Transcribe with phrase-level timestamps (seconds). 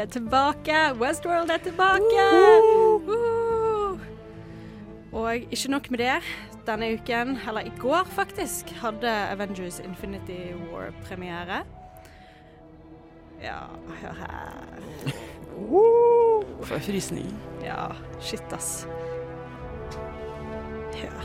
[0.00, 0.76] Er tilbake!
[1.00, 2.24] Westworld er tilbake!
[5.12, 6.22] Og ikke nok med det.
[6.66, 11.64] Denne uken, eller i går faktisk, hadde Avengers Infinity War-premiere.
[13.42, 13.58] Ja,
[14.02, 14.52] hør her.
[16.62, 17.32] For frysninger.
[17.64, 17.88] Ja,
[18.20, 18.86] shit, ass.
[20.94, 21.24] Hør.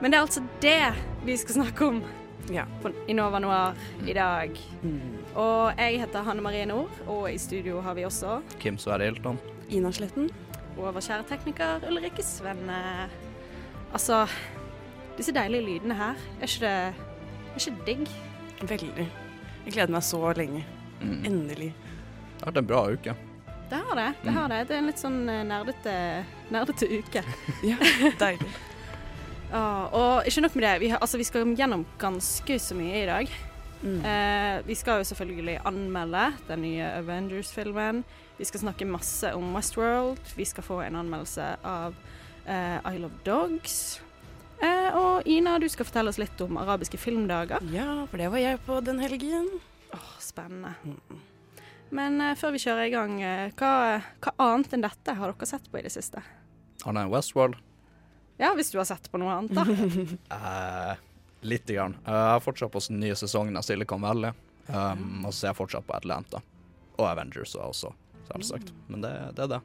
[0.00, 2.02] Men det er altså det vi skal snakke om
[2.52, 2.64] Ja.
[2.82, 3.74] på Innova Noir
[4.06, 4.58] i dag.
[4.82, 5.16] Mm.
[5.34, 9.38] Og jeg heter Hanne Marie Nord, og i studio har vi også Kim Sverre Hilton.
[9.70, 10.30] Ina Sletten.
[10.76, 13.08] og vår kjære tekniker Ulrikke Svenne.
[13.92, 14.26] Altså,
[15.16, 16.74] disse deilige lydene her, er ikke det,
[17.54, 18.08] er ikke digg?
[18.62, 19.06] Veldig.
[19.66, 20.64] Jeg gleder meg så lenge.
[21.00, 21.22] Mm.
[21.48, 21.72] Det
[22.42, 23.16] har vært en bra uke.
[23.70, 24.10] Det har det.
[24.22, 24.60] det har det.
[24.68, 25.92] Det er en litt sånn eh, nerdete,
[26.54, 27.22] nerdete uke.
[27.66, 27.76] Ja,
[28.20, 28.52] deilig.
[29.54, 33.02] Ah, og ikke nok med det, vi, har, altså, vi skal gjennom ganske så mye
[33.02, 33.34] i dag.
[33.82, 34.00] Mm.
[34.04, 38.02] Eh, vi skal jo selvfølgelig anmelde den nye Avengers-filmen.
[38.38, 40.34] Vi skal snakke masse om Westworld.
[40.36, 41.94] Vi skal få en anmeldelse av
[42.46, 44.00] eh, I Love Dogs.
[44.60, 47.62] Eh, og Ina, du skal fortelle oss litt om arabiske filmdager.
[47.72, 49.48] Ja, for det var jeg på den helgen.
[49.94, 50.74] Åh, spennende.
[50.84, 51.22] Mm.
[51.96, 55.48] Men eh, før vi kjører i gang, eh, hva, hva annet enn dette har dere
[55.48, 56.24] sett på i det siste?
[56.82, 57.60] Har nei, Westworld?
[58.40, 59.64] Ja, hvis du har sett på noe annet, da.
[60.34, 61.04] uh,
[61.46, 61.96] Lite grann.
[62.06, 64.34] Uh, jeg har fortsatt på den nye sesongen av Silicon Valley.
[64.66, 66.42] Um, og så ser jeg fortsatt på Atlanta.
[66.96, 67.92] Og Avengers også,
[68.28, 68.72] selvsagt.
[68.90, 69.62] Men det, det er det.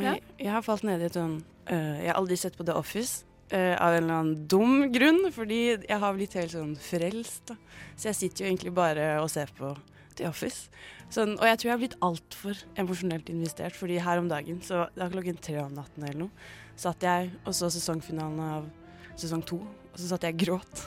[0.00, 0.16] Ja.
[0.38, 1.36] Jeg, har falt ned i et sånn
[1.70, 3.24] uh, Jeg har aldri sett på The Office.
[3.52, 7.50] Uh, av en eller annen dum grunn, fordi jeg har blitt helt sånn frelst.
[7.50, 7.58] Da.
[7.94, 9.74] Så jeg sitter jo egentlig bare og ser på
[10.18, 10.70] The Office.
[11.12, 14.86] Sånn, og jeg tror jeg har blitt altfor emosjonelt investert, fordi her om dagen, så
[14.94, 18.68] det var klokken tre om natten eller noe, satt jeg og så sesongfinalen av
[19.20, 20.84] sesong to, og så satt jeg og gråt.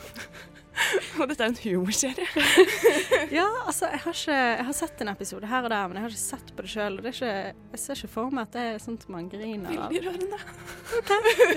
[1.20, 2.28] og dette er en humorserie.
[3.32, 6.06] Ja, altså, jeg har, ikke, jeg har sett en episode her og der, men jeg
[6.06, 7.00] har ikke sett på det sjøl.
[7.04, 9.92] Jeg ser ikke for meg at det er sånt man griner av.
[9.92, 10.40] Veldig rørende.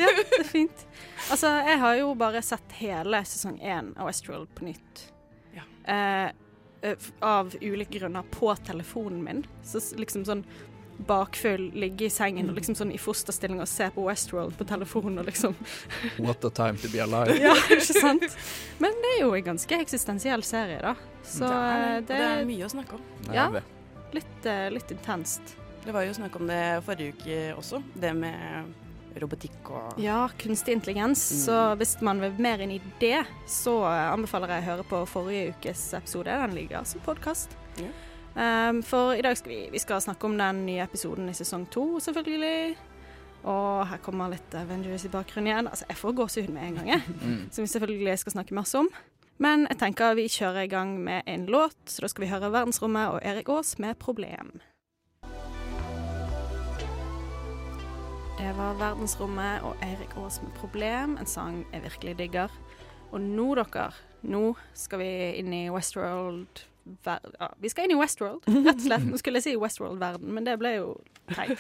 [0.01, 0.85] Ja, det er fint.
[1.29, 5.05] Altså, jeg har jo bare sett hele sesong én av Westworld på nytt.
[5.55, 5.67] Ja.
[5.95, 6.33] Eh,
[6.91, 9.45] eh, av ulike grunner på telefonen min.
[9.67, 10.45] Så liksom sånn
[11.07, 15.23] bakfull, ligge i sengen og liksom sånn i fosterstilling og se på Westworld på telefonen
[15.23, 15.57] og liksom
[16.25, 17.37] What a time to be alive.
[17.41, 18.27] Ja, ikke sant?
[18.83, 20.95] Men det er jo en ganske eksistensiell serie, da.
[21.25, 22.13] Så det, er, eh, det.
[22.13, 23.09] Det er mye å snakke om.
[23.35, 23.49] Ja.
[24.13, 25.57] litt, eh, litt intenst.
[25.85, 28.75] Det var jo snakk om det forrige uke også, det med
[29.21, 31.23] robotikk og Ja, kunstig intelligens.
[31.33, 31.41] Mm.
[31.47, 35.03] Så hvis man vil mer inn i det, så eh, anbefaler jeg å høre på
[35.11, 36.37] forrige ukes episode.
[36.45, 37.57] Den ligger som podkast.
[37.81, 37.91] Ja.
[38.35, 41.67] Um, for i dag skal vi, vi skal snakke om den nye episoden i sesong
[41.71, 42.77] to, selvfølgelig.
[43.49, 45.71] Og her kommer litt Avengers i bakgrunnen igjen.
[45.71, 47.03] Altså, jeg får gåsehud med en gang, jeg.
[47.21, 47.49] Mm.
[47.51, 48.89] Som vi selvfølgelig skal snakke masse om.
[49.41, 52.53] Men jeg tenker vi kjører i gang med en låt, så da skal vi høre
[52.53, 54.61] Verdensrommet og Erik Aas med 'Problem'.
[58.39, 62.49] Det var Verdensrommet og Eirik Aas med 'Problem', en sang jeg virkelig digger.
[63.13, 63.91] Og nå, dere,
[64.23, 66.70] nå skal vi inn i Westworld
[67.07, 69.07] ja, Vi skal inn i Westworld, rett og slett.
[69.11, 70.89] Nå skulle jeg si Westworld-verden, men det ble jo
[71.33, 71.59] teit.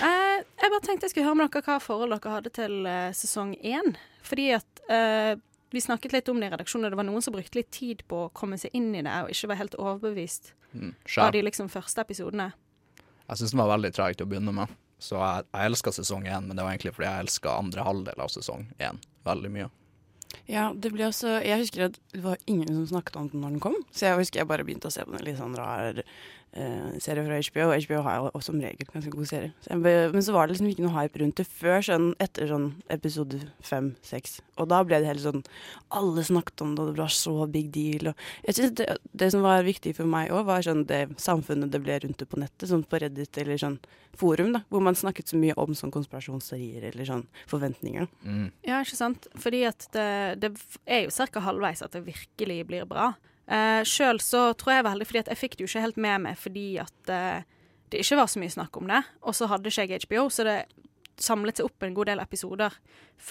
[0.00, 3.08] Uh, jeg bare tenkte jeg skulle høre med dere hva forhold dere hadde til uh,
[3.16, 3.94] sesong én.
[4.24, 5.32] Fordi at uh,
[5.74, 8.04] vi snakket litt om det i redaksjonen, og det var noen som brukte litt tid
[8.10, 10.94] på å komme seg inn i det, og ikke var helt overbevist Mm.
[11.22, 12.48] av de liksom første episodene.
[13.28, 14.72] Jeg syns den var veldig treg til å begynne med.
[14.98, 18.22] Så jeg, jeg elska sesong én, men det var egentlig fordi jeg elska andre halvdel
[18.24, 19.68] av sesong én veldig mye.
[20.50, 23.54] Ja, det ble også Jeg husker at det var ingen som snakket om den når
[23.56, 26.02] den kom, så jeg husker jeg bare begynte å se på den litt sånn rar
[27.02, 27.66] serie fra HBO.
[27.70, 29.52] Og HBO har jo som regel ganske gode serier.
[29.64, 32.50] Så jeg, men så var det liksom ikke noe hype rundt det før sånn etter
[32.50, 34.38] sånn episode fem-seks.
[34.62, 35.42] Og da ble det helt sånn
[35.94, 38.12] Alle snakket om det, og det var så big deal.
[38.12, 41.72] Og jeg synes det, det som var viktig for meg òg, var sånn det samfunnet
[41.74, 43.78] det ble rundt det på nettet, sånn på Reddit eller sånn
[44.14, 48.06] forum, da, hvor man snakket så mye om sånn konspirasjonsteorier eller sånn forventninger.
[48.22, 48.48] Mm.
[48.66, 49.28] Ja, ikke sant?
[49.40, 50.08] Fordi at det,
[50.42, 50.52] det
[50.86, 51.44] er jo ca.
[51.48, 53.12] halvveis at det virkelig blir bra.
[53.50, 56.22] Uh, Sjøl så tror jeg veldig fordi at jeg fikk det jo ikke helt med
[56.24, 57.42] meg fordi at uh,
[57.92, 59.02] det ikke var så mye snakk om det.
[59.22, 60.58] Og så hadde ikke jeg HBO, så det
[61.20, 62.74] samlet seg opp en god del episoder.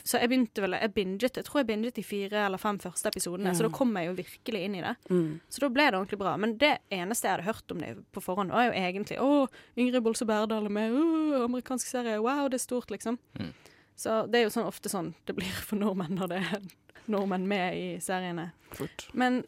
[0.07, 3.12] Så jeg begynte vel Jeg binget, jeg tror jeg binget de fire eller fem første
[3.12, 3.57] episodene, mm.
[3.57, 4.94] så da kom jeg jo virkelig inn i det.
[5.10, 5.42] Mm.
[5.50, 6.36] Så da ble det ordentlig bra.
[6.39, 9.31] Men det eneste jeg hadde hørt om det på forhånd, var jo egentlig Å,
[9.75, 13.19] Ingrid Bolse Berdal er med, uh, amerikansk serie, wow, det er stort, liksom.
[13.39, 13.51] Mm.
[14.00, 16.63] Så det er jo sånn ofte sånn det blir for nordmenn når det er
[17.12, 18.51] nordmenn med i seriene.
[18.74, 19.10] Fort.
[19.13, 19.44] Men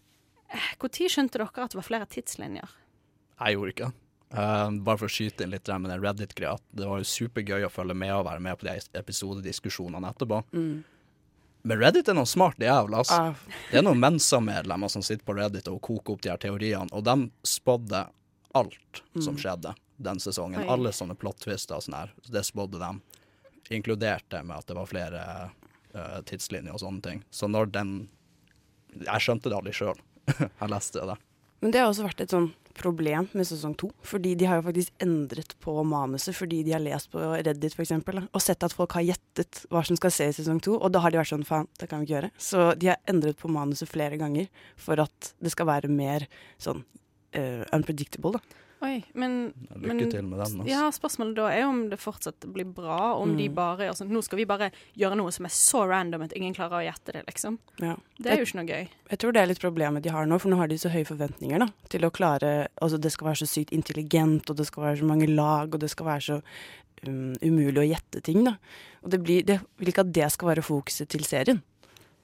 [0.81, 2.73] når skjønte dere at det var flere tidslinjer?
[3.35, 4.01] Jeg gjorde ikke det.
[4.35, 6.57] Uh, bare for å skyte inn litt der med den Reddit-greia.
[6.75, 10.41] Det var jo supergøy å følge med og være med på de episodediskusjonene etterpå.
[10.55, 10.83] Mm.
[11.65, 13.21] Men Reddit er noen smarte jævler, altså.
[13.29, 16.89] Ah, Det er noen Mensa-medlemmer som sitter på Reddit og koker opp de her teoriene,
[16.91, 18.03] og de spådde
[18.55, 20.63] alt som skjedde den sesongen.
[20.63, 20.67] Oi.
[20.71, 22.11] Alle sånne plot-twister og sånn her.
[22.27, 22.91] Det spådde de.
[23.75, 25.23] Inkludert det med at det var flere
[25.95, 27.23] uh, tidslinjer og sånne ting.
[27.31, 27.95] Så når den
[28.95, 29.97] Jeg skjønte det aldri sjøl.
[30.61, 31.17] jeg leste det.
[31.63, 33.89] Men det har også vært et sånn problem med sesong to.
[34.05, 38.19] Fordi de har jo faktisk endret på manuset fordi de har lest på Reddit eksempel,
[38.25, 40.75] og sett at folk har gjettet hva som skal se i sesong to.
[40.75, 42.33] Og da har de vært sånn faen, det kan vi ikke gjøre.
[42.37, 46.27] Så de har endret på manuset flere ganger for at det skal være mer
[46.61, 48.61] sånn uh, unpredictable, da.
[48.83, 50.59] Oi, men, Lykke men til med den.
[50.59, 50.65] Altså.
[50.67, 53.13] Ja, Spørsmålet da er om det fortsatt blir bra.
[53.17, 53.55] Om de Mm.
[53.55, 56.53] bare gjør sånn Nå skal vi bare gjøre noe som er så random at ingen
[56.53, 57.57] klarer å gjette det, liksom.
[57.79, 57.95] Ja.
[58.19, 58.87] Det er jo ikke noe gøy.
[59.09, 61.05] Jeg tror det er litt problemet de har nå, for nå har de så høye
[61.07, 64.83] forventninger da, til å klare Altså det skal være så sykt intelligent, og det skal
[64.83, 66.41] være så mange lag, og det skal være så
[67.07, 68.57] um, umulig å gjette ting, da.
[69.03, 71.63] Og det blir Det vil ikke at det skal være fokuset til serien.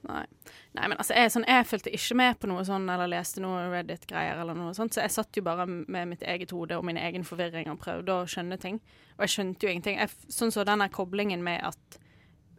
[0.06, 0.26] Nei.
[0.74, 3.66] Nei, men altså, jeg, sånn, jeg fulgte ikke med på noe sånn, eller leste noe
[3.74, 6.96] Reddit-greier, eller noe sånt, så jeg satt jo bare med mitt eget hode og min
[6.96, 8.78] egen forvirring og prøvde å skjønne ting.
[9.18, 9.98] Og jeg skjønte jo ingenting.
[10.00, 11.98] Jeg, sånn så den der koblingen med at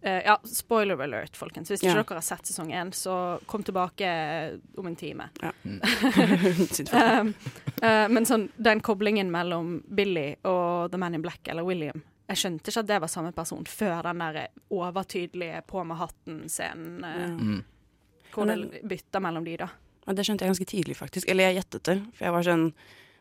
[0.06, 1.71] uh, Ja, spoiler alert, folkens.
[1.74, 2.04] Hvis ikke Ja.
[2.04, 4.12] dere har sett sesong én, så kom tilbake
[4.77, 5.30] om en time.
[5.42, 5.51] Ja.
[6.94, 7.33] Um,
[7.81, 12.38] uh, men sånn, den koblingen mellom Billy og The Man in Black, eller William Jeg
[12.39, 14.38] skjønte ikke at det var samme person før den der
[14.71, 17.04] overtydelige på med hatten-scenen.
[17.04, 17.63] eh, Mm.
[18.33, 19.69] Hvor det bytta mellom de, da.
[20.03, 21.30] Ja, det skjønte jeg ganske tidlig, faktisk.
[21.31, 21.97] Eller jeg gjettet det.
[22.18, 22.65] For jeg var sånn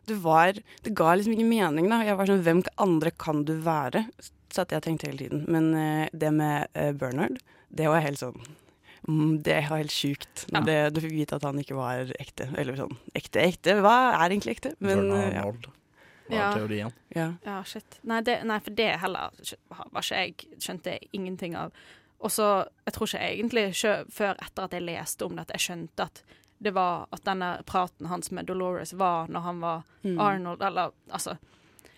[0.09, 2.01] Det var Det ga liksom ikke mening, da.
[2.07, 4.07] Jeg var sånn Hvem andre kan du være?
[4.53, 5.45] Satt jeg og tenkte hele tiden.
[5.49, 7.39] Men uh, det med uh, Bernard,
[7.73, 8.35] det var helt sånn
[9.07, 10.47] mm, Det var helt sjukt.
[10.53, 10.61] Ja.
[10.67, 12.51] Det, du fikk vite at han ikke var ekte.
[12.59, 13.79] Eller sånn ekte, ekte.
[13.85, 14.75] Hva er egentlig ekte?
[14.83, 15.47] Men Bernard eh, ja.
[16.33, 16.51] Var Ja.
[16.57, 16.93] teorien.
[17.15, 17.31] ja.
[17.45, 17.99] Ja, shit.
[18.09, 19.35] Nei, det, nei for det heller
[19.69, 21.73] var ikke jeg skjønte jeg ingenting av.
[22.23, 22.49] Og så,
[22.87, 23.65] jeg tror ikke egentlig
[24.15, 26.23] før etter at jeg leste om det, at jeg skjønte at
[26.63, 30.19] det var at denne praten hans med Dolores var når han var Mm.
[30.19, 31.37] Arnold, eller altså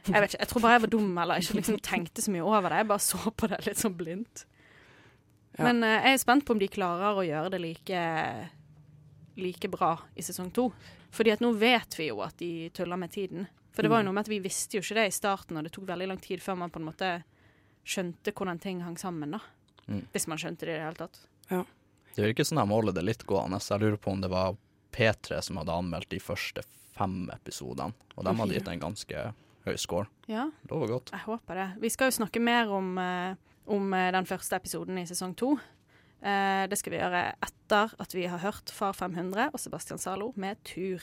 [0.05, 2.43] Jeg vet ikke, jeg tror bare jeg var dum eller ikke liksom tenkte så mye
[2.45, 2.77] over det.
[2.83, 4.43] Jeg bare så på det litt sånn blindt.
[5.57, 5.65] Ja.
[5.65, 8.03] Men uh, jeg er spent på om de klarer å gjøre det like,
[9.41, 10.67] like bra i sesong to.
[11.15, 13.49] Fordi at nå vet vi jo at de tuller med tiden.
[13.73, 15.65] For det var jo noe med at vi visste jo ikke det i starten, og
[15.65, 17.11] det tok veldig lang tid før man på en måte
[17.89, 19.41] skjønte hvordan ting hang sammen, da.
[19.87, 20.05] Mm.
[20.13, 21.21] Hvis man skjønte det i det hele tatt.
[22.15, 23.59] Det virker som de holder det litt gående.
[23.61, 24.57] Jeg lurer på om det var
[24.95, 26.63] P3 som hadde anmeldt de første
[26.95, 27.93] fem episodene.
[28.15, 29.25] Og de hadde gitt en ganske
[29.65, 30.07] høy score.
[30.31, 31.11] Ja, Lover godt.
[31.13, 31.69] jeg håper det.
[31.83, 33.35] Vi skal jo snakke mer om, eh,
[33.67, 35.57] om eh, den første episoden i sesong to.
[36.23, 40.33] Eh, det skal vi gjøre etter at vi har hørt Far 500 og Sebastian Zalo
[40.37, 41.03] med Tur.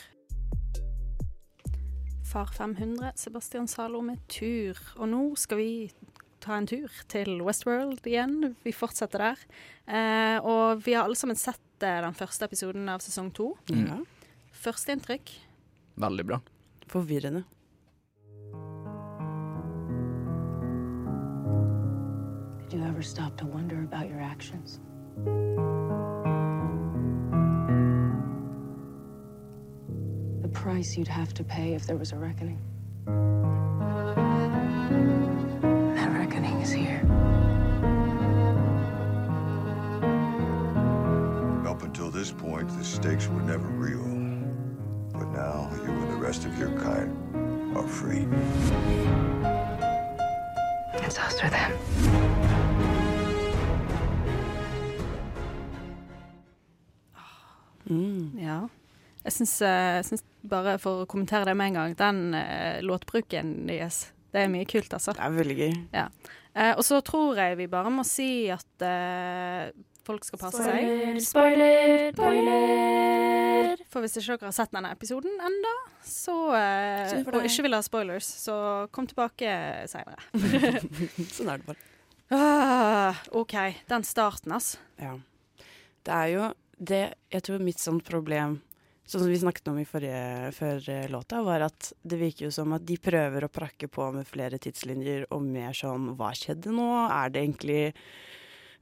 [2.32, 4.77] Far 500, Sebastian Zalo med Tur.
[4.98, 5.72] Og nå skal vi
[6.41, 8.55] ta en tur til Westworld igjen.
[8.65, 9.43] Vi fortsetter der.
[9.88, 13.53] Eh, og vi har alle sammen sett eh, den første episoden av sesong to.
[13.69, 14.01] ja.
[14.62, 15.31] Førsteinntrykk.
[16.01, 16.38] Veldig bra.
[16.91, 17.45] Forvirrende.
[22.69, 24.79] Did you ever stop to wonder about your actions?
[30.41, 32.60] The price you'd have to pay if there was a reckoning.
[42.22, 44.06] This point, the stakes were never real.
[45.12, 47.10] But now, you and the rest of your kind
[47.75, 48.28] are free.
[51.01, 51.72] It's us or them.
[59.24, 62.78] jeg syns, eh, jeg syns bare for å kommentere det med en gang, den uh,
[62.86, 65.13] låtbruken deres, det er mye kult, altså.
[65.18, 65.74] Det er veldig gøy.
[65.94, 66.06] Ja.
[66.54, 69.72] Eh, og så tror jeg vi bare må si at eh,
[70.08, 71.20] folk skal passe seg.
[71.24, 73.84] Spoiler, spoiler.
[73.91, 75.74] For hvis ikke dere har sett denne episoden enda,
[76.05, 78.55] så eh, Og ikke vil ha spoilers, så
[78.96, 79.51] kom tilbake
[79.91, 80.24] seinere.
[81.36, 81.86] sånn er det bare.
[82.34, 83.55] ah, OK.
[83.91, 84.81] Den starten, altså.
[85.01, 85.17] Ja.
[86.01, 86.50] Det er jo
[86.81, 88.55] det Jeg tror mitt sånt problem,
[89.05, 92.53] sånn som vi snakket om i forrige, før eh, låta, var at det virker jo
[92.55, 96.74] som at de prøver å prakke på med flere tidslinjer og mer sånn Hva skjedde
[96.74, 96.88] nå?
[97.12, 97.84] Er det egentlig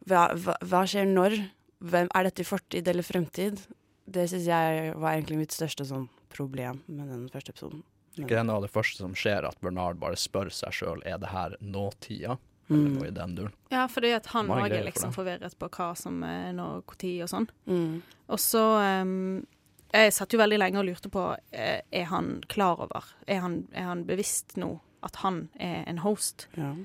[0.07, 1.37] Hva, hva, hva skjer når?
[1.79, 3.61] Hvem, er dette i fortid eller fremtid?
[4.09, 7.83] Det syns jeg var egentlig mitt største sånn problem med den første episoden.
[8.17, 11.03] Ikke det er noe av det første som skjer, at Bernard bare spør seg sjøl
[11.07, 12.37] er det her nåtida.
[12.69, 12.97] Eller Mm.
[12.99, 13.53] noe i den duren.
[13.71, 17.23] Ja, fordi at han òg er liksom for forvirret på hva som er når, når
[17.23, 17.47] og sånn.
[17.65, 18.01] Mm.
[18.29, 19.45] Og så um,
[19.91, 23.67] Jeg satt jo veldig lenge og lurte på eh, Er han klar over Er han,
[23.73, 26.45] er han bevisst nå at han er en host?
[26.55, 26.75] Ja.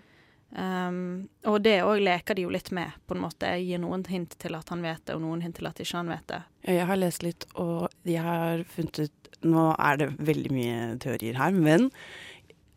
[0.55, 3.51] Ehm, og det òg leker de jo litt med, på en måte.
[3.59, 6.13] Gir noen hint til at han vet det, og noen hint til at ikke han
[6.13, 6.43] vet det.
[6.77, 11.37] Jeg har lest litt, og jeg har funnet ut Nå er det veldig mye teorier
[11.37, 11.91] her, men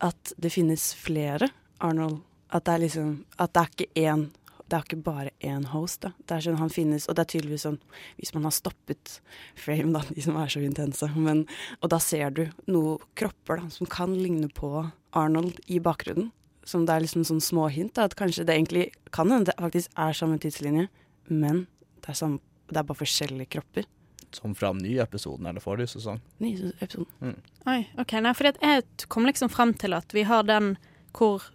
[0.04, 1.48] at det finnes flere
[1.80, 2.18] Arnold.
[2.52, 4.26] At det er liksom At det er ikke én
[4.68, 6.02] det er ikke bare én host.
[6.02, 6.10] da.
[6.28, 7.78] Det er sånn han finnes, Og det er tydeligvis sånn
[8.18, 9.20] Hvis man har stoppet
[9.56, 11.46] frame, da, de som er så intense, men,
[11.80, 16.28] og da ser du noen kropper da, som kan ligne på Arnold i bakgrunnen.
[16.68, 17.94] Som det er liksom sånn småhint.
[17.96, 20.88] da, At kanskje det egentlig kan hende det faktisk er samme tidslinje,
[21.28, 21.66] men
[22.02, 23.88] det er, samme, det er bare forskjellige kropper.
[24.36, 26.20] Som fra ny episoden eller forrige sesong.
[26.44, 27.08] Ny episode.
[27.24, 27.38] Mm.
[27.72, 30.74] Oi, ok, nei, for jeg kom liksom frem til at vi har den
[31.16, 31.48] hvor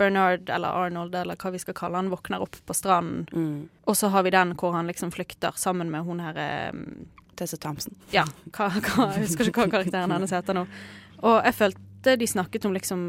[0.00, 3.26] Bernard eller Arnold eller hva vi skal kalle han, våkner opp på stranden.
[3.32, 3.68] Mm.
[3.88, 6.40] Og så har vi den hvor han liksom flykter sammen med hun her
[6.72, 6.86] um,
[7.36, 7.96] Tessa Thompson.
[8.12, 10.66] Ja, hva, hva, jeg husker ikke hva karakteren hennes heter nå.
[11.20, 13.04] Og jeg følte de snakket om liksom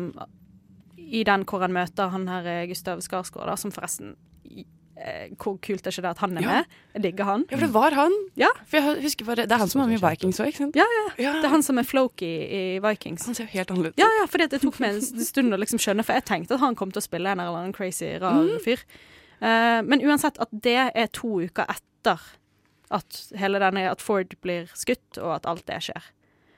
[1.12, 4.14] I den hvor han møter han her eh, Gustav Skarsgård, da, som forresten
[4.96, 6.48] eh, Hvor kult er ikke det at han er Ja.
[6.62, 6.66] med?
[6.96, 7.46] Jeg digger han.
[7.50, 8.16] Ja, for det var han.
[8.40, 8.50] Ja.
[8.70, 10.76] For jeg husker bare, Det er han som er med i Vikings òg, ikke sant?
[10.80, 10.86] Ja,
[11.18, 11.34] ja.
[11.42, 13.26] Det er han som er Floki i Vikings.
[13.26, 14.04] Han ser jo helt annerledes ut.
[14.04, 16.64] Ja, ja, for det tok meg en stund å liksom skjønne, for jeg tenkte at
[16.64, 18.60] han kom til å spille en eller annen crazy, rar Mm.
[18.64, 18.84] fyr.
[19.42, 22.20] Uh, men uansett, at det er to uker etter
[22.92, 26.04] at hele denne At Ford blir skutt, og at alt det skjer.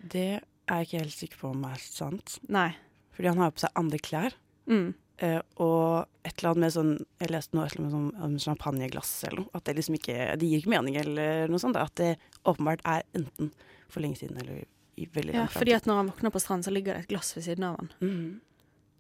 [0.04, 2.40] Det er jeg ikke helt sikker på om er sant.
[2.50, 2.74] Nei.
[3.16, 4.34] Fordi han har på seg andre klær.
[4.70, 4.94] Mm.
[5.18, 9.12] Eh, og et eller annet med sånn Jeg leste noe annet med sånn, om champagneglass
[9.28, 9.52] eller noe.
[9.54, 11.76] At det liksom ikke Det gir ikke mening eller noe sånt.
[11.78, 11.84] da.
[11.86, 12.16] At det
[12.50, 13.52] åpenbart er enten
[13.90, 14.64] for lenge siden eller
[14.98, 17.08] i veldig Ja, lang fordi at når han våkner på stranden, så ligger det et
[17.14, 17.92] glass ved siden av han.
[18.02, 18.42] Mm.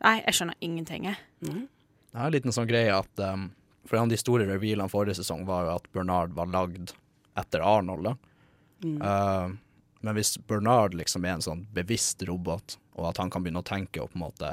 [0.03, 1.17] Nei, jeg skjønner ingenting, jeg.
[1.45, 1.67] Mm.
[2.11, 3.51] Det er en liten sånn greie at um,
[3.87, 6.93] For en av de store revealene forrige sesong var jo at Bernard var lagd
[7.35, 8.03] etter Arnold.
[8.03, 8.15] da.
[8.83, 9.01] Mm.
[9.01, 9.57] Uh,
[10.03, 13.67] men hvis Bernard liksom er en sånn bevisst robot, og at han kan begynne å
[13.67, 14.49] tenke og på en måte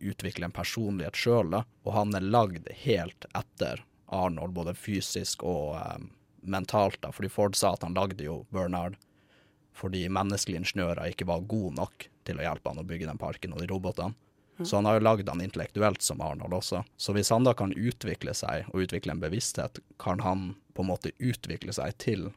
[0.00, 3.84] utvikle en personlighet sjøl, og han er lagd helt etter
[4.14, 6.10] Arnold, både fysisk og um,
[6.44, 8.98] mentalt, da, fordi Ford sa at han lagde jo Bernard
[9.74, 13.56] fordi menneskelige ingeniører ikke var gode nok til å hjelpe han å bygge den parken
[13.56, 14.14] og de robotene.
[14.62, 16.84] Så han har jo lagd han intellektuelt som Arnold også.
[16.96, 20.92] Så hvis han da kan utvikle seg og utvikle en bevissthet, kan han på en
[20.92, 22.28] måte utvikle seg til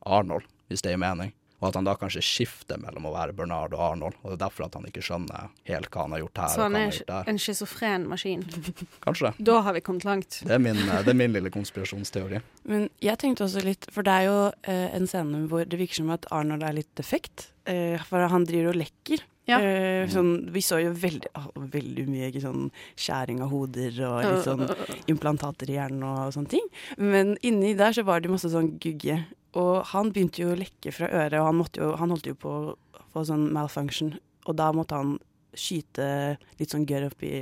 [0.00, 1.34] Arnold, hvis det gir mening.
[1.60, 4.18] Og at han da kanskje skifter mellom å være Bernard og Arnold.
[4.22, 6.58] Og det er derfor at han ikke skjønner helt hva han har gjort her Så
[6.60, 7.30] og han hva han er har gjort der.
[7.32, 8.42] en schizofren maskin.
[9.06, 9.32] Kanskje.
[9.38, 10.40] Da har vi kommet langt.
[10.44, 12.42] Det er min, det er min lille konspirasjonsteori.
[12.68, 14.36] Men jeg tenkte også litt, for det er jo
[14.68, 17.48] eh, en scene hvor det virker som at Arnold er litt defekt.
[17.64, 19.24] Eh, for han driver og lekker.
[19.46, 19.60] Ja.
[19.62, 21.30] Eh, sånn, vi så jo veldig,
[21.70, 22.64] veldig mye ikke sånn
[22.98, 24.64] skjæring av hoder og litt sånn
[25.12, 26.66] implantater i hjernen og sånne ting.
[26.98, 29.20] Men inni der så var det masse sånn gugge.
[29.56, 32.34] Og han begynte jo å lekke fra øret, og han, måtte jo, han holdt jo
[32.42, 32.76] på å
[33.14, 34.14] få sånn malfunction.
[34.46, 35.14] Og da måtte han
[35.56, 37.38] skyte litt sånn gørr opp i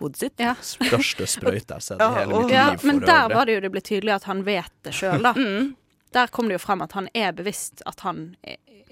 [0.00, 0.40] hodet sitt.
[0.40, 0.54] Ja.
[0.64, 3.26] Største sprøyta jeg har sett i Ja, hele og- mitt Ja, liv for men der
[3.28, 3.34] øvrig.
[3.36, 5.32] var det jo det ble tydelig at han vet det sjøl, da.
[5.42, 5.76] Mm.
[6.12, 8.34] Der kom det jo frem at han er bevisst at han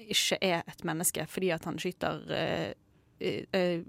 [0.09, 2.73] ikke er et menneske, fordi at han skyter eh,
[3.21, 3.81] eh, eh,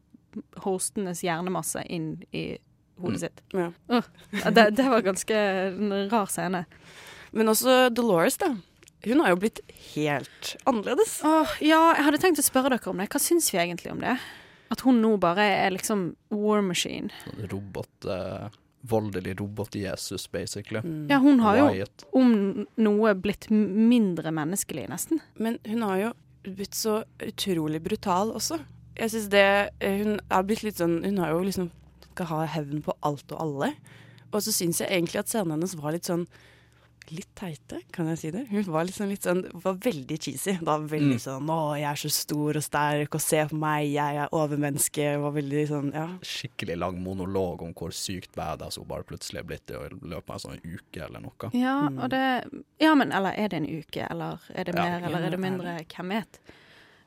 [0.64, 2.58] hostenes hjernemasse inn i
[3.00, 3.20] hodet Mm.
[3.20, 3.40] sitt.
[3.52, 3.70] Ja.
[3.88, 6.64] Uh, det, det var ganske en rar scene.
[7.32, 8.52] Men også Dolores, da.
[9.02, 9.60] Hun har jo blitt
[9.94, 11.18] helt annerledes.
[11.26, 13.08] Åh, ja, jeg hadde tenkt å spørre dere om det.
[13.10, 14.14] Hva syns vi egentlig om det?
[14.72, 17.10] At hun nå bare er liksom war machine.
[17.50, 18.46] Robot, eh,
[18.88, 20.84] voldelig robot-Jesus, basically.
[21.10, 22.06] Ja, hun har jo Wyatt.
[22.12, 25.20] om noe blitt mindre menneskelig, nesten.
[25.36, 26.12] Men hun har jo
[26.46, 28.60] blitt så utrolig brutal også.
[28.96, 29.44] Jeg synes det
[29.80, 31.70] eh, Hun er blitt litt sånn Hun har jo liksom
[32.12, 33.72] skal ha hevn på alt og alle.
[34.32, 36.26] Og så syns jeg egentlig at scenen hennes var litt sånn
[37.10, 38.46] litt teite, kan jeg si det.
[38.50, 40.58] Hun var liksom litt sånn, var veldig cheesy.
[40.62, 41.24] Da veldig Mm.
[41.24, 45.20] sånn 'Å, jeg er så stor og sterk, og se på meg, jeg er overmenneske'.
[45.22, 46.06] Var veldig sånn, ja.
[46.22, 50.34] Skikkelig lang monolog om hvor sykt badass hun bare plutselig er blitt i løpet av
[50.34, 51.50] en sånn uke eller noe.
[51.52, 52.44] Ja, og det
[52.80, 54.98] Ja, men eller er det en uke, eller er det Ja.
[54.98, 55.84] eller er det er mindre?
[55.88, 56.38] Hvem vet?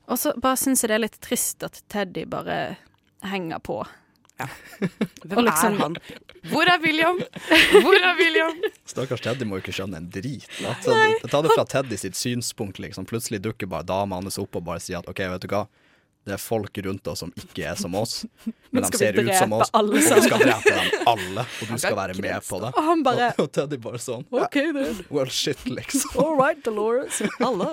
[0.07, 2.77] Og så bare syns jeg det er litt trist at Teddy bare
[3.23, 3.85] henger på.
[5.25, 5.95] Hvem Og liksom- er han?
[6.51, 7.21] Hvor er William?
[7.81, 8.59] Hvor er William?
[8.85, 10.45] Stakkars Teddy må jo ikke skjønne en drit.
[10.61, 10.75] da.
[10.83, 10.93] Så
[11.31, 13.07] Ta det fra Teddy sitt synspunkt, liksom.
[13.09, 15.65] Plutselig dukker bare dama hans opp og bare sier at OK, vet du hva.
[16.25, 18.23] Det er folk rundt oss som ikke er som oss,
[18.73, 19.69] men de ser ut som oss.
[19.77, 22.71] alle Og vi skal drepe dem alle, og du skal være med på det.
[22.73, 25.03] Og han bare Og, og Teddy bare sånn OK, then.
[25.13, 26.17] Well, shit, liksom.
[26.17, 27.21] All right, Dolores.
[27.39, 27.69] Alle.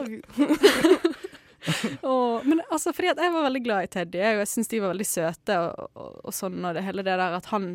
[2.02, 4.92] Åh, men altså, fordi jeg var veldig glad i Teddy, og jeg syns de var
[4.94, 7.74] veldig søte og, og, og sånn, og det hele det der at han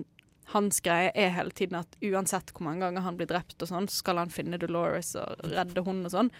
[0.53, 3.89] hans greie er hele tiden at uansett hvor mange ganger han blir drept og sånn,
[3.91, 6.31] så skal han finne Dolores og redde hun og sånn.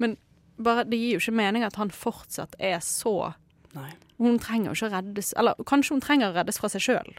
[0.00, 0.16] Men
[0.60, 3.34] bare, det gir jo ikke mening at han fortsatt er så
[3.70, 3.92] Nei.
[4.18, 7.12] Hun trenger jo ikke reddes Eller kanskje hun trenger å reddes fra seg sjøl.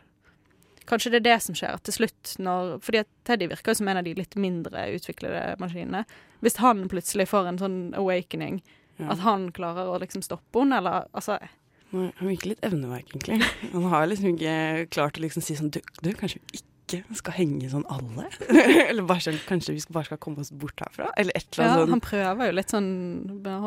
[0.89, 4.01] Kanskje det er det som skjer til slutt, når Fordi Teddy virker jo som en
[4.01, 6.03] av de litt mindre utviklede maskinene.
[6.43, 8.59] Hvis han plutselig får en sånn awakening,
[9.01, 9.11] Ja.
[9.15, 11.39] at han klarer å liksom stoppe henne, eller altså
[11.91, 13.41] Nei, Han virker litt evneverk, egentlig.
[13.73, 16.70] Han har liksom ikke klart å liksom si sånn Du, du kanskje vi ikke
[17.17, 18.27] skal henge sånn alle?
[18.89, 21.09] eller bare sånn Kanskje vi skal, bare skal komme oss bort herfra?
[21.17, 21.93] Eller et eller Ja, sånn.
[21.95, 22.89] han prøver jo litt sånn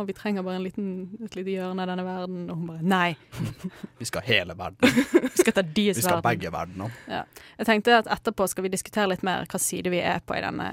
[0.09, 0.89] Vi trenger bare en liten,
[1.25, 2.45] et lite hjørne av denne verden.
[2.53, 3.17] Og hun bare Nei,
[4.01, 4.79] Vi skal hele verden.
[5.25, 6.29] vi skal ta deres Vi skal verden.
[6.31, 6.95] begge verdener.
[7.11, 7.23] Ja.
[7.59, 10.43] Jeg tenkte at etterpå skal vi diskutere litt mer hva side vi er på i
[10.45, 10.69] denne,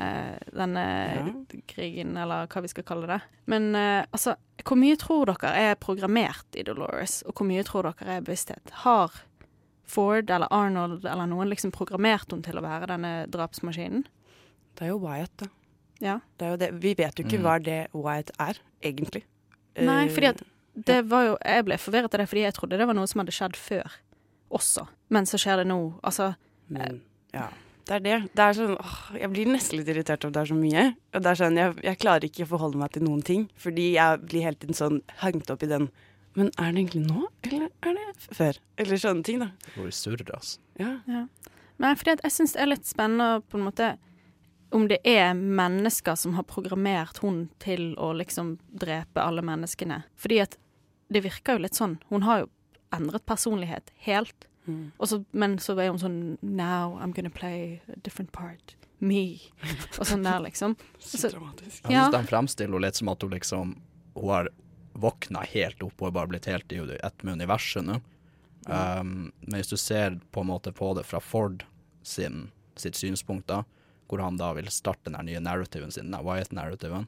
[0.51, 0.85] denne
[1.69, 3.19] krigen, eller hva vi skal kalle det.
[3.51, 4.35] Men uh, altså,
[4.67, 8.73] hvor mye tror dere er programmert i Dolores, og hvor mye tror dere er bevissthet?
[8.83, 9.15] Har
[9.91, 14.05] Ford eller Arnold eller noen liksom programmert henne til å være denne drapsmaskinen?
[14.79, 15.49] Det er jo Wyatt, da.
[16.01, 16.15] Ja.
[16.39, 16.69] Det er jo det.
[16.81, 17.43] Vi vet jo ikke Mm.
[17.45, 19.23] hva det Wyatt er, egentlig.
[19.77, 20.41] Nei, Eh, fordi at
[20.87, 23.19] det var jo Jeg ble forvirret av det fordi jeg trodde det var noe som
[23.21, 23.91] hadde skjedd før
[24.51, 24.87] også.
[25.09, 25.99] Men så skjer det nå.
[26.03, 26.35] Altså
[26.69, 27.01] Men,
[27.33, 27.49] ja.
[27.85, 28.17] Det er det.
[28.35, 30.83] Det er sånn, åh, jeg blir nesten litt irritert over det er så mye.
[31.13, 33.93] Og det er sånn, jeg, jeg klarer ikke å forholde meg til noen ting, fordi
[33.97, 35.89] jeg blir hele tiden sånn hengt opp i den
[36.35, 38.57] Men er det egentlig nå, eller er det før?
[38.79, 39.49] Eller sånne ting, da.
[39.75, 40.59] Hvor vi surrer, altså.
[40.79, 40.93] Ja.
[41.81, 43.89] Nei, fordi at jeg syns det er litt spennende på en måte
[44.71, 50.03] om det er mennesker som har programmert hun til å liksom drepe alle menneskene.
[50.15, 50.55] Fordi at
[51.11, 51.97] det virker jo litt sånn.
[52.07, 52.49] Hun har jo
[52.95, 54.47] endret personlighet helt.
[54.69, 54.91] Mm.
[55.01, 58.75] Og så, men så er hun sånn Now I'm gonna play a different part.
[59.01, 59.41] Me.
[59.97, 60.77] Og sånn der, liksom.
[61.01, 61.83] Så Så- dramatisk.
[61.83, 62.05] Jeg Ja.
[62.07, 63.75] synes de fremstiller henne litt som at hun liksom
[64.15, 64.47] Hun har
[64.93, 67.99] våkna helt opp og er bare blitt helt i ett med universet nå.
[68.65, 71.63] Um, men hvis du ser på en måte på det fra Ford
[72.03, 73.63] sin, sitt synspunkt, da,
[74.07, 77.07] hvor han da vil starte den nye narrativen sin, den Wyatt-narrativen,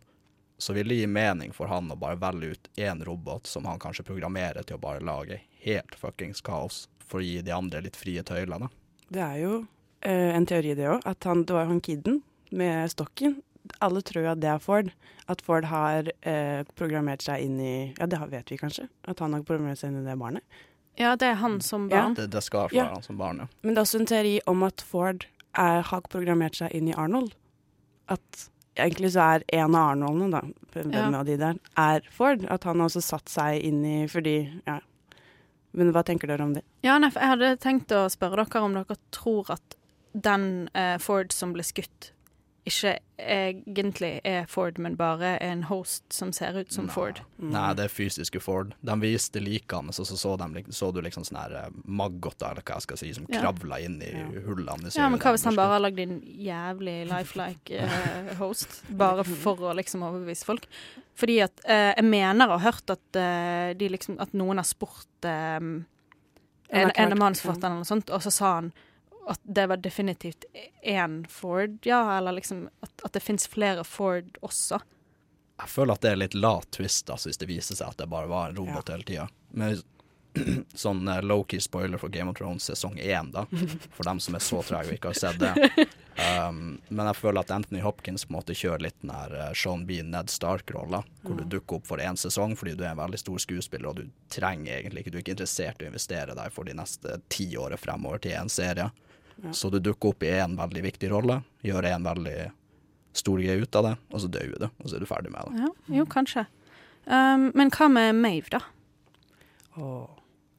[0.57, 3.81] så vil det gi mening for han å bare velge ut én robot som han
[3.81, 7.99] kanskje programmerer til å bare lage helt fuckings kaos, for å gi de andre litt
[7.99, 8.63] frie tøyler.
[8.63, 8.69] da.
[9.13, 9.57] Det er jo
[10.01, 11.03] eh, en teori, det òg.
[11.05, 12.21] At han, det var han kiden
[12.55, 13.41] med stokken.
[13.81, 14.91] Alle tror jo at det er Ford.
[15.27, 18.89] At Ford har eh, programmert seg inn i Ja, det vet vi kanskje.
[19.07, 20.43] At han har programmert seg inn i det barnet.
[20.99, 22.03] Ja, det er han som Ja.
[22.03, 22.13] barn.
[22.15, 22.85] Det, det skal være Ja.
[22.93, 23.47] han som barn, ja.
[23.63, 26.93] Men det er også en teori om at Ford er, har programmert seg inn i
[26.93, 27.33] Arnold.
[28.09, 30.41] At egentlig så er en av Arnoldene, da,
[30.73, 31.19] hvem Ja.
[31.19, 32.45] av de der, er Ford.
[32.49, 34.79] At han har også satt seg inn i Fordi, ja.
[35.73, 36.61] Men hva tenker dere om det?
[36.83, 39.75] Ja, nei, for jeg hadde tenkt å spørre dere om dere tror at
[40.13, 42.11] den eh, Ford som ble skutt,
[42.65, 46.93] ikke egentlig er Ford, men bare en host som ser ut som Nei.
[46.95, 47.19] Ford.
[47.43, 48.71] Nei, det er fysiske Ford.
[48.81, 52.63] De viste likene, så så, så, de, så du liksom sånne her eh, maggoter, eller
[52.63, 53.41] hva jeg skal si, som Ja.
[53.41, 54.25] kravla inn i Ja.
[54.47, 54.87] hullene.
[54.87, 59.23] i Ja, men hva hvis han bare har lagd en jævlig lifelike uh, host, bare
[59.27, 60.67] for å liksom overbevise folk?
[61.19, 64.65] Fordi at uh, jeg mener og har hørt at, uh, de liksom, at noen har
[64.65, 68.71] spurt eh, en, en av manusforfatterne eller noe sånt, og så sa han
[69.27, 70.45] at det var definitivt
[70.81, 74.79] én Ford, ja, eller liksom at, at det fins flere Ford også.
[75.61, 78.09] Jeg føler at det er litt lat twist, altså, hvis det viser seg at det
[78.11, 79.27] bare var en robot hele tida.
[79.53, 79.77] Men
[80.73, 83.45] sånn uh, low-key spoiler for Game of Thrones sesong én, da.
[83.95, 85.89] For dem som er så trege og ikke har sett det.
[86.13, 89.47] Um, men jeg føler at Anthony Hopkins på en måte kjører litt den her uh,
[89.57, 90.99] Sean Bean, Ned Stark-rolla.
[91.23, 93.97] Hvor du dukker opp for én sesong fordi du er en veldig stor skuespiller, og
[93.97, 97.17] du trenger egentlig ikke Du er ikke interessert i å investere deg for de neste
[97.33, 98.91] ti årene fremover til en serie.
[99.55, 102.37] Så du dukker opp i én veldig viktig rolle, gjør en veldig
[103.13, 105.49] stor greie ut av det, og så dør du, og så er du ferdig med
[105.49, 105.63] det.
[105.63, 106.45] Ja, jo, kanskje.
[107.05, 108.63] Um, men hva med Mave, da?
[109.77, 110.07] Oh.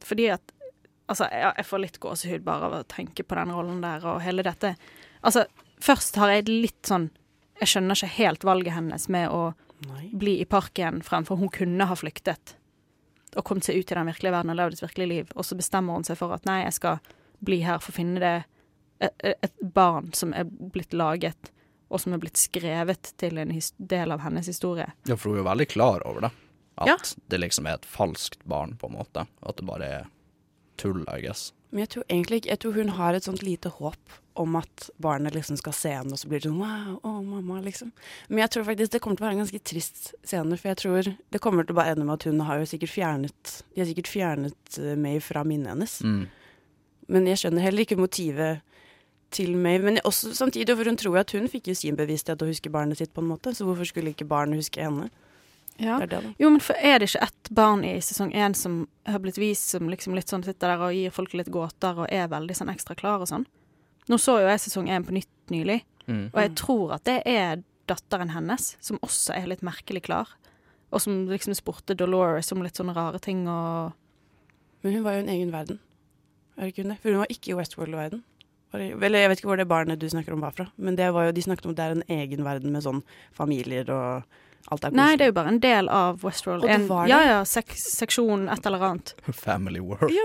[0.05, 0.51] Fordi at
[1.05, 4.23] Altså, jeg, jeg får litt gåsehud bare av å tenke på den rollen der og
[4.25, 4.71] hele dette.
[5.21, 5.43] Altså,
[5.85, 7.11] først har jeg litt sånn
[7.61, 9.43] jeg skjønner ikke helt valget hennes med å
[9.87, 10.09] Nei.
[10.17, 12.55] bli i parken fremfor hun kunne ha flyktet
[13.35, 15.57] og kommet seg ut i den virkelige verden og levd et virkelig liv, og så
[15.59, 17.01] bestemmer hun seg for at nei, jeg skal
[17.45, 18.35] bli her for å finne det
[19.19, 21.51] et, barn som er blitt laget,
[21.91, 24.89] og som er blitt skrevet til en his del av hennes historie.
[25.07, 26.31] Ja, for hun er jo veldig klar over det.
[26.77, 26.97] At Ja.
[27.29, 29.27] det liksom er et falskt barn, på en måte.
[29.43, 30.07] At det bare er
[30.77, 31.53] tull, I guess.
[31.71, 34.91] Men jeg tror egentlig ikke Jeg tror hun har et sånt lite håp om at
[34.99, 37.93] barnet liksom skal se henne, og så blir det sånn wow, å mamma, liksom.
[38.29, 40.81] Men jeg tror faktisk det kommer til å være en ganske trist scene, for jeg
[40.83, 43.83] tror det kommer til å bare ende med at hun har jo sikkert fjernet De
[43.83, 46.01] har sikkert fjernet meg fra minnet hennes.
[46.03, 46.27] Mm.
[47.15, 48.63] Men jeg skjønner heller ikke motivet
[49.35, 49.85] til Maeve.
[49.91, 52.73] Men også samtidig, for hun tror jo at hun fikk jo sin bevissthet og husker
[52.75, 53.53] barnet sitt, på en måte.
[53.55, 55.11] Så hvorfor skulle ikke barnet huske henne?
[55.75, 55.97] Ja.
[55.99, 56.33] Det er det, da.
[56.39, 59.73] Jo, men for er det ikke ett barn i sesong én som har blitt vist
[59.75, 62.71] som liksom litt sånn sitter der og gir folk litt gåter og er veldig sånn
[62.71, 63.47] ekstra klar og sånn?
[64.07, 66.27] Nå så jo jeg sesong én på nytt nylig, Mm.
[66.35, 70.29] og jeg tror at det er datteren hennes som også er litt merkelig klar.
[70.93, 73.95] Og som liksom spurte Dolores om litt sånne rare ting og
[74.85, 75.79] Men hun var jo en egen verden.
[76.59, 76.99] Er det ikke hun det?
[77.01, 78.23] For hun var ikke i Westworld-verden.
[78.75, 81.29] Eller jeg vet ikke hvor det barnet du snakker om var fra, men det var
[81.29, 83.03] jo, de snakket om at det er en egen verden med sånn
[83.37, 84.25] familier og
[84.73, 84.97] alt er koselig.
[84.97, 86.65] Nei, det er jo bare en del av Westworld.
[86.65, 87.11] Og det var det?
[87.13, 89.13] ja ja, sek seksjon et eller annet.
[89.47, 90.09] Family World.
[90.15, 90.25] Ja.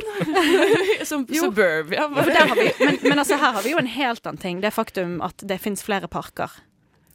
[1.10, 2.06] Som Suburbia.
[2.06, 4.40] Ja, for der har vi, men, men altså, her har vi jo en helt annen
[4.42, 4.62] ting.
[4.64, 6.56] Det faktum at det fins flere parker.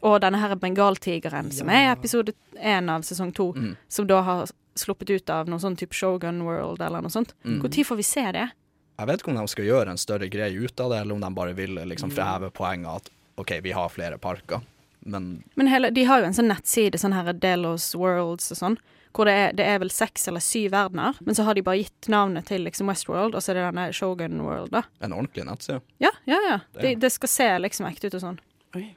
[0.05, 3.73] Og denne her bengaltigeren, som er i episode én av sesong to, Mm.
[3.88, 7.33] som da har sluppet ut av noen sånn type Shogun World eller noe sånt.
[7.44, 7.62] Mm.
[7.64, 8.51] Får vi se det?
[8.98, 11.20] Jeg vet ikke om de skal gjøre en større greie ut av det, eller om
[11.24, 13.11] de bare vil liksom fremheve poenget at
[13.42, 14.61] OK, vi har flere parker,
[15.04, 18.76] men Men hele, de har jo en sånn nettside, sånn her Delos Worlds og sånn,
[19.14, 21.83] hvor det er, det er vel seks eller syv verdener, men så har de bare
[21.83, 24.83] gitt navnet til liksom Westworld, og så er det denne Shogun World, da.
[25.00, 25.80] en ordentlig nettside.
[26.02, 26.59] Ja, ja, ja.
[26.72, 28.38] Det- Det, det skal se liksom ekte ut og sånn.
[28.76, 28.94] Oi.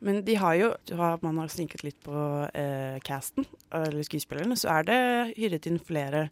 [0.00, 0.70] Men de har jo,
[1.20, 6.30] man har sninket litt på eh, casten, eller skuespillerne, så er det hyret inn flere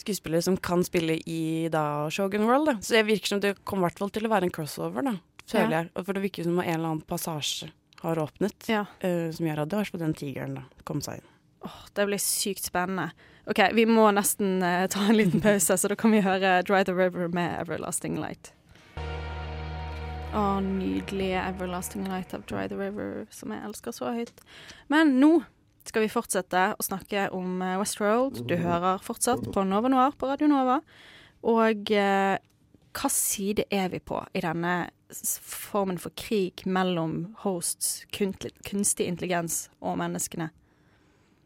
[0.00, 2.66] skuespillere som kan spille i da Shogun World.
[2.72, 2.74] Da.
[2.80, 5.70] Så det virker som det kommer hvert fall til å være en crossover, da, føler
[5.70, 5.82] Ja.
[5.84, 6.04] jeg.
[6.06, 8.86] For det virker som om en eller annen passasje har åpnet, Ja.
[9.04, 11.28] uh, som gjør at det hvert fall den tigeren da, kom seg inn.
[11.68, 13.10] Oh, det blir sykt spennende.
[13.46, 16.82] OK, vi må nesten uh, ta en liten pause, så da kan vi høre Dry
[16.84, 18.52] the River med Everlasting Light.
[20.30, 24.44] Å, nydelige Everlasting Light av Dry the River, som jeg elsker så høyt.
[24.88, 25.40] Men nå
[25.88, 28.42] skal vi fortsette å snakke om eh, Westworld.
[28.48, 30.80] Du hører fortsatt på Nova Noir på Radio Nova.
[31.48, 32.36] Og eh,
[32.90, 39.96] hva side er vi på i denne formen for krig mellom hosts, kunstig intelligens og
[40.02, 40.50] menneskene?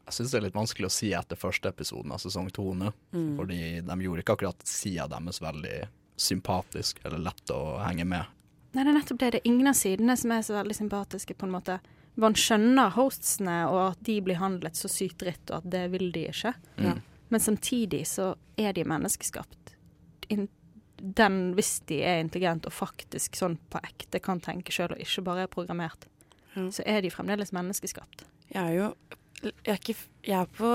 [0.04, 2.90] Jeg syns det er litt vanskelig å si etter første episoden av sesong to nå,
[3.14, 3.36] Mm.
[3.38, 8.26] fordi de gjorde ikke akkurat sida deres veldig sympatisk eller lett å henge med.
[8.74, 9.30] Nei, det er nettopp det.
[9.32, 11.78] Det er ingen av sidene som er så veldig sympatiske, på en måte.
[12.20, 16.12] Man skjønner hostsene, og at de blir handlet så sykt dritt, og at det vil
[16.14, 16.52] de ikke.
[16.78, 17.00] Mm.
[17.34, 19.72] Men samtidig så er de menneskeskapt.
[21.04, 25.24] Den, hvis de er intelligente og faktisk sånn på ekte kan tenke sjøl og ikke
[25.26, 26.06] bare er programmert,
[26.54, 26.68] Ja.
[26.70, 28.22] så er de fremdeles menneskeskapt.
[28.54, 28.94] Jeg er jo
[29.44, 30.68] jeg er, ikke, jeg er på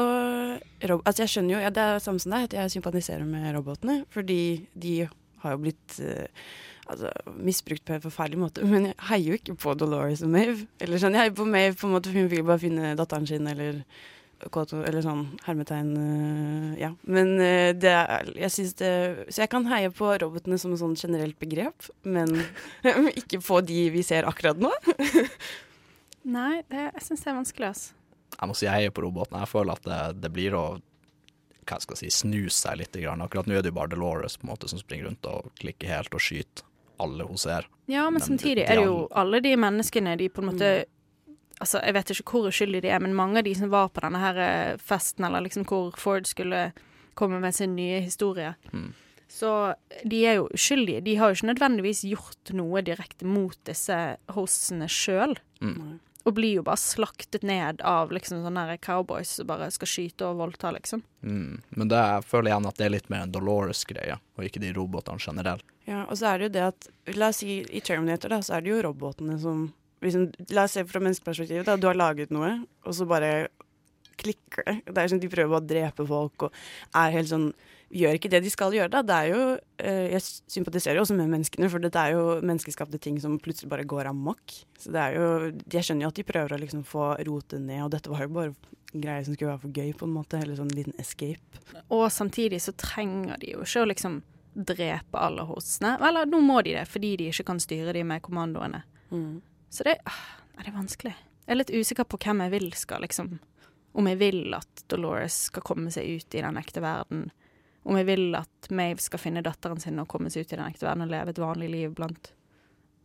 [0.92, 3.56] rob Altså, jeg skjønner jo ja, Det er samme som deg, at jeg sympatiserer med
[3.56, 4.04] robotene.
[4.14, 5.08] Fordi de
[5.44, 6.46] har jo blitt eh,
[6.90, 8.68] altså, misbrukt på en forferdelig måte.
[8.74, 10.64] Men jeg heier jo ikke på Dolores og Mave.
[10.84, 13.28] Eller sånn, Jeg heier på Mave på en måte, for hun vil bare finne datteren
[13.30, 13.84] sin, eller
[14.48, 16.94] Koto, eller sånn hermetegn eh, Ja.
[17.12, 18.92] Men eh, det er Jeg syns det
[19.28, 22.32] Så jeg kan heie på robotene som et sånn generelt begrep, men
[23.20, 24.72] ikke på de vi ser akkurat nå.
[26.36, 27.98] Nei, det, jeg syns det er vanskelig, altså.
[28.40, 29.42] Jeg må si jeg heier på robotene.
[29.44, 30.64] Jeg føler at det, det blir å
[31.70, 32.98] hva skal jeg si, snu seg litt.
[33.00, 33.22] Grann.
[33.22, 35.88] Akkurat nå er det jo bare Dolores på en måte som springer rundt og klikker
[35.94, 36.66] helt og skyter
[37.00, 37.68] alle hun ser.
[37.88, 40.72] Ja, men Men samtidig er det jo alle de menneskene de på en måte
[41.62, 44.00] Altså, jeg vet ikke hvor uskyldige de er, men mange av de som var på
[44.00, 46.70] denne her eh, festen, eller liksom hvor Ford skulle
[47.20, 48.94] komme med sin nye historie, Mm.
[49.28, 49.74] så
[50.08, 51.02] de er jo uskyldige.
[51.04, 53.98] De har jo ikke nødvendigvis gjort noe direkte mot disse
[54.32, 55.36] hostene sjøl.
[55.60, 56.00] Mm.
[56.28, 60.42] Og blir jo bare slaktet ned av liksom sånne cowboys som bare skal skyte og
[60.42, 61.04] voldta, liksom.
[61.24, 61.62] Mm.
[61.70, 64.74] Men det, jeg føler igjen at det er litt mer en Dolores-greie, og ikke de
[64.76, 65.66] robotene generelt.
[65.88, 68.58] Ja, og så er det jo det at La oss si i Terminator, da, så
[68.58, 69.70] er det jo robotene som
[70.04, 71.80] liksom, La oss se fra menneskeperspektivet, da.
[71.80, 72.52] Du har laget noe,
[72.84, 73.48] og så bare
[74.20, 74.78] klikker det.
[74.92, 76.64] Det er sånn De prøver bare å drepe folk og
[77.00, 77.52] er helt sånn
[77.90, 79.02] Gjør ikke det de skal gjøre, da.
[79.02, 79.44] Det er jo
[79.82, 83.72] eh, Jeg sympatiserer jo også med menneskene, for dette er jo menneskeskapte ting som plutselig
[83.72, 84.54] bare går amok.
[84.78, 85.30] Så det er jo
[85.74, 88.36] Jeg skjønner jo at de prøver å liksom få rotet ned, og dette var jo
[88.36, 88.54] bare
[88.94, 90.42] greier som skulle være for gøy, på en måte.
[90.42, 91.64] Eller sånn liten escape.
[91.90, 94.22] Og samtidig så trenger de jo ikke å liksom
[94.54, 95.96] drepe alle hostene.
[96.06, 98.84] Eller nå må de det, fordi de ikke kan styre de med kommandoene.
[99.10, 99.42] Mm.
[99.74, 101.16] Så det er det vanskelig.
[101.46, 103.40] Jeg er litt usikker på hvem jeg vil skal liksom
[103.98, 107.32] Om jeg vil at Dolores skal komme seg ut i den ekte verden.
[107.90, 110.68] Om jeg vil at Mave skal finne datteren sin og komme seg ut i den
[110.70, 112.32] ekte verden og leve et vanlig liv blant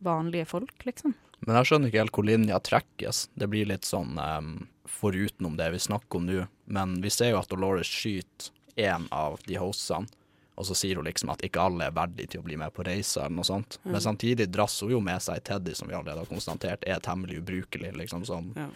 [0.05, 1.15] vanlige folk, liksom.
[1.45, 3.23] Men jeg skjønner ikke helt hvor linja trekkes.
[3.37, 4.51] Det blir litt sånn um,
[4.89, 6.45] forutenom det vi snakker om nå.
[6.71, 10.09] Men vi ser jo at Dolores skyter én av de hostene,
[10.55, 12.83] og så sier hun liksom at ikke alle er verdige til å bli med på
[12.87, 13.77] reise, eller noe sånt.
[13.83, 13.91] Mm.
[13.91, 17.41] Men samtidig dras hun jo med seg Teddy, som vi allerede har konstatert er temmelig
[17.41, 18.69] ubrukelig, liksom som, Ja.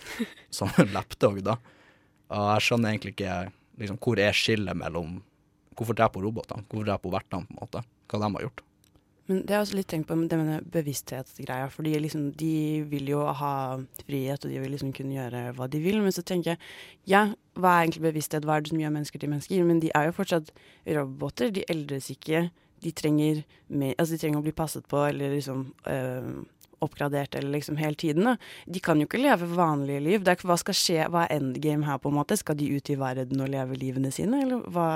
[0.50, 1.56] som lapdog, da.
[2.30, 3.38] Og jeg skjønner egentlig ikke
[3.80, 5.22] liksom, hvor er skillet mellom
[5.78, 6.66] Hvorfor dreper hun robotene?
[6.70, 7.86] Hvorfor dreper hun vertene, på en måte?
[8.10, 8.66] Hva de har gjort?
[9.30, 11.68] Men det har jeg også litt tenkt på det med bevissthetsgreia.
[11.70, 12.54] Fordi liksom, de
[12.90, 13.54] vil jo ha
[14.08, 16.00] frihet, og de vil liksom kunne gjøre hva de vil.
[16.02, 16.62] Men så tenker jeg,
[17.12, 18.48] ja, hva er egentlig bevissthet?
[18.48, 19.68] Hva er det som gjør mennesker til mennesker?
[19.70, 20.50] Men de er jo fortsatt
[20.98, 21.54] roboter.
[21.54, 22.48] De eldres ikke.
[22.82, 26.30] De trenger, mer, altså de trenger å bli passet på eller liksom øh,
[26.86, 28.28] oppgradert eller liksom hele tiden.
[28.28, 28.36] Da.
[28.66, 30.24] De kan jo ikke leve vanlige liv.
[30.26, 31.08] Det er, hva skal skje?
[31.12, 32.38] Hva er endgame her, på en måte?
[32.40, 34.88] Skal de ut i verden og leve livene sine, eller hva?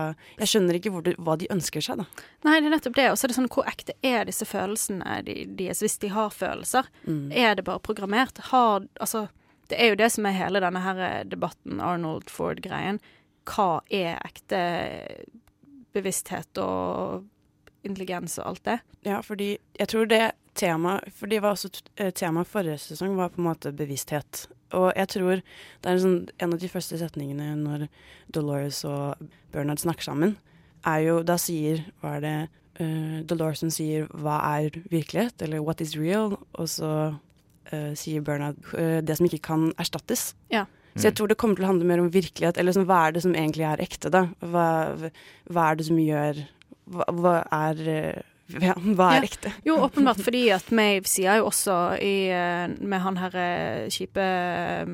[0.41, 2.25] Jeg skjønner ikke hvor det, hva de ønsker seg, da.
[2.47, 3.07] Nei, det er nettopp det.
[3.11, 6.89] Og så er det sånn, hvor ekte er disse følelsene deres, hvis de har følelser?
[7.07, 7.25] Mm.
[7.31, 8.41] Er det bare programmert?
[8.51, 9.27] Har Altså,
[9.71, 12.99] det er jo det som er hele denne her eh, debatten, Arnold Ford-greien.
[13.49, 14.59] Hva er ekte
[15.93, 17.25] bevissthet og
[17.83, 18.77] intelligens og alt det?
[19.07, 20.23] Ja, fordi jeg tror det
[20.55, 24.47] tema For det var også eh, tema forrige sesong, var på en måte bevissthet.
[24.73, 27.87] Og jeg tror det er en, sånn, en av de første setningene når
[28.33, 29.21] Dolores og
[29.53, 30.37] Bernard snakker sammen,
[30.85, 32.37] er jo Da sier Hva er det
[32.81, 37.13] uh, Dolores som sier 'hva er virkelighet', eller 'what is real', og så
[37.73, 40.33] uh, sier Bernard uh, 'det som ikke kan erstattes'.
[40.51, 40.65] Ja.
[40.95, 43.15] Så jeg tror det kommer til å handle mer om virkelighet, eller sånn, hva er
[43.15, 44.27] det som egentlig er ekte, da?
[44.45, 44.67] Hva,
[45.49, 46.43] hva er det som gjør
[46.93, 49.27] Hva, hva er eh, ja, hva er Ja.
[49.29, 49.51] ekte?
[49.65, 54.19] Jo, åpenbart fordi at Mave sier jo også i, eh, med han her eh, kjipe
[54.19, 54.85] eh,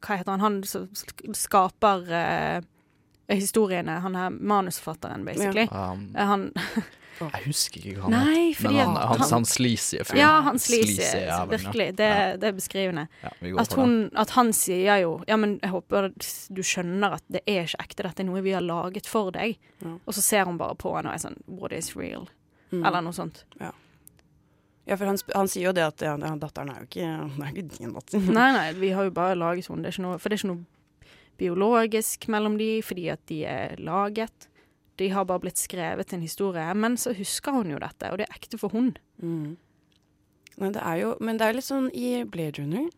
[0.00, 0.40] Hva heter han?
[0.40, 0.88] Han som
[1.34, 2.60] skaper uh,
[3.30, 3.98] historiene.
[4.00, 5.66] Han er manusforfatteren, basically.
[5.70, 6.52] Um, Eh, Han
[7.20, 8.56] jeg husker ikke hva han Nei, het.
[8.62, 10.18] fordi Men han, han, han- han sleazy fyren.
[10.20, 11.10] Ja, han sleazy.
[11.50, 11.88] Virkelig.
[12.00, 12.08] Det,
[12.40, 13.06] det er beskrivende.
[13.22, 13.30] Ja,
[13.60, 17.66] At, hun, at han sier jo Ja, men jeg håper du skjønner at det er
[17.68, 19.58] ikke ekte, dette er noe vi har laget for deg.
[19.84, 19.96] Ja.
[20.06, 22.26] Og så ser hun bare på henne og er sånn What is real?
[22.72, 22.84] Mm.
[22.86, 23.44] Eller noe sånt.
[23.60, 27.08] Ja, for han, han sier jo det at ja, ja, datteren er jo ikke,
[27.44, 28.18] er ikke din datter.
[28.40, 29.84] Nei, nei, vi har jo bare laget henne.
[29.84, 33.38] Det er ikke noe, for det er ikke noe biologisk mellom de, fordi at de
[33.48, 34.48] er laget.
[35.00, 36.68] De har bare blitt skrevet en historie.
[36.76, 38.92] Men så husker hun jo dette, og det er ekte for hun.
[39.22, 39.56] Mm.
[40.60, 42.88] Nei, det er jo, men det er litt sånn i Blade Runner,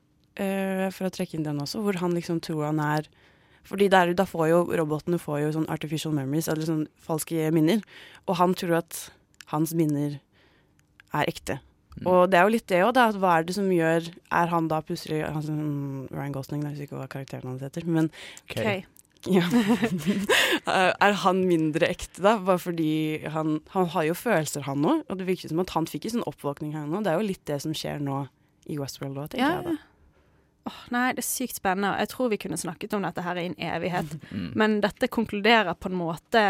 [0.43, 3.07] uh, for å trekke inn den også, hvor han liksom tror han er
[3.63, 7.79] fordi der, da får jo robotene får jo sånn artificial memories, eller sånn falske minner.
[8.27, 9.05] Og han tror at
[9.53, 10.17] hans minner
[11.15, 11.61] er ekte.
[12.01, 12.09] Mm.
[12.09, 13.05] Og det er jo litt det òg, da.
[13.13, 16.63] at Hva er det som gjør Er han da plutselig han, som- mm, Ryan Gosling,
[16.65, 18.11] jeg husker ikke hva karakteren hans heter, men
[18.49, 18.87] Ok.
[19.37, 19.45] Ja.
[20.67, 22.37] er han mindre ekte, da?
[22.43, 25.05] Bare fordi han, han har jo følelser, han òg.
[25.09, 27.05] Og det virker som at han fikk en sånn oppvåkning her nå.
[27.05, 28.25] Det er jo litt det som skjer nå
[28.71, 29.79] i Westworld òg, tenker Ja, jeg da.
[30.71, 31.97] Åh, nei, det er sykt spennende.
[31.99, 34.17] Jeg tror vi kunne snakket om dette her i en evighet.
[34.33, 34.53] Mm.
[34.57, 36.43] Men dette konkluderer på en måte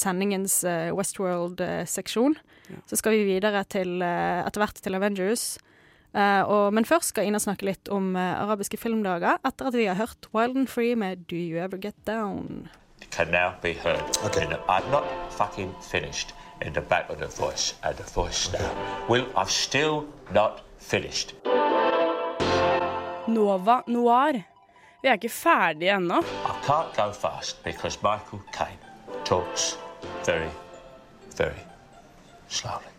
[0.00, 2.36] sendingens eh, Westworld-seksjon.
[2.88, 5.44] Så skal vi videre til eh, etter hvert til Avengers.
[6.14, 9.88] Eh, og, men først skal Ina snakke litt om uh, arabiske filmdager, etter at vi
[9.90, 12.68] har hørt Wild and Free med Do You Ever Get Down.
[13.14, 14.02] can now be heard.
[14.24, 14.46] Okay.
[14.68, 19.06] I'm not fucking finished in the back of the voice and the voice now.
[19.08, 21.34] Will, I'm still not finished.
[23.28, 24.32] Nova Noir.
[25.02, 26.18] Vi er ikke ferdige ennå.
[26.22, 28.78] I can't go fast because Michael Caine
[29.24, 29.78] talks
[30.24, 30.50] very,
[31.36, 31.60] very
[32.48, 32.93] slowly.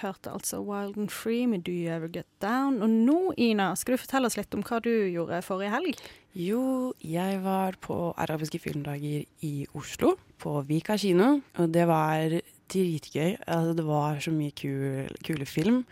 [0.00, 2.80] Hørte altså Wild and Free med Do You Ever Get Down.
[2.82, 6.02] Og nå, Ina, skal du fortelle oss litt om hva du gjorde forrige helg?
[6.34, 12.34] Jo, jeg var på arabiske filmdager i Oslo, på Vika kino, og det var
[12.72, 13.36] dritgøy.
[13.46, 15.84] Altså, det var så mye kul, kule film.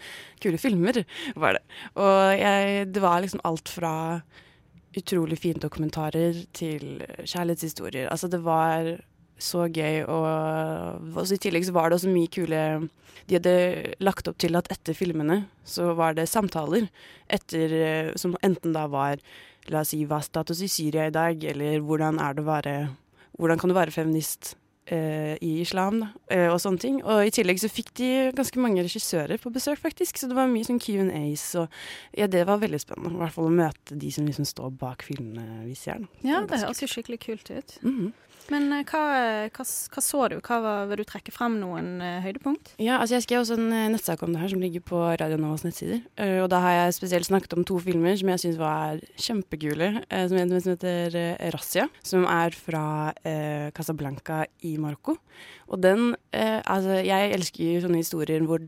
[0.42, 1.02] Kule filmer,
[1.36, 1.62] var det.
[1.94, 3.94] Og jeg, det var liksom alt fra
[4.98, 8.10] utrolig fine dokumentarer til kjærlighetshistorier.
[8.10, 8.96] Altså, det var
[9.42, 12.62] så gøy, og så i tillegg så var det også mye kule
[13.28, 13.54] De hadde
[14.02, 16.88] lagt opp til at etter filmene så var det samtaler
[17.30, 19.20] etter eh, Som enten da var
[19.70, 22.48] La oss si hva er status i Syria i dag, eller hvordan er det å
[22.48, 22.74] være
[23.38, 26.98] Hvordan kan du være feminist eh, i islam, da, eh, og sånne ting.
[27.04, 30.50] Og i tillegg så fikk de ganske mange regissører på besøk, faktisk, så det var
[30.50, 31.72] mye sånn Q&As, og
[32.18, 33.14] ja, det var veldig spennende.
[33.16, 36.02] I hvert fall å møte de som liksom står bak filmene vi ser.
[36.02, 36.10] da.
[36.26, 37.78] Ja, det høres jo skikkelig kult ut.
[37.86, 38.12] Mhm.
[38.50, 39.02] Men eh, hva,
[39.54, 40.36] hva, hva så du?
[40.42, 42.74] Hva var, Vil du trekke frem noen eh, høydepunkt?
[42.82, 45.38] Ja, altså jeg skrev også en eh, nettsak om det her som ligger på Radio
[45.40, 46.02] Novas nettsider.
[46.42, 49.92] Og da har jeg spesielt snakket om to filmer som jeg syns var kjempekule.
[50.10, 51.18] som en som heter
[51.54, 55.16] Razzia, som er fra eh, Casablanca i Marokko.
[55.72, 58.62] Og den eh, Altså, jeg elsker sånne historier hvor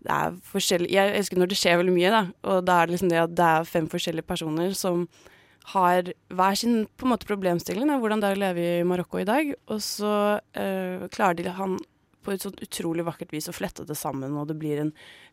[0.00, 2.22] det er forskjellig Jeg elsker når det skjer veldig mye, da.
[2.48, 5.06] Og da er det liksom det at det er fem forskjellige personer som
[5.72, 9.28] har hver sin på en måte problemstilling, hvordan det er å leve i Marokko i
[9.28, 9.52] dag.
[9.70, 10.12] Og så
[10.58, 11.78] eh, klarer de han
[12.20, 14.90] på et sånt utrolig vakkert vis å flette det sammen, og det blir en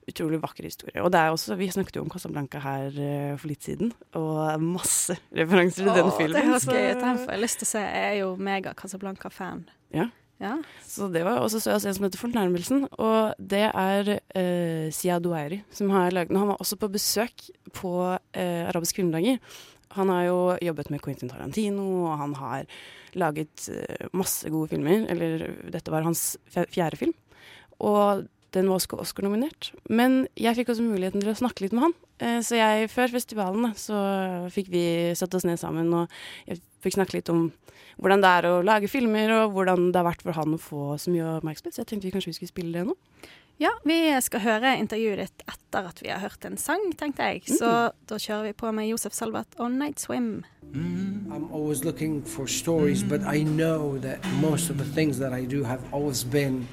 [0.08, 1.02] utrolig vakker historie.
[1.04, 4.62] Og det er også, Vi snakket jo om Casablanca her eh, for litt siden, og
[4.64, 6.38] masse referanser til den filmen.
[6.38, 7.28] Det høres så- gøy ut.
[7.28, 7.84] Jeg lyst til å se.
[7.84, 9.66] Jeg er jo mega Casablanca-fan.
[9.96, 10.08] Ja.
[10.40, 10.54] Ja.
[10.86, 14.12] Så det var, Og så så jeg også en som heter Fornærmelsen, og det er
[14.22, 16.38] uh, Sia Douairi som har laget den.
[16.38, 19.40] Han var også på besøk på eh, Arabisk kvinnedager.
[19.96, 22.66] Han har jo jobbet med Quentin Tarantino, og han har
[23.18, 25.06] laget eh, masse gode filmer.
[25.12, 27.16] Eller dette var hans fjerde film.
[27.80, 29.72] Og den var Oscar-nominert.
[29.90, 31.96] Men jeg fikk også muligheten til å snakke litt med han.
[32.24, 34.02] Eh, så jeg, før festivalen så
[34.54, 34.84] fikk vi
[35.18, 36.20] satt oss ned sammen, og
[36.50, 37.50] jeg fikk snakke litt om
[37.98, 40.84] hvordan det er å lage filmer, og hvordan det har vært for han å få
[41.02, 41.76] så mye oppmerksomhet.
[41.76, 42.98] Så jeg tenkte vi kanskje vi skulle spille det nå.
[43.60, 47.42] Ja, vi skal høre intervjuet ditt etter at vi har hørt en sang, tenkte jeg.
[47.58, 50.44] Så da kjører vi på med Josef Salvat og Night Swim.
[50.76, 55.46] I'm always looking for stories, but I know that most of the things that I
[55.46, 56.68] do have always been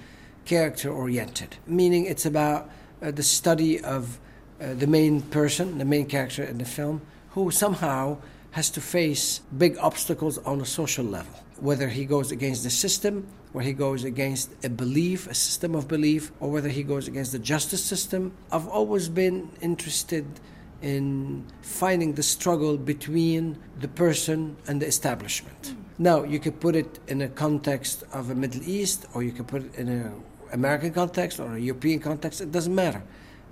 [0.44, 2.68] character oriented, meaning it's about
[3.00, 4.18] uh, the study of
[4.60, 8.18] uh, the main person, the main character in the film, who somehow
[8.50, 11.32] has to face big obstacles on a social level.
[11.60, 15.86] Whether he goes against the system, where he goes against a belief, a system of
[15.86, 18.32] belief, or whether he goes against the justice system.
[18.50, 20.26] I've always been interested
[20.82, 25.68] in finding the struggle between the person and the establishment.
[25.68, 26.02] Hmm.
[26.02, 29.46] Now, you could put it in a context of a Middle East, or you could
[29.46, 32.40] put it in an American context or a European context.
[32.40, 33.04] It doesn't matter.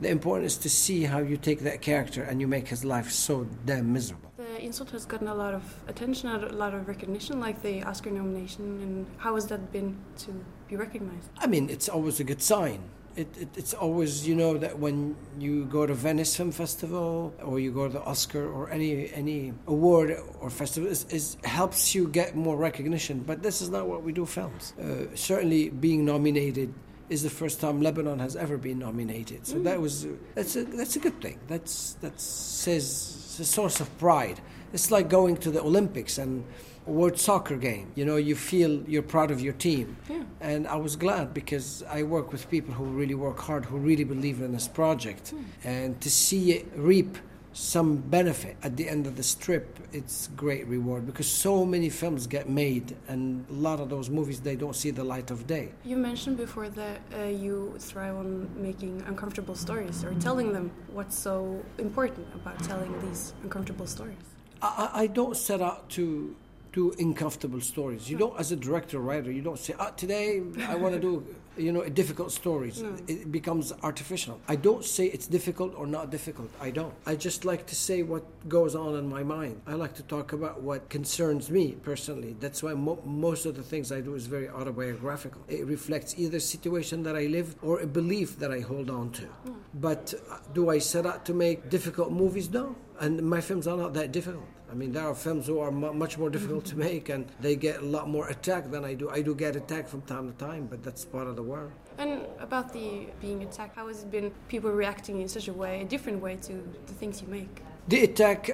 [0.02, 3.08] The important is to see how you take that character and you make his life
[3.12, 4.32] so damn miserable.
[4.36, 8.10] The insult has gotten a lot of attention, a lot of recognition, like the Oscar
[8.10, 8.64] nomination.
[8.82, 11.30] And how has that been to be recognized?
[11.38, 12.80] I mean, it's always a good sign.
[13.14, 17.60] It, it, it's always, you know, that when you go to Venice Film Festival or
[17.60, 22.08] you go to the Oscar or any any award or festival, is, is helps you
[22.08, 23.20] get more recognition.
[23.20, 24.72] But this is not what we do films.
[24.80, 26.74] Uh, certainly, being nominated
[27.12, 29.46] is the first time Lebanon has ever been nominated.
[29.46, 31.38] So that was uh, that's a that's a good thing.
[31.46, 34.40] That's that says a source of pride.
[34.72, 36.44] It's like going to the Olympics and
[36.86, 37.92] a world soccer game.
[37.94, 39.96] You know, you feel you're proud of your team.
[40.08, 40.22] Yeah.
[40.40, 44.04] And I was glad because I work with people who really work hard, who really
[44.04, 45.30] believe in this project.
[45.30, 45.42] Hmm.
[45.64, 47.18] And to see it reap
[47.52, 52.26] some benefit at the end of the strip, it's great reward because so many films
[52.26, 55.70] get made and a lot of those movies they don't see the light of day.
[55.84, 61.18] You mentioned before that uh, you thrive on making uncomfortable stories or telling them what's
[61.18, 64.16] so important about telling these uncomfortable stories.
[64.60, 66.36] I, I I don't set out to
[66.72, 68.08] do uncomfortable stories.
[68.08, 71.24] You don't, as a director writer, you don't say, ah, today I want to do,
[71.56, 72.82] you know, difficult stories.
[72.82, 72.96] No.
[73.06, 74.40] It becomes artificial.
[74.48, 76.50] I don't say it's difficult or not difficult.
[76.60, 76.94] I don't.
[77.06, 79.60] I just like to say what goes on in my mind.
[79.66, 82.36] I like to talk about what concerns me personally.
[82.40, 85.42] That's why mo- most of the things I do is very autobiographical.
[85.48, 89.28] It reflects either situation that I live or a belief that I hold on to.
[89.74, 92.50] But uh, do I set out to make difficult movies?
[92.50, 92.76] No.
[93.00, 94.44] And my films are not that difficult.
[94.72, 97.56] I mean, there are films who are mu- much more difficult to make, and they
[97.56, 99.10] get a lot more attack than I do.
[99.10, 101.72] I do get attacked from time to time, but that's part of the world.
[101.98, 105.82] And about the being attacked, how has it been people reacting in such a way,
[105.82, 106.52] a different way to
[106.86, 107.54] the things you make?
[107.88, 108.50] The attack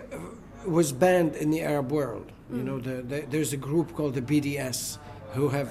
[0.66, 2.32] was banned in the Arab world.
[2.50, 2.64] You mm.
[2.64, 4.98] know, the, the, there's a group called the BDS
[5.34, 5.70] who have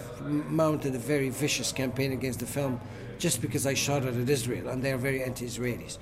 [0.50, 2.80] mounted a very vicious campaign against the film
[3.20, 5.98] just because I shot it at Israel, and they are very anti-Israelis.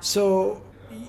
[0.00, 0.60] So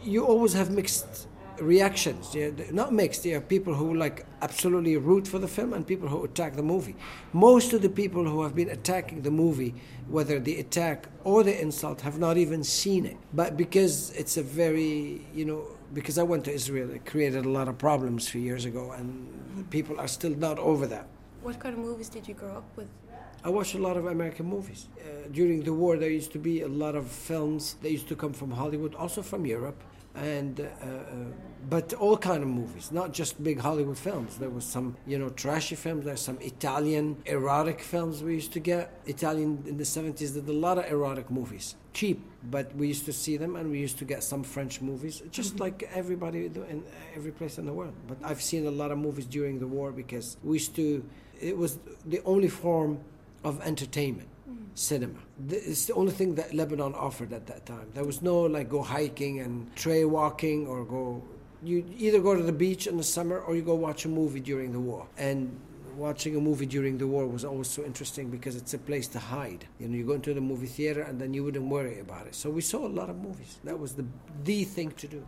[0.04, 1.28] you always have mixed
[1.62, 2.34] reactions.
[2.34, 3.24] Yeah, th- not mixed.
[3.24, 6.64] There are people who like absolutely root for the film and people who attack the
[6.64, 6.96] movie.
[7.34, 9.74] Most of the people who have been attacking the movie,
[10.08, 13.18] whether the attack or the insult, have not even seen it.
[13.34, 17.50] But because it's a very, you know, because I went to Israel, it created a
[17.50, 21.08] lot of problems a few years ago, and people are still not over that.
[21.42, 22.88] What kind of movies did you grow up with?
[23.44, 24.90] I watched a lot of American movies.
[25.00, 28.16] Uh, during the war, there used to be a lot of films that used to
[28.16, 29.82] come from Hollywood, also from Europe,
[30.20, 31.04] and uh, uh,
[31.70, 34.38] but all kind of movies, not just big Hollywood films.
[34.38, 36.06] There was some, you know, trashy films.
[36.06, 39.00] There's some Italian erotic films we used to get.
[39.06, 43.14] Italian in the 70s did a lot of erotic movies, cheap, but we used to
[43.14, 46.84] see them, and we used to get some French movies, just like everybody in
[47.16, 47.94] every place in the world.
[48.08, 51.04] But I've seen a lot of movies during the war because we used to
[51.40, 53.00] it was the only form
[53.44, 54.28] of entertainment
[54.74, 55.20] cinema.
[55.50, 57.88] It's the only thing that Lebanon offered at that time.
[57.94, 61.24] There was no like go hiking and tray walking or go.
[61.62, 64.40] You either go to the beach in the summer or you go watch a movie
[64.40, 65.08] during the war.
[65.18, 65.60] And
[65.96, 69.20] watching a movie during the war was always so interesting because it's a place to
[69.20, 69.66] hide.
[69.80, 72.36] You know, you go into the movie theater and then you wouldn't worry about it.
[72.36, 73.60] So we saw a lot of movies.
[73.66, 74.06] That was the
[74.44, 75.28] the thing to do.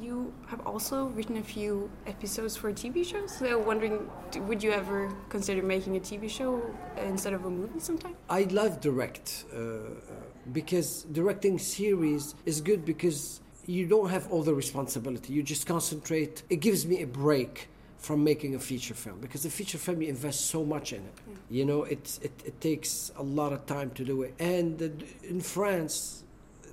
[0.00, 3.36] You have also written a few episodes for TV shows.
[3.36, 4.10] So wondering,
[4.48, 6.62] would you ever consider making a TV show
[6.96, 8.16] instead of a movie sometime?
[8.28, 9.80] I love direct uh, uh,
[10.52, 15.32] because directing series is good because you don't have all the responsibility.
[15.32, 16.42] You just concentrate.
[16.50, 17.68] It gives me a break
[17.98, 21.14] from making a feature film because a feature film you invest so much in it.
[21.48, 24.34] You know, it's, it it takes a lot of time to do it.
[24.38, 26.23] And in France,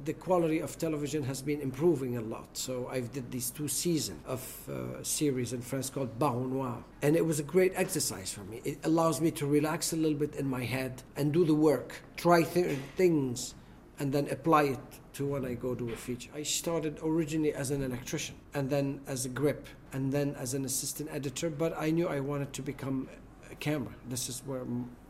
[0.06, 2.48] the quality of television has been improving a lot.
[2.54, 6.84] So I did these two seasons of uh, series in France called Baron Noir.
[7.02, 8.62] And it was a great exercise for me.
[8.64, 12.02] It allows me to relax a little bit in my head and do the work,
[12.18, 13.54] try th- things,
[14.00, 14.80] and then apply it
[15.14, 16.32] to when I go do a feature.
[16.34, 20.66] I started originally as an electrician and then as a grip and then as an
[20.66, 23.10] assistant editor, but I knew I wanted to become
[23.52, 23.94] a camera.
[24.08, 24.64] This is where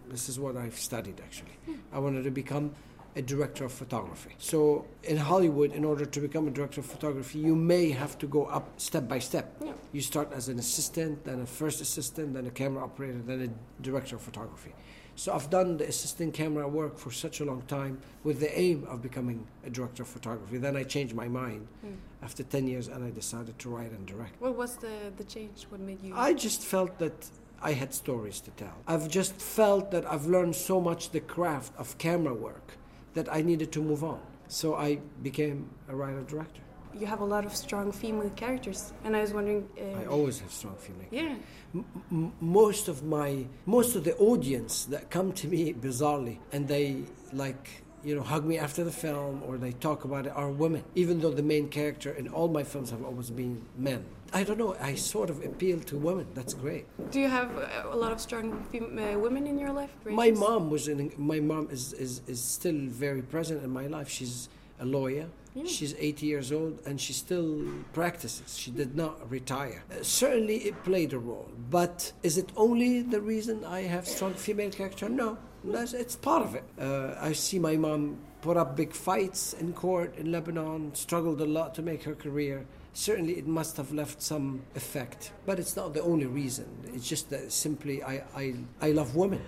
[0.09, 1.55] this is what I've studied actually.
[1.93, 2.71] I wanted to become
[3.15, 4.31] a director of photography.
[4.37, 8.27] So in Hollywood, in order to become a director of photography, you may have to
[8.27, 9.55] go up step by step.
[9.63, 9.73] Yeah.
[9.91, 13.81] You start as an assistant, then a first assistant, then a camera operator, then a
[13.83, 14.73] director of photography.
[15.15, 18.85] So I've done the assistant camera work for such a long time with the aim
[18.87, 20.57] of becoming a director of photography.
[20.57, 21.97] Then I changed my mind Mm.
[22.23, 24.39] after 10 years and I decided to write and direct.
[24.41, 25.65] What was the, the change?
[25.69, 26.13] What made you?
[26.15, 27.29] I just felt that
[27.61, 28.73] I had stories to tell.
[28.87, 32.77] I've just felt that I've learned so much the craft of camera work
[33.13, 34.19] that I needed to move on.
[34.47, 36.61] So I became a writer director.
[36.93, 39.67] You have a lot of strong female characters, and I was wondering.
[39.79, 41.07] Uh, I always have strong feeling.
[41.09, 41.35] Yeah.
[41.73, 46.67] M- m- most of my most of the audience that come to me bizarrely and
[46.67, 47.69] they like
[48.03, 51.21] you know hug me after the film or they talk about it are women even
[51.21, 54.03] though the main character in all my films have always been men
[54.33, 57.49] i don't know i sort of appeal to women that's great Do you have
[57.91, 59.91] a lot of strong fem- uh, women in your life?
[60.05, 64.09] my mom was in my mom is, is is still very present in my life
[64.09, 65.65] she's a lawyer Yeah.
[65.77, 67.49] She's 80 years old and she still
[67.93, 68.57] practices.
[68.57, 69.79] She did not retire.
[69.91, 71.49] Uh, certainly, it played a role.
[71.69, 75.09] But is it only the reason I have strong female character?
[75.09, 75.37] No,
[75.73, 76.63] that's, it's part of it.
[76.79, 78.01] Uh, I see my mom
[78.41, 82.57] put up big fights in court in Lebanon, struggled a lot to make her career.
[82.93, 85.31] Certainly, it must have left some effect.
[85.45, 86.65] But it's not the only reason.
[86.93, 89.41] It's just that simply I, I, I love women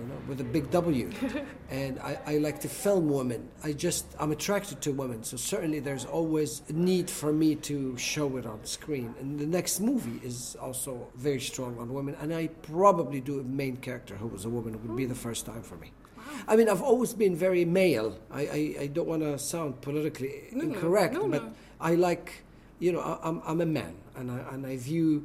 [0.00, 1.10] you know, with a big W.
[1.70, 3.48] and I, I like to film women.
[3.62, 5.22] I just, I'm attracted to women.
[5.22, 9.14] So certainly there's always a need for me to show it on screen.
[9.20, 12.16] And the next movie is also very strong on women.
[12.20, 14.74] And I probably do a main character who was a woman.
[14.74, 15.16] It would be the oh.
[15.16, 15.92] first time for me.
[16.48, 18.18] I mean, I've always been very male.
[18.30, 21.52] I, I, I don't want to sound politically No, incorrect, no, but no.
[21.80, 22.42] I like,
[22.82, 25.24] you know, I, I'm, I'm a man, and I, and I view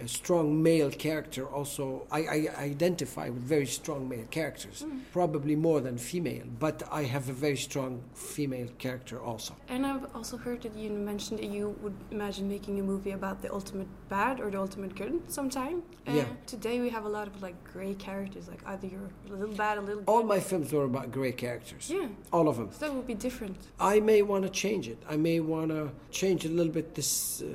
[0.00, 2.06] a strong male character also.
[2.10, 5.00] I, I identify with very strong male characters, Mm.
[5.12, 9.54] probably more than female, but I have a very strong female character also.
[9.68, 13.40] And I've also heard that you mentioned that you would imagine making a movie about
[13.42, 15.82] the ultimate bad or the ultimate good sometime.
[16.06, 16.24] Uh, Yeah.
[16.46, 19.78] Today we have a lot of like gray characters, like either you're a little bad,
[19.78, 20.08] a little good.
[20.12, 21.88] All my films were about grey characters.
[21.90, 22.08] Yeah.
[22.32, 22.68] All of them.
[22.72, 23.56] So that would be different.
[23.78, 24.98] I may want to change it.
[25.08, 27.46] I may want to change a little bit this uh,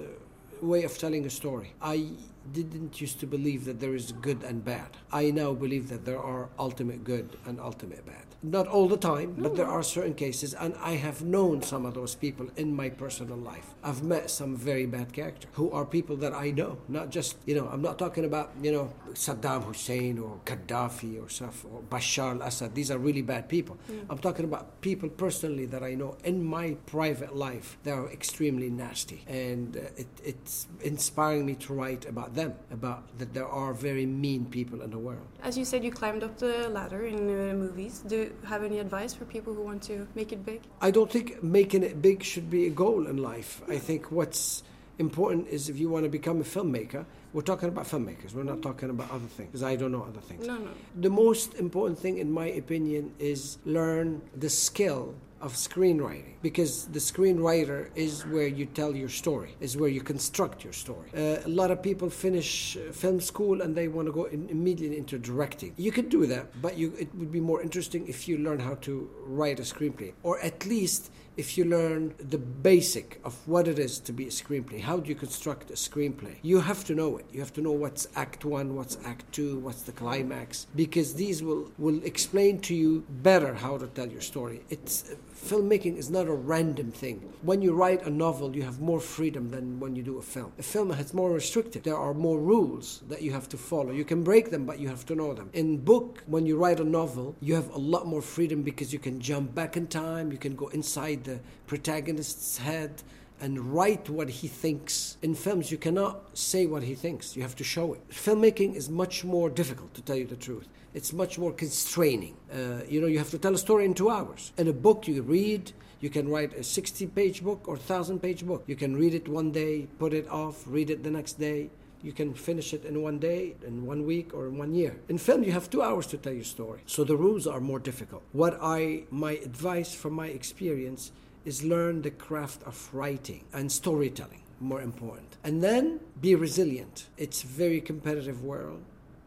[0.61, 1.73] way of telling a story.
[1.81, 2.09] I
[2.51, 4.97] didn't used to believe that there is good and bad.
[5.11, 8.25] I now believe that there are ultimate good and ultimate bad.
[8.41, 11.93] Not all the time, but there are certain cases, and I have known some of
[11.93, 13.73] those people in my personal life.
[13.83, 17.53] I've met some very bad characters who are people that I know, not just, you
[17.53, 22.35] know, I'm not talking about, you know, Saddam Hussein or Gaddafi or stuff, or Bashar
[22.35, 22.73] al Assad.
[22.75, 23.77] These are really bad people.
[23.91, 24.05] Mm.
[24.09, 28.69] I'm talking about people personally that I know in my private life that are extremely
[28.69, 29.25] nasty.
[29.27, 34.05] And uh, it, it's inspiring me to write about them, about that there are very
[34.05, 35.27] mean people in the world.
[35.43, 38.03] As you said, you climbed up the ladder in uh, movies.
[38.07, 40.61] Do you have any advice for people who want to make it big?
[40.81, 43.61] I don't think making it big should be a goal in life.
[43.67, 44.63] I think what's
[44.99, 48.61] important is if you want to become a filmmaker, we're talking about filmmakers, we're not
[48.61, 50.45] talking about other things, because I don't know other things.
[50.45, 50.71] No, no.
[50.95, 56.99] The most important thing, in my opinion, is learn the skill of screenwriting because the
[56.99, 61.49] screenwriter is where you tell your story is where you construct your story uh, a
[61.49, 65.17] lot of people finish uh, film school and they want to go in, immediately into
[65.17, 68.59] directing you could do that but you it would be more interesting if you learn
[68.59, 73.65] how to write a screenplay or at least if you learn the basic of what
[73.65, 76.35] it is to be a screenplay, how do you construct a screenplay?
[76.41, 77.25] You have to know it.
[77.31, 81.41] You have to know what's act one, what's act two, what's the climax, because these
[81.41, 84.65] will, will explain to you better how to tell your story.
[84.69, 85.15] It's
[85.45, 87.33] filmmaking is not a random thing.
[87.41, 90.51] When you write a novel, you have more freedom than when you do a film.
[90.59, 91.83] A film is more restricted.
[91.83, 93.91] There are more rules that you have to follow.
[93.91, 95.49] You can break them, but you have to know them.
[95.53, 98.99] In book, when you write a novel, you have a lot more freedom because you
[98.99, 103.01] can jump back in time, you can go inside the protagonist's head
[103.41, 105.17] and write what he thinks.
[105.21, 108.09] In films, you cannot say what he thinks, you have to show it.
[108.09, 110.67] Filmmaking is much more difficult, to tell you the truth.
[110.93, 112.35] It's much more constraining.
[112.51, 114.51] Uh, you know, you have to tell a story in two hours.
[114.57, 115.71] In a book, you read,
[116.01, 118.63] you can write a 60 page book or 1,000 page book.
[118.67, 121.69] You can read it one day, put it off, read it the next day.
[122.01, 124.95] You can finish it in one day, in one week, or in one year.
[125.09, 126.79] In film, you have two hours to tell your story.
[126.85, 128.23] So the rules are more difficult.
[128.31, 131.11] What I, my advice from my experience
[131.43, 135.37] is learn the craft of writing and storytelling, more important.
[135.43, 137.07] And then be resilient.
[137.17, 138.83] It's a very competitive world.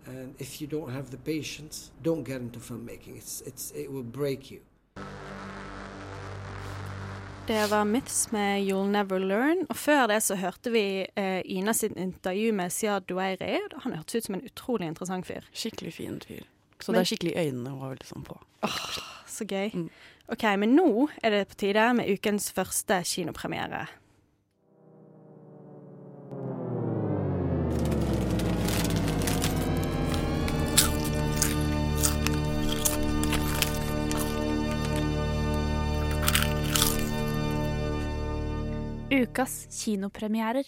[0.07, 3.17] And if you don't have the patience, don't get into filmmaking.
[3.17, 4.61] It's, it's, it will break you.
[7.47, 9.67] Det var Myths med You'll Never Learn.
[9.69, 13.59] Og før det så hørte vi eh, Ina sitt intervju med Siad Dueiri.
[13.83, 15.41] Han hørtes ut som en utrolig interessant fyr.
[15.53, 16.43] Skikkelig fin fyr.
[16.81, 18.39] Så Men- det er skikkelig øynene hun var liksom på.
[18.63, 18.79] Åh,
[19.27, 19.89] Så gøy.
[20.29, 23.87] OK, men nå er det på tide med ukens første kinopremiere.
[39.13, 40.65] Ukas kinopremierer.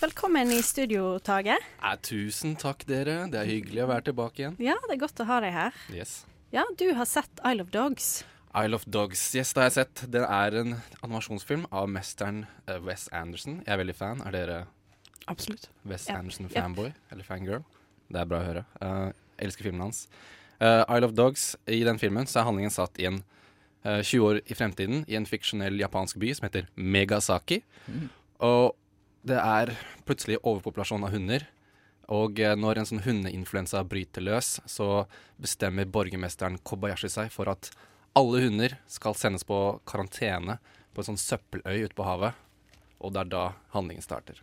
[0.00, 1.56] Velkommen i studio, Tage.
[1.82, 3.14] Eh, tusen takk, dere.
[3.32, 4.56] Det er hyggelig å være tilbake igjen.
[4.60, 5.78] Ja, det er godt å ha deg her.
[5.88, 6.18] Yes.
[6.52, 8.10] Ja, du har sett Isle of Dogs.
[8.56, 10.02] Isle of Dogs, yes, det har jeg sett.
[10.12, 13.62] Det er en animasjonsfilm av mesteren eh, Wes Anderson.
[13.64, 14.20] Jeg er veldig fan.
[14.28, 14.58] Er dere
[15.32, 15.70] Absolutt.
[15.88, 16.18] Wes Ja.
[16.20, 16.92] Anderson-fanboy?
[16.92, 17.64] fanboy eller fangirl?
[18.12, 18.66] Det er bra å høre.
[18.84, 19.08] Uh,
[19.42, 20.04] elsker filmen hans.
[20.60, 23.22] Uh, Isle of Dogs, i den filmen så er handlingen satt i en
[23.86, 27.60] 20 år i fremtiden i en fiksjonell japansk by som heter Megasaki.
[27.86, 28.08] Mm.
[28.46, 28.74] Og
[29.26, 29.74] det er
[30.06, 31.46] plutselig overpopulasjon av hunder.
[32.12, 35.06] Og eh, når en sånn hundeinfluensa bryter løs, så
[35.42, 37.72] bestemmer borgermesteren Kobayashi seg for at
[38.16, 40.60] alle hunder skal sendes på karantene
[40.94, 42.38] på en sånn søppeløy ute på havet.
[43.02, 44.38] Og det er da handlingen starter.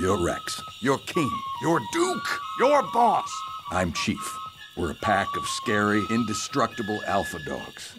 [0.00, 0.58] You're Rex.
[0.82, 1.30] You're King.
[1.62, 2.30] You're Duke.
[2.60, 3.30] You're Boss.
[3.70, 4.34] I'm Chief.
[4.76, 7.94] We're a pack of scary, indestructible alpha dogs.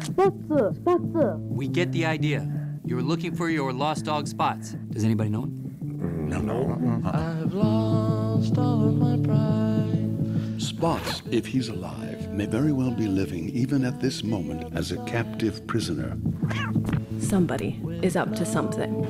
[0.00, 1.38] Spotze, Spotze.
[1.40, 2.46] We get the idea.
[2.84, 4.76] You're looking for your lost dog spots.
[4.90, 6.28] Does anybody know him?
[6.28, 7.02] No, no.
[7.04, 7.42] Uh-uh.
[7.42, 10.60] I've lost all of my pride.
[10.60, 14.98] Spots, if he's alive, may very well be living, even at this moment, as a
[15.04, 16.18] captive prisoner.
[17.18, 19.00] Somebody is up to something.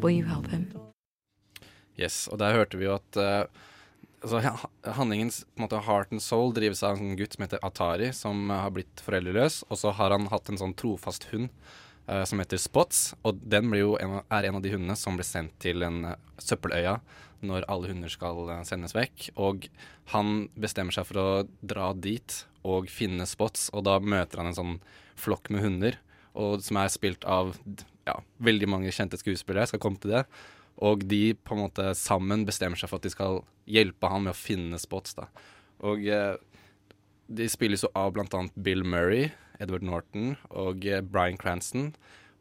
[0.00, 0.70] Will you help him?
[2.00, 3.44] Yes, og der hørte vi jo at uh,
[4.24, 8.46] altså, ha- handlingens måte, heart and soul drives av en gutt som heter Atari, som
[8.50, 9.62] uh, har blitt foreldreløs.
[9.68, 11.50] Og så har han hatt en sånn trofast hund
[12.08, 15.28] uh, som heter Spots, og den en, av- er en av de hundene som blir
[15.28, 16.98] sendt til en uh, søppeløya
[17.40, 19.30] når alle hunder skal eh, sendes vekk.
[19.40, 19.62] Og
[20.12, 21.28] han bestemmer seg for å
[21.64, 22.34] dra dit
[22.68, 24.74] og finne Spots, og da møter han en sånn
[25.16, 25.96] flokk med hunder,
[26.36, 27.54] og, som er spilt av
[28.04, 29.64] ja, veldig mange kjente skuespillere.
[29.64, 30.26] Jeg skal komme til det.
[30.80, 34.34] Og de på en måte sammen bestemmer seg for at de skal hjelpe han med
[34.34, 35.16] å finne spots.
[35.18, 35.28] da.
[35.86, 36.36] Og eh,
[37.28, 41.92] de spilles jo av annet Bill Murray, Edward Norton og eh, Bryan Cranston,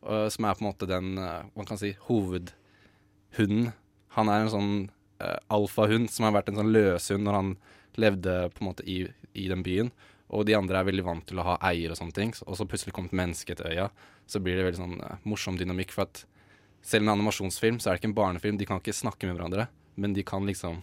[0.02, 3.74] og, som er på en måte den eh, man kan si, hovedhunden.
[4.16, 4.72] Han er en sånn
[5.22, 7.52] eh, alfahund som har vært en sånn løshund når han
[8.00, 9.02] levde på en måte i,
[9.36, 9.92] i den byen.
[10.30, 12.34] Og de andre er veldig vant til å ha eier og sånne ting.
[12.46, 13.88] Og så plutselig kom et menneske til øya.
[14.30, 15.94] Så blir det veldig sånn eh, morsom dynamikk.
[15.96, 16.24] For at
[16.86, 18.58] selv en animasjonsfilm så er det ikke en barnefilm.
[18.60, 19.68] De kan ikke snakke med hverandre,
[20.00, 20.82] men de kan liksom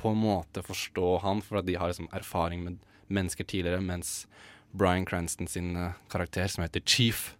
[0.00, 3.80] på en måte forstå han, for at de har liksom erfaring med mennesker tidligere.
[3.84, 4.26] Mens
[4.72, 7.32] Bryan Cranston sin eh, karakter, som heter Chief,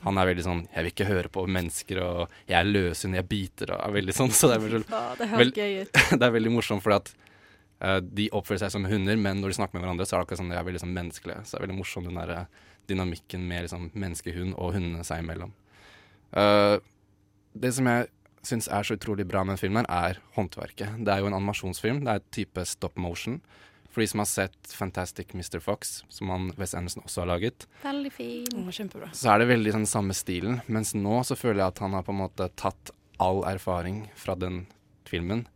[0.00, 3.28] han er veldig sånn 'Jeg vil ikke høre på mennesker', og 'jeg er løshund, jeg
[3.28, 4.30] biter', og er veldig sånn.
[4.38, 5.84] Så det er veldig, Ja,
[6.18, 7.12] det er veldig morsomt, fordi at
[7.84, 10.26] uh, de oppfører seg som hunder, men når de snakker med hverandre, så er det
[10.26, 11.44] akkurat sånn de er veldig sånn menneskelige.
[11.44, 12.46] Så det er veldig morsom den der eh,
[12.88, 15.52] dynamikken med liksom menneskehund og hundene seg imellom.
[16.32, 16.76] Eh,
[17.54, 18.08] det som jeg
[18.46, 21.00] syns er så utrolig bra med denne filmen, er håndverket.
[21.04, 22.04] Det er jo en animasjonsfilm.
[22.06, 23.40] Det er et type stop motion.
[23.90, 25.58] For de som har sett Fantastic Mr.
[25.60, 28.46] Fox, som han Wes Anderson også har laget, Veldig fin.
[28.70, 29.08] kjempebra.
[29.12, 30.60] så er det veldig den samme stilen.
[30.70, 34.36] Mens nå så føler jeg at han har på en måte tatt all erfaring fra
[34.38, 34.66] den
[35.04, 35.46] filmen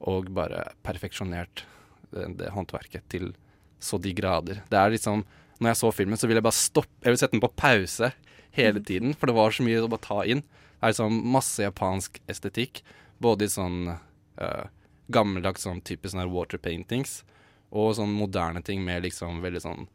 [0.00, 1.62] og bare perfeksjonert
[2.10, 3.34] det, det håndverket til
[3.84, 4.62] så de grader.
[4.70, 5.24] Det er liksom
[5.60, 8.12] Når jeg så filmen, så ville jeg bare stoppe Jeg ville sette den på pause
[8.56, 10.42] hele tiden, for det var så mye å bare ta inn.
[10.84, 12.82] Er sånn masse japansk estetikk,
[13.22, 14.64] både i sånn uh,
[15.12, 17.22] gammeldags sånn type sånne water paintings,
[17.74, 19.86] og sånn moderne ting med liksom veldig sånn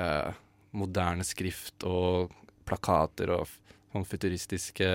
[0.00, 0.32] uh,
[0.72, 2.32] moderne skrift og
[2.68, 3.50] plakater og
[3.92, 4.88] sånn futuristiske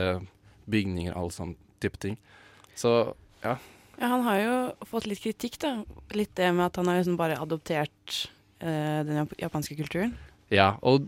[0.68, 2.18] bygninger, og alle sånn type ting.
[2.78, 2.94] Så
[3.44, 3.58] ja.
[3.98, 4.58] Ja, han har jo
[4.90, 5.80] fått litt kritikk, da.
[6.14, 8.18] Litt det med at han har liksom bare adoptert
[8.62, 10.14] eh, den japanske kulturen.
[10.54, 11.08] Ja, og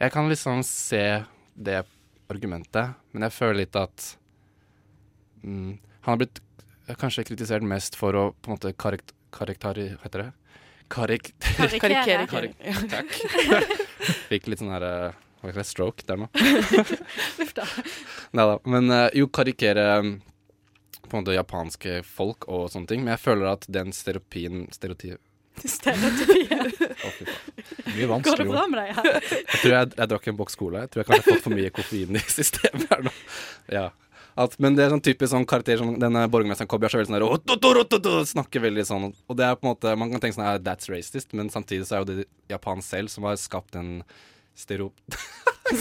[0.00, 1.22] jeg kan liksom se
[1.54, 1.84] det
[2.32, 4.04] argumentet, men jeg føler litt at
[5.42, 5.72] mm,
[6.04, 6.40] Han har blitt
[7.00, 9.88] kanskje kritisert mest for å på en måte karakt karakteri...
[9.96, 10.30] Hva heter det?
[10.92, 11.30] Karik...
[11.80, 12.26] Karikere.
[12.30, 12.58] Karik-
[12.92, 13.14] Takk.
[14.30, 15.66] Fikk litt sånn her eh, Hva heter det?
[15.66, 16.28] Stroke der nå.
[17.42, 17.66] Uff da.
[18.36, 18.58] Nei da.
[18.68, 20.12] Men eh, jo, karikere um,
[21.08, 23.02] på en måte japanske folk og sånne ting.
[23.04, 25.20] Men jeg føler at den stereopien Stereotyp
[25.62, 25.68] Fy
[28.08, 28.22] faen.
[28.24, 29.10] Går det bra med deg her?
[29.22, 30.84] Jeg tror jeg, jeg drakk en boks cola.
[30.84, 33.12] Jeg tror jeg kanskje har fått for mye koffein i systemet her nå.
[33.72, 33.86] Ja.
[34.34, 37.12] At, men det er sånn typisk sånn karakter som denne borgermesteren Kobi er så veldig
[37.12, 39.04] sånn der, Snakker veldig sånn.
[39.30, 41.86] Og det er på en måte Man kan tenke sånn «Ah, That's racist, men samtidig
[41.86, 44.00] så er jo det Japan selv som har skapt en
[44.58, 44.90] stereo...
[45.64, 45.80] Jeg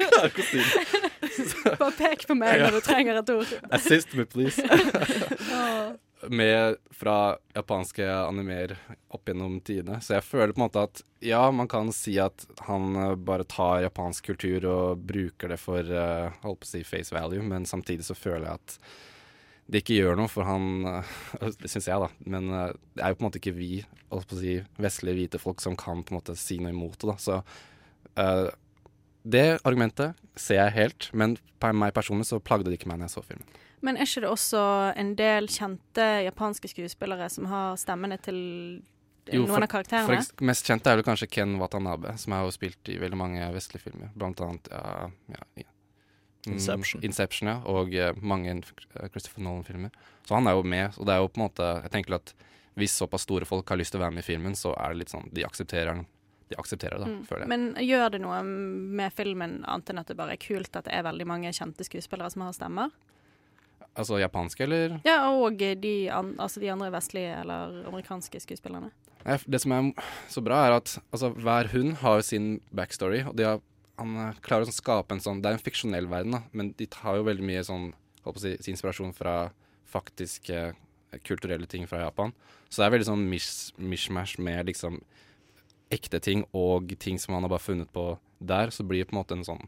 [0.00, 1.76] klarer ikke å si det.
[1.78, 3.52] Bare pek på meg når du trenger et ord.
[3.76, 4.58] Assist me, please.
[6.28, 8.74] Med fra japanske animer
[9.08, 10.00] opp gjennom tidene.
[10.04, 13.46] Så jeg føler på en måte at ja, man kan si at han eh, bare
[13.48, 17.68] tar japansk kultur og bruker det for uh, holdt på å si face value, men
[17.68, 18.76] samtidig så føler jeg at
[19.70, 21.14] det ikke gjør noe for han eh,
[21.62, 22.10] Det syns jeg, da.
[22.28, 23.70] Men det er jo på en måte ikke vi,
[24.12, 26.98] holdt på å si vestlige hvite folk, som kan på en måte si noe imot
[27.00, 27.16] det, da.
[27.20, 27.40] Så
[29.22, 33.08] det argumentet ser jeg helt, men på meg personlig så plagde det ikke meg når
[33.08, 33.60] jeg så filmen.
[33.82, 34.62] Men er ikke det også
[35.00, 38.38] en del kjente japanske skuespillere som har stemmene til
[39.30, 40.20] Jo, noen av karakterene?
[40.26, 43.50] For mest kjente er vel kanskje Ken Watanabe, som har jo spilt i veldig mange
[43.54, 44.10] vestlige filmer.
[44.18, 45.68] Blant annet ja, ja, ja.
[46.46, 47.02] Mm, Inception.
[47.04, 47.58] Inception, ja.
[47.68, 49.90] Og uh, mange eh, Christopher Nolan-filmer.
[50.24, 52.32] Så han er jo med, og det er jo på en måte Jeg tenker at
[52.80, 55.02] hvis såpass store folk har lyst til å være med i filmen, så er det
[55.02, 56.06] litt sånn De aksepterer den.
[56.48, 57.24] De aksepterer det, da, Mm.
[57.28, 57.48] føler jeg.
[57.52, 60.94] Men gjør det noe med filmen, annet enn at det bare er kult at det
[60.96, 62.90] er veldig mange kjente skuespillere som har stemmer?
[63.98, 64.98] Altså japanske, eller?
[65.04, 68.92] Ja, og de, an altså de andre vestlige eller amerikanske skuespillerne.
[69.24, 69.88] Det som er
[70.32, 73.24] så bra, er at altså, hver hund har sin backstory.
[73.28, 73.60] Og de har,
[74.00, 76.88] han eh, klarer å skape en sånn Det er en fiksjonell verden, da, men de
[76.88, 77.90] tar jo veldig mye sånn
[78.40, 79.50] si, inspirasjon fra
[79.90, 82.32] faktiske eh, kulturelle ting fra Japan.
[82.70, 85.00] Så det er veldig sånn mish, mishmash med liksom
[85.90, 88.70] ekte ting og ting som han har bare funnet på der.
[88.70, 89.64] Så blir det på en måte en sånn,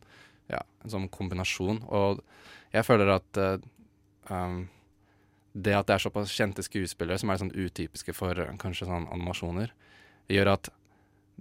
[0.48, 1.82] ja, en sånn kombinasjon.
[1.90, 2.22] Og
[2.72, 3.58] jeg føler at eh,
[4.30, 4.66] um,
[5.52, 9.08] det at det er såpass kjente skuespillere som er sånn utypiske for eh, kanskje sånn
[9.12, 9.72] animasjoner,
[10.32, 10.70] gjør at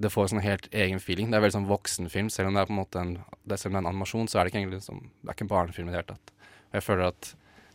[0.02, 1.30] det får sånn helt egen feeling.
[1.32, 2.30] Det er veldig sånn voksenfilm.
[2.32, 3.14] Selv om det er på en måte en,
[3.48, 5.90] det er en animasjon, så er det ikke egentlig sånn, det er ikke en barnefilm
[5.90, 6.34] i det hele tatt.
[6.72, 7.32] Jeg føler at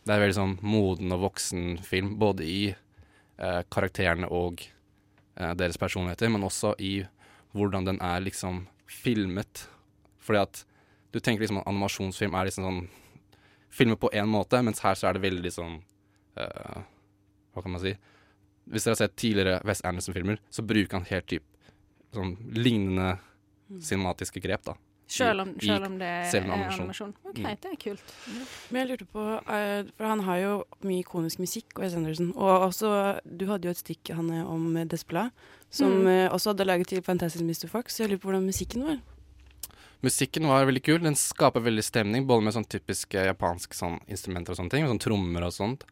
[0.07, 5.79] det er veldig sånn moden og voksen film, både i eh, karakterene og eh, deres
[5.81, 6.95] personligheter, men også i
[7.57, 9.67] hvordan den er liksom filmet.
[10.23, 10.63] Fordi at
[11.13, 12.83] du tenker liksom at animasjonsfilm er liksom sånn
[13.71, 15.83] filmer på én måte, mens her så er det veldig sånn
[16.39, 16.83] uh,
[17.55, 17.95] Hva kan man si?
[18.69, 21.45] Hvis dere har sett tidligere West Anderson-filmer, så bruker han helt typ
[22.15, 23.19] sånn lignende
[23.83, 24.75] cinematiske grep, da.
[25.07, 27.13] Selv om, selv om det er animasjon.
[27.25, 27.57] OK, Mm.
[27.63, 28.13] det er kult.
[28.71, 32.33] Men jeg lurte på, eh, for han har jo mye ikonisk musikk, Wes Anderson.
[32.35, 35.31] Og også, du hadde jo et stikk Hanne, om Desplat,
[35.71, 36.07] som Mm.
[36.09, 37.69] eh, også hadde laget til Fantastic Mr.
[37.69, 37.95] Fox.
[37.95, 38.99] Så jeg lurer på hvordan musikken var.
[40.05, 40.99] Musikken var veldig kul.
[41.03, 45.03] Den skaper veldig stemning, både med sånn typiske japanske sånn instrumenter og sånne ting, sånn
[45.03, 45.87] trommer og sånt.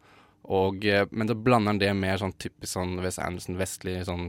[0.45, 4.27] Og, eh, men da blander han det med sånn typisk sånn Wes Anderson, vestlig sånn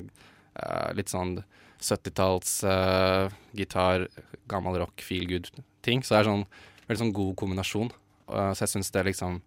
[0.56, 1.42] uh, litt sånn
[1.84, 4.08] 70-talls uh, gitar,
[4.48, 6.04] gammel rock, feel good-ting.
[6.04, 6.46] Så det er sånn
[6.88, 7.92] veldig sånn god kombinasjon.
[8.32, 9.42] Uh, så jeg syns det liksom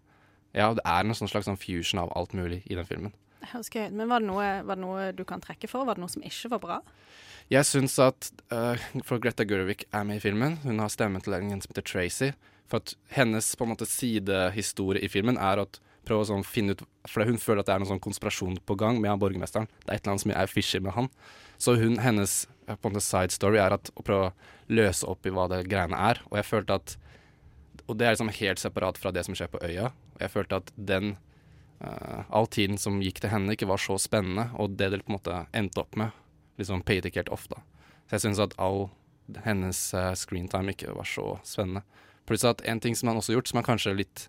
[0.56, 3.12] Ja, det er en sånn slags sånn fusion av alt mulig i den filmen.
[3.52, 3.88] Høres gøy.
[3.94, 5.86] Men var det, noe, var det noe du kan trekke for?
[5.88, 6.78] Var det noe som ikke var bra?
[7.48, 8.76] Jeg syns at uh,
[9.06, 10.58] For Greta Gurvik er med i filmen.
[10.66, 12.32] Hun har stemmen til en som heter Tracy.
[12.68, 16.74] For at hennes på en måte sidehistorie i filmen er at prøve å sånn finne
[16.76, 19.68] ut For hun føler at det er noen sånn konspirasjon på gang med han borgermesteren.
[19.84, 21.10] Det er et eller annet som er fishy med han.
[21.60, 24.34] Så hun, hennes eh, på en måte side story er at å prøve å
[24.72, 26.20] løse opp i hva det greiene er.
[26.30, 26.98] Og jeg følte at
[27.88, 29.92] Og det er liksom helt separat fra det som skjer på øya.
[30.16, 31.16] Og jeg følte at den
[31.80, 34.48] All tiden som gikk til henne, ikke var så spennende.
[34.58, 36.14] Og det det på en måte endte opp med,
[36.58, 37.62] liksom paid ikke helt da.
[38.08, 38.88] Så jeg syns at all
[39.44, 41.84] hennes uh, screentime ikke var så spennende.
[42.28, 44.24] Pluss at en ting som han også har gjort, som er kanskje litt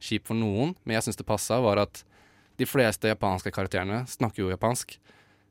[0.00, 2.04] kjip for noen, men jeg syns det passa, var at
[2.60, 4.98] De fleste japanske karakterene snakker jo japansk.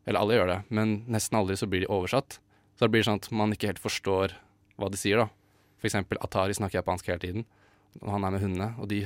[0.06, 2.38] Eller alle gjør det, men nesten aldri så blir de oversatt.
[2.78, 4.36] Så det blir sånn at man ikke helt forstår
[4.78, 5.26] hva de sier, da.
[5.82, 7.48] For eksempel Atari snakker japansk hele tiden,
[8.04, 9.00] og han er med hundene, og de,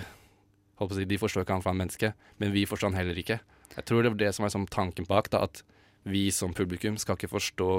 [0.84, 2.92] holdt på å si, de forstår ikke han for han er menneske, men vi forstår
[2.92, 3.40] han heller ikke.
[3.74, 5.64] Jeg tror det var det som var liksom tanken bak, da, at
[6.08, 7.70] vi som publikum skal ikke forstå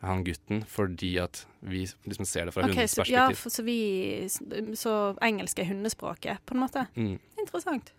[0.00, 3.16] han gutten fordi at vi liksom ser det fra okay, hundens perspektiv.
[3.18, 6.86] ja, for, så vi Så engelsk er hundespråket, på en måte.
[6.96, 7.18] Mm.
[7.40, 7.92] Interessant.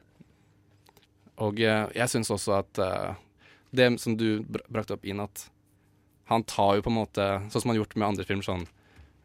[1.41, 3.19] Og eh, jeg syns også at eh,
[3.71, 5.45] det som du brakte opp inn, at
[6.31, 8.65] han tar jo på en måte Sånn som han har gjort med andre filmer, sånn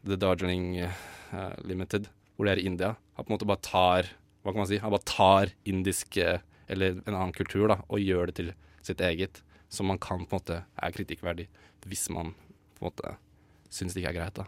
[0.06, 2.92] The Darjeeling uh, Limited, hvor det er i India.
[3.16, 4.10] Han på en måte bare tar
[4.46, 4.78] Hva kan man si?
[4.78, 6.38] Han bare tar indisk eh,
[6.70, 8.52] eller en annen kultur da, og gjør det til
[8.86, 9.42] sitt eget.
[9.68, 11.48] Som man kan på en måte er kritikkverdig
[11.86, 12.32] hvis man
[12.78, 13.10] på en måte
[13.70, 14.38] syns det ikke er greit.
[14.38, 14.46] da.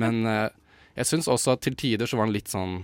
[0.00, 0.50] Men eh,
[0.98, 2.82] jeg syns også at til tider så var han litt sånn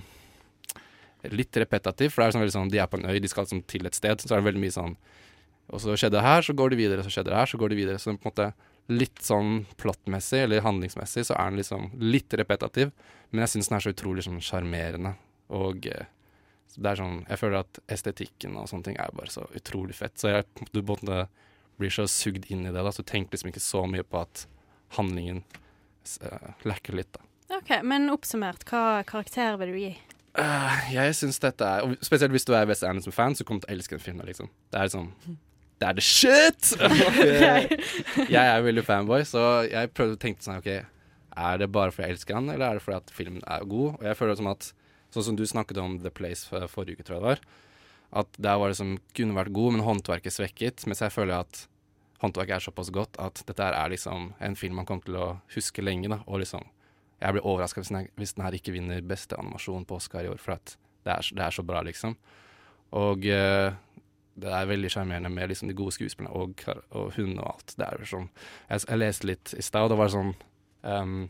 [1.28, 3.48] litt repetativ, for det er sånn veldig sånn, de er på en øy, de skal
[3.48, 4.94] sånn til et sted, så er det veldig mye sånn
[5.70, 7.70] Og så skjedde det her, så går de videre, så skjedde det her, så går
[7.70, 7.98] de videre.
[8.00, 8.46] Så på en måte
[8.90, 12.90] litt sånn plottmessig, eller handlingsmessig, så er den liksom litt repetativ,
[13.30, 15.12] men jeg syns den er så utrolig sånn sjarmerende,
[15.50, 16.08] og eh,
[16.76, 20.16] det er sånn Jeg føler at estetikken og sånne ting er bare så utrolig fett,
[20.20, 21.24] så jeg du både
[21.80, 24.20] blir så sugd inn i det, da, så du tenker liksom ikke så mye på
[24.20, 24.44] at
[24.98, 25.42] handlingen
[26.20, 27.24] uh, lacker litt, da.
[27.56, 29.92] OK, men oppsummert, hva karakter vil du gi?
[30.38, 33.66] Uh, jeg syns dette er og Spesielt hvis du er West Anderson-fan, så kommer du
[33.66, 34.28] til å elske den filmen.
[34.28, 35.08] liksom Det er sånn
[35.80, 36.68] Det er the shit!
[38.36, 40.68] Jeg er veldig fanboy, så jeg prøvde å tenke sånn OK,
[41.40, 43.96] er det bare fordi jeg elsker han, eller er det fordi at filmen er god?
[43.96, 44.70] Og jeg føler som at
[45.10, 47.44] Sånn som du snakket om The Place forrige uke, tror jeg det var.
[48.22, 50.86] At der var det som kunne vært god, men håndverket svekket.
[50.90, 51.64] Mens jeg føler at
[52.22, 55.84] håndverket er såpass godt at dette er liksom en film man kommer til å huske
[55.84, 56.10] lenge.
[56.10, 56.66] da Og liksom
[57.20, 60.38] Jeg blir overraska hvis, hvis den her ikke vinner beste animasjon på Oscar i år,
[60.40, 62.14] for at det er, det er så bra, liksom.
[62.96, 63.76] Og uh,
[64.40, 66.62] det er veldig sjarmerende med liksom de gode skuespillerne og,
[66.96, 67.74] og hun og alt.
[67.76, 68.28] Det er sånn
[68.70, 70.32] Jeg, jeg leste litt i stad, og det var sånn
[70.86, 71.28] ehm,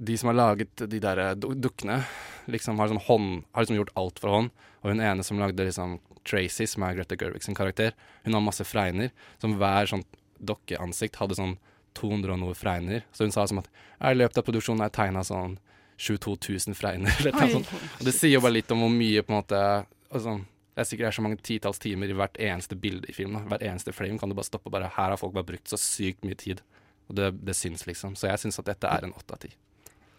[0.00, 2.00] De som har laget de der eh, dukkene,
[2.48, 4.52] liksom har, sånn hånd, har liksom gjort alt for hånd.
[4.80, 5.98] Og hun ene som lagde liksom
[6.28, 7.92] Tracy, som er Greta Gerwig sin karakter,
[8.24, 9.12] hun har masse fregner.
[9.42, 10.06] Som hver sånn
[10.40, 11.58] dokkeansikt hadde sånn
[11.98, 13.04] 200 og noe fregner.
[13.12, 13.68] Så hun sa som at
[14.00, 15.58] i løpet av produksjonen har jeg tegna sånn
[16.00, 16.36] 22
[16.70, 17.12] 000 fregner.
[17.20, 17.72] Eller sånt.
[17.98, 19.60] Og det sier jo bare litt om hvor mye på en måte
[20.08, 23.16] altså, Det er sikkert det er så mange titalls timer i hvert eneste bilde i
[23.16, 23.48] filmen.
[23.50, 25.80] Hver eneste frame kan du bare stoppe og bare Her har folk bare brukt så
[25.80, 26.62] sykt mye tid.
[27.10, 28.14] Og det, det syns, liksom.
[28.16, 29.50] Så jeg syns at dette er en åtte av ti.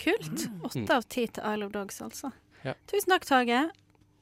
[0.02, 0.48] Kult.
[0.50, 0.64] Mm.
[0.70, 2.32] Åtte av ti til Isle of Dogs, altså.
[2.66, 2.74] Ja.
[2.90, 3.62] Tusen takk, Tage.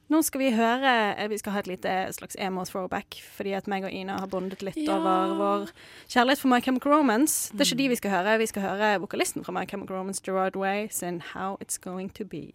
[0.10, 3.84] Nå skal vi høre eh, Vi skal ha et lite slags emo-throwback, fordi at meg
[3.86, 4.96] og Ina har bondet litt Ja.
[4.98, 5.68] over vår
[6.10, 7.52] kjærlighet for My Chemical Romance.
[7.54, 10.24] Det er ikke de vi skal høre, vi skal høre vokalisten fra My Chemical Romance,
[10.26, 12.48] Gerard Way, sin How It's Going To Be.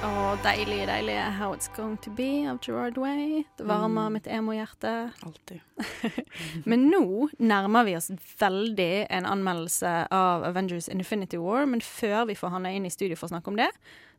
[0.00, 3.44] Å, deilig, deilig How It's Going To Be av Gerard Way.
[3.58, 4.12] Det varmer Mm.
[4.12, 5.12] mitt emo-hjerte.
[5.22, 5.60] Alltid.
[6.64, 8.08] Men nå nærmer vi oss
[8.40, 11.66] veldig en anmeldelse av Avengers Infinity War.
[11.66, 13.68] Men før vi får Hanne inn i studio for å snakke om det,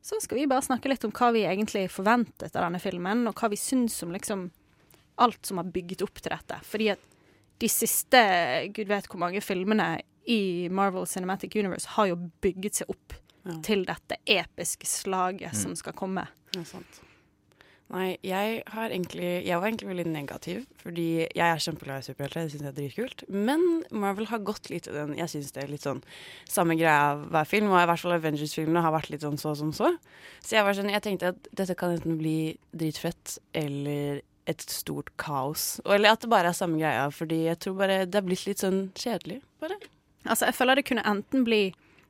[0.02, 3.36] så skal vi bare snakke litt om hva vi egentlig forventet av denne filmen, og
[3.36, 4.52] hva vi syns om liksom
[5.18, 6.62] alt som har bygget opp til dette.
[6.64, 7.00] Fordi at
[7.60, 8.24] de siste
[8.74, 13.14] gud vet hvor mange filmene i Marvel Cinematic Universe har jo bygget seg opp
[13.44, 13.58] Ja.
[13.66, 16.28] til dette episke slaget som skal komme.
[16.56, 17.02] Ja, sant.
[17.94, 22.42] Nei, jeg har egentlig Jeg var egentlig veldig negativ, fordi jeg er kjempeglad i superhelter.
[22.46, 23.24] Jeg syns det er dritkult.
[23.30, 26.02] Men Marvel har gått litt i den Jeg syns det er litt sånn
[26.50, 29.54] samme greia av hver film, og i hvert fall Avengers-filmene har vært litt sånn så
[29.60, 29.92] som så.
[30.42, 35.12] Så jeg var sånn Jeg tenkte at dette kan enten bli dritfett eller et stort
[35.18, 35.80] kaos.
[35.86, 38.64] Eller at det bare er samme greia, fordi jeg tror bare det er blitt litt
[38.64, 39.78] sånn kjedelig, bare.
[40.26, 41.62] Altså, jeg føler det kunne enten bli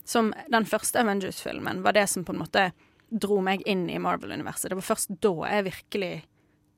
[0.05, 2.71] som den første Avengers-filmen, var det som på en måte
[3.13, 4.69] dro meg inn i Marvel-universet.
[4.73, 6.13] Det var først da jeg virkelig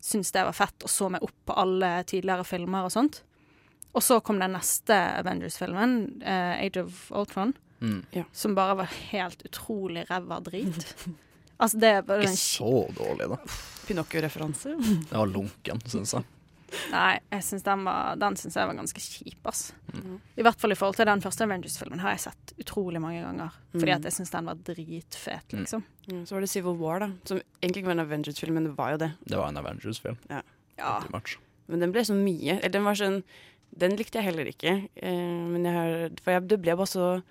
[0.05, 3.21] syntes det var fett, og så meg opp på alle tidligere filmer og sånt.
[3.95, 8.05] Og så kom den neste Avengers-filmen, uh, Age of Ultron, Mm.
[8.31, 10.85] som bare var helt utrolig ræva drit.
[11.59, 13.37] altså, det var Ikke så dårlig, da.
[13.85, 14.75] Pinocchio-referanse.
[15.09, 16.23] Det var lunken, syns jeg.
[16.91, 19.73] Nei, jeg synes den, var, den syns jeg var ganske kjip, ass.
[19.93, 20.19] Mm.
[20.37, 23.51] I hvert fall i forhold til den første Avengers-filmen har jeg sett utrolig mange ganger.
[23.73, 23.95] Fordi Mm.
[23.95, 25.83] at jeg syns den var dritfet, liksom.
[26.07, 27.09] Mm, Så var det Civil War, da.
[27.25, 29.11] Som egentlig ikke var en Avengers-film, men det var jo det.
[29.25, 30.17] Det var en Avengers-film.
[30.29, 30.41] Ja.
[30.77, 30.99] ja.
[31.11, 31.37] much.
[31.67, 32.59] Men den ble så mye.
[32.59, 33.23] Eller den var sånn
[33.77, 34.87] Den likte jeg heller ikke.
[34.95, 37.23] Eh, men jeg har, for jeg, det ble bare så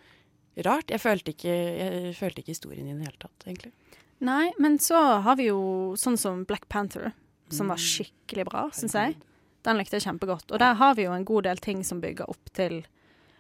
[0.67, 0.91] rart.
[0.91, 3.73] Jeg følte ikke, jeg følte ikke historien i det hele tatt, egentlig.
[4.21, 7.13] Nei, men så har vi jo sånn som Black Panther,
[7.49, 7.71] som Mm.
[7.71, 9.17] var skikkelig bra, syns jeg.
[9.65, 10.51] Den likte jeg kjempegodt.
[10.53, 12.83] Og der har vi jo en god del ting som bygger opp til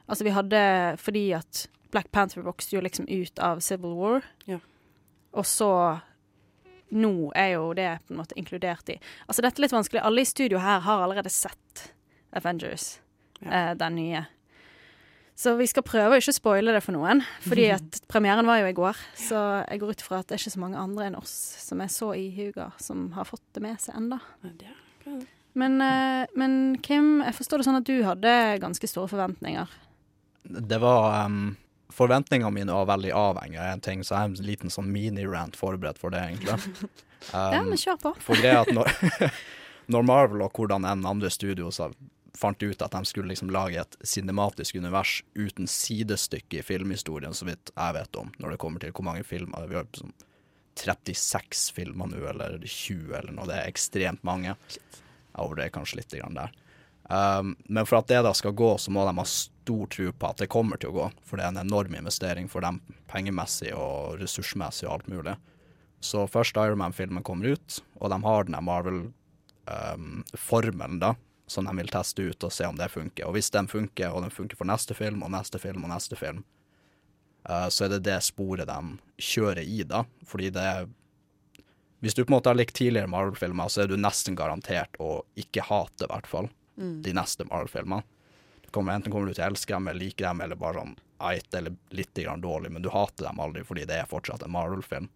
[0.04, 0.58] Altså, vi hadde
[1.00, 4.26] Fordi at Black Panther vokste jo liksom ut av Civil War.
[4.44, 4.58] Ja.
[5.32, 5.70] Og så
[6.94, 10.02] nå er jo det på en måte inkludert i Altså, dette er litt vanskelig.
[10.02, 11.88] Alle i studio her har allerede sett
[12.34, 12.98] Avengers,
[13.40, 14.24] eh, den nye.
[15.34, 18.70] Så vi skal prøve å ikke spoile det for noen, fordi at premieren var jo
[18.70, 19.00] i går.
[19.18, 21.82] Så jeg går ut ifra at det er ikke så mange andre enn oss som
[21.82, 24.20] er så ihuga, som har fått det med seg ennå.
[24.42, 25.24] Men, eh,
[26.34, 28.32] men Kim, jeg forstår det sånn at du hadde
[28.62, 29.70] ganske store forventninger.
[30.44, 31.54] Det var um,
[31.94, 35.54] Forventningene mine var veldig avhengig av en ting, så jeg har en liten sånn mini-rant
[35.56, 36.58] forberedt for det, egentlig.
[37.32, 38.10] Ja, Um, men kjør på.
[38.20, 38.90] For er at når,
[39.94, 41.86] når Marvel og hvordan enn andre studio så
[42.36, 47.48] fant ut at de skulle liksom lage et cinematisk univers uten sidestykke i filmhistorien, så
[47.48, 50.12] vidt jeg vet om, når det kommer til hvor mange filmer Vi har liksom
[50.76, 53.46] 36 filmer nå, eller 20 eller noe.
[53.48, 54.56] Det er ekstremt mange.
[55.34, 56.50] Jeg overdrev kanskje litt der.
[57.04, 60.28] Um, men for at det da skal gå, så må de ha stor tro på
[60.30, 61.06] at det kommer til å gå.
[61.26, 62.80] For det er en enorm investering for dem
[63.10, 65.34] pengemessig og ressursmessig og alt mulig.
[66.04, 71.14] Så først Iron Man-filmen kommer ut, og de har den Marvel-formelen da,
[71.48, 73.26] som de vil teste ut og se om det funker.
[73.28, 76.16] Og hvis den funker, og den funker for neste film og neste film og neste
[76.20, 76.44] film,
[77.48, 78.80] uh, så er det det sporet de
[79.20, 80.04] kjører i, da.
[80.28, 80.86] Fordi det er
[82.04, 85.22] Hvis du på en måte har likt tidligere Marvel-filmer, så er du nesten garantert å
[85.40, 87.02] ikke hate, i hvert fall, Mm.
[87.02, 88.02] de neste Marvel-filmene.
[88.74, 91.54] Kommer, enten kommer du til å elske dem eller like dem, eller bare sånn eit
[91.54, 95.08] eller litt grann dårlig, men du hater dem aldri fordi det er fortsatt en Marvel-film.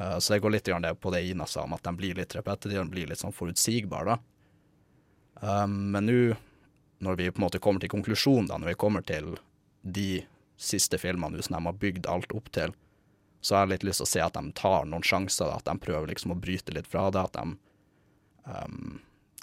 [0.00, 2.14] Uh, så det går litt grann det på det Ina sa om at de blir
[2.14, 4.14] litt repetitive, de blir litt sånn forutsigbare.
[4.14, 5.64] da.
[5.64, 6.36] Um, men nå,
[7.02, 9.36] når vi på en måte kommer til konklusjonen, da, når vi kommer til
[9.82, 10.24] de
[10.56, 12.72] siste filmene som de har bygd alt opp til,
[13.44, 15.74] så har jeg litt lyst til å se at de tar noen sjanser, at de
[15.82, 17.56] prøver liksom å bryte litt fra det, at de
[18.48, 18.94] um,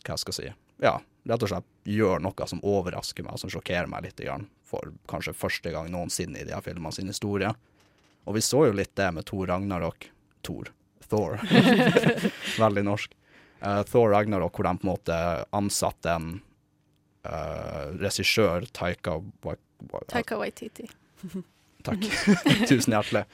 [0.01, 0.95] Hva skal jeg si Ja,
[1.29, 4.23] rett og slett gjør noe som overrasker meg, som sjokkerer meg litt,
[4.65, 7.53] for kanskje første gang noensinne i de her filmene sin historie.
[8.25, 10.09] Og vi så jo litt det med Thor Ragnarok.
[10.41, 10.71] Thor.
[11.09, 11.37] Thor.
[12.63, 13.13] Veldig norsk.
[13.61, 15.17] Uh, Thor Ragnarok, hvor de på en måte
[15.53, 16.31] ansatte en
[17.29, 19.57] uh, regissør, Taika Wa-
[20.09, 20.89] Taika Waititi.
[21.85, 22.05] Takk.
[22.69, 23.25] Tusen hjertelig.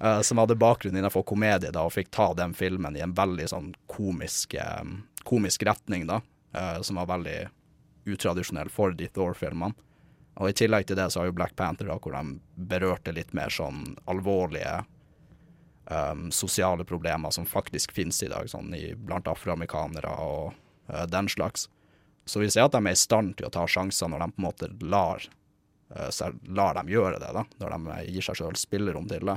[0.00, 3.48] Uh, som hadde bakgrunn innenfor komedie da, og fikk ta den filmen i en veldig
[3.50, 6.20] sånn komisk, um, komisk retning, da.
[6.54, 7.38] Uh, som var veldig
[8.04, 9.74] utradisjonell for de Thor-filmene.
[10.34, 12.38] Og i tillegg til det så har jo Black Panther, da, hvor de
[12.70, 14.80] berørte litt mer sånn alvorlige
[15.86, 20.54] um, sosiale problemer som faktisk finnes i dag, sånn i, blant afroamerikanere og
[20.90, 21.68] uh, den slags.
[22.26, 24.42] Så vi ser at de er i stand til å ta sjanser når de på
[24.42, 25.26] en måte lar
[26.10, 29.36] så jeg lar dem gjøre det, da, når de gir seg sjøl spillerom til det.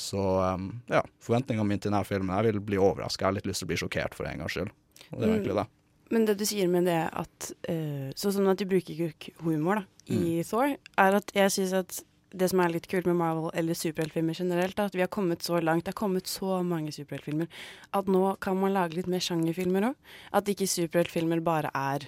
[0.00, 3.26] Så um, ja, forventningene mine til denne filmen Jeg vil bli overraska.
[3.26, 4.70] Jeg har litt lyst til å bli sjokkert for en gangs skyld.
[5.10, 5.66] Og det er egentlig det.
[6.10, 9.82] Men det du sier med det at uh, Sånn som at de bruker ikke humor
[9.82, 13.50] da, i Thor, er at jeg syns at det som er litt kult med Marvel
[13.58, 16.94] eller superheltfilmer generelt, er at vi har kommet så langt, det har kommet så mange
[16.94, 17.50] superheltfilmer,
[17.98, 20.10] at nå kan man lage litt mer sjangerfilmer òg.
[20.38, 22.06] At ikke superheltfilmer bare er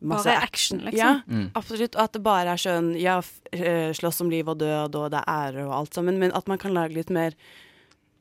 [0.00, 0.98] masse Bare action, liksom.
[0.98, 1.50] Ja, Mm.
[1.54, 1.94] absolutt.
[1.96, 3.20] Og at det bare er sånn ja,
[3.52, 6.46] eh, slåss om liv og død, og det er ære og alt sammen, men at
[6.48, 7.32] man kan lage litt mer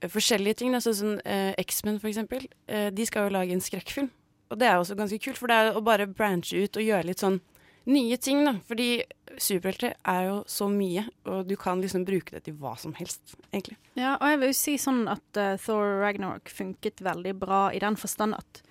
[0.01, 0.73] eh, forskjellige ting.
[0.73, 2.47] Altså Sånn som eh, X-Men, for eksempel.
[2.69, 4.09] Uh, de skal jo lage en skrekkfilm.
[4.51, 7.05] Og det er også ganske kult, for det er å bare branche ut og gjøre
[7.05, 7.39] litt sånn
[7.87, 8.53] nye ting, da.
[8.67, 9.03] Fordi
[9.37, 13.35] superhelter er jo så mye, og du kan liksom bruke det til hva som helst,
[13.51, 13.77] egentlig.
[13.97, 17.79] Ja, og jeg vil jo si sånn at uh, Thor Ragnarok funket veldig bra i
[17.79, 18.61] den forstand at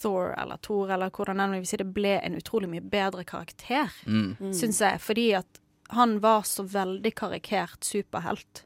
[0.00, 3.24] Thor, eller Thor, eller hvordan enn vi vil si det, ble en utrolig mye bedre
[3.24, 4.36] karakter, Mm.
[4.40, 4.52] Mm.
[4.52, 5.00] syns jeg.
[5.00, 5.60] Fordi at
[5.90, 8.64] han var så veldig karikert superhelt.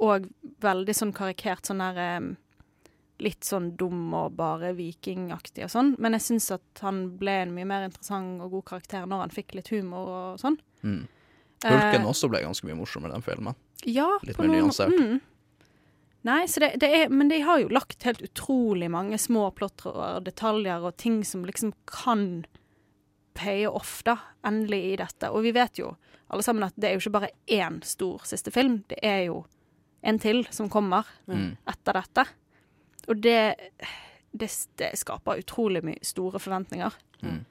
[0.00, 0.26] Og
[0.60, 2.36] veldig sånn karikert sånn der
[3.20, 5.92] Litt sånn dum og bare vikingaktig og sånn.
[6.02, 9.30] Men jeg syns at han ble en mye mer interessant og god karakter når han
[9.30, 10.58] fikk litt humor og sånn.
[10.82, 11.06] Mm.
[11.64, 13.54] Hulken Eh, også ble ganske mye morsom i den filmen.
[13.86, 14.98] Ja, Litt på mer noen- nyansert.
[14.98, 15.20] Mm.
[16.24, 19.92] Nei, så det, det er, men de har jo lagt helt utrolig mange små plotter
[19.92, 22.44] og detaljer og ting som liksom kan
[23.36, 24.14] paye off, da,
[24.46, 25.28] endelig i dette.
[25.34, 25.90] Og vi vet jo
[26.32, 29.42] alle sammen at det er jo ikke bare én stor siste film, det er jo
[30.04, 31.56] en til som kommer Mm.
[31.66, 32.24] etter dette.
[33.08, 33.56] Og det,
[34.32, 34.48] det,
[34.80, 36.92] det skaper utrolig mye store forventninger.
[37.24, 37.42] Mm.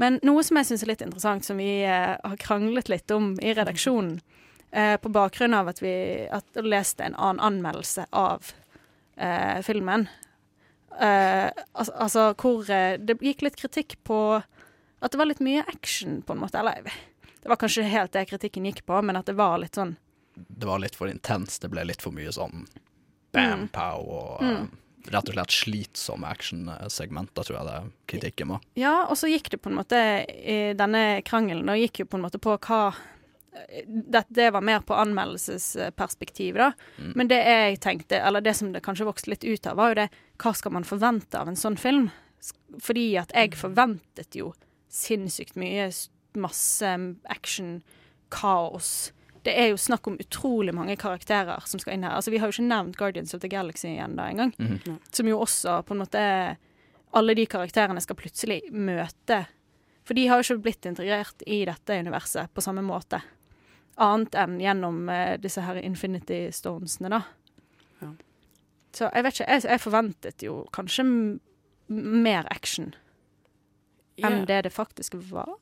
[0.00, 3.34] Men noe som jeg syns er litt interessant, som vi eh, har kranglet litt om
[3.40, 4.20] i redaksjonen,
[4.72, 8.52] eh, på bakgrunn av at vi at leste en annen anmeldelse av
[9.16, 10.08] eh, filmen
[11.00, 14.20] eh, altså, altså hvor eh, det gikk litt kritikk på
[15.00, 16.58] at det var litt mye action, på en måte.
[16.60, 16.82] Eller
[17.40, 19.94] det var kanskje helt det kritikken gikk på, men at det var litt sånn
[20.36, 21.62] Det var litt for intenst.
[21.62, 22.66] Det ble litt for mye sånn
[23.32, 23.68] bam, Mm.
[23.72, 24.68] pow og Mm.
[24.68, 28.60] eh, rett og slett slitsomme actionsegmenter, tror jeg det er kritikken var.
[28.76, 29.96] Ja, og så gikk det på en måte
[30.28, 32.94] i denne krangelen og gikk jo på en måte på hva
[33.86, 36.72] det, det var mer på anmeldelsesperspektiv, da.
[36.98, 37.12] Mm.
[37.16, 40.00] Men det jeg tenkte, eller det som det kanskje vokste litt ut av, var jo
[40.02, 40.08] det
[40.40, 42.10] hva skal man forvente av en sånn film?
[42.80, 44.52] Fordi at jeg forventet jo
[44.90, 45.90] sinnssykt mye,
[46.38, 46.92] masse
[47.30, 47.80] action,
[48.30, 49.10] kaos.
[49.42, 52.14] Det er jo snakk om utrolig mange karakterer som skal inn her.
[52.18, 54.52] Altså, vi har jo ikke nevnt Guardians of the Galaxy igjen da engang.
[54.58, 54.98] Mhm.
[55.10, 56.56] Som jo også på en måte
[57.12, 59.46] Alle de karakterene skal plutselig møte
[60.06, 63.18] For de har jo ikke blitt integrert i dette universet på samme måte.
[64.00, 67.22] Annet enn gjennom eh, disse her Infinity Stonesene, da.
[68.00, 68.10] Ja.
[68.96, 69.48] Så jeg vet ikke.
[69.52, 71.14] Jeg, jeg forventet jo kanskje m
[71.90, 72.92] mer action
[74.20, 74.44] enn Ja.
[74.46, 75.56] det det faktisk var.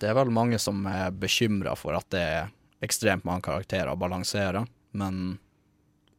[0.00, 2.50] Det er vel mange som er bekymra for at det er
[2.80, 4.62] ekstremt mange karakterer å balansere,
[4.96, 5.38] men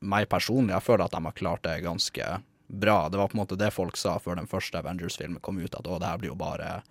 [0.01, 2.27] meg personlig, jeg føler at de har klart det ganske
[2.67, 3.09] bra.
[3.09, 5.87] Det var på en måte det folk sa før den første Avengers-filmen kom ut, at
[5.87, 6.81] å, det her blir jo bare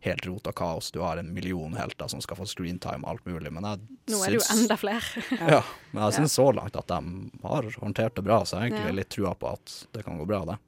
[0.00, 0.90] helt rot og kaos.
[0.94, 3.82] Du har en million helter som skal få screentime og alt mulig, men jeg
[4.12, 5.24] Nå er det jo enda flere.
[5.56, 7.00] Ja, men jeg syns så langt at de
[7.42, 10.28] har håndtert det bra, så jeg har egentlig litt trua på at det kan gå
[10.28, 10.58] bra, det.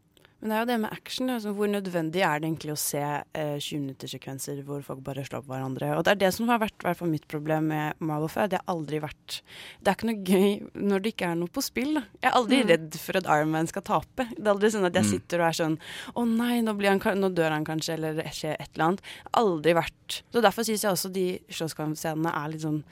[0.40, 1.30] Men det er jo det med action.
[1.34, 5.50] Altså, hvor nødvendig er det egentlig å se eh, 20-minuttersekvenser hvor folk bare slår på
[5.50, 5.88] hverandre?
[5.98, 8.46] Og det er det som har vært hvert mitt problem med Marvel før.
[8.52, 9.40] Det har aldri vært
[9.82, 11.94] Det er ikke noe gøy når det ikke er noe på spill.
[11.98, 12.04] Da.
[12.22, 12.68] Jeg er aldri Mm.
[12.70, 14.28] redd for at Iron Man skal tape.
[14.36, 15.10] Det er aldri sånn at jeg Mm.
[15.10, 15.78] sitter og er sånn
[16.14, 19.02] Å nei, nå, blir han, nå dør han kanskje, eller det skjer et eller annet.
[19.34, 22.84] Aldri vært Så derfor syns jeg også de slåsskampscenene er litt sånn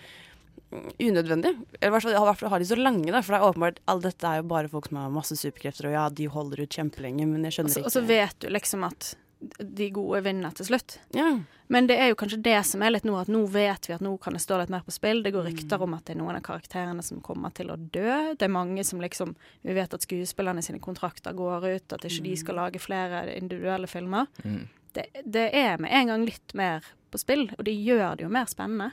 [0.73, 1.67] mm, unødvendige.
[1.81, 3.23] Eller i hvert fall i har de så lange, da.
[3.23, 5.97] For det er åpenbart all dette er jo bare folk som har masse superkrefter, og
[5.99, 9.15] ja, de holder ut kjempelenge, men jeg skjønner ikke Og så vet du liksom at
[9.61, 10.97] de gode vinner til slutt.
[11.15, 11.39] Ja.
[11.69, 14.01] Men det er jo kanskje det som er litt nå, at nå vet vi at
[14.05, 15.21] nå kan det stå litt mer på spill.
[15.23, 15.51] Det går Mm.
[15.51, 18.35] rykter om at det er noen av karakterene som kommer til å dø.
[18.35, 19.35] Det er mange som liksom
[19.65, 23.87] Vi vet at skuespillerne sine kontrakter går ut, at ikke de skal lage flere individuelle
[23.87, 24.27] filmer.
[24.45, 24.69] Mm.
[24.97, 28.33] Det, det er med en gang litt mer på spill, og det gjør det jo
[28.33, 28.91] mer spennende.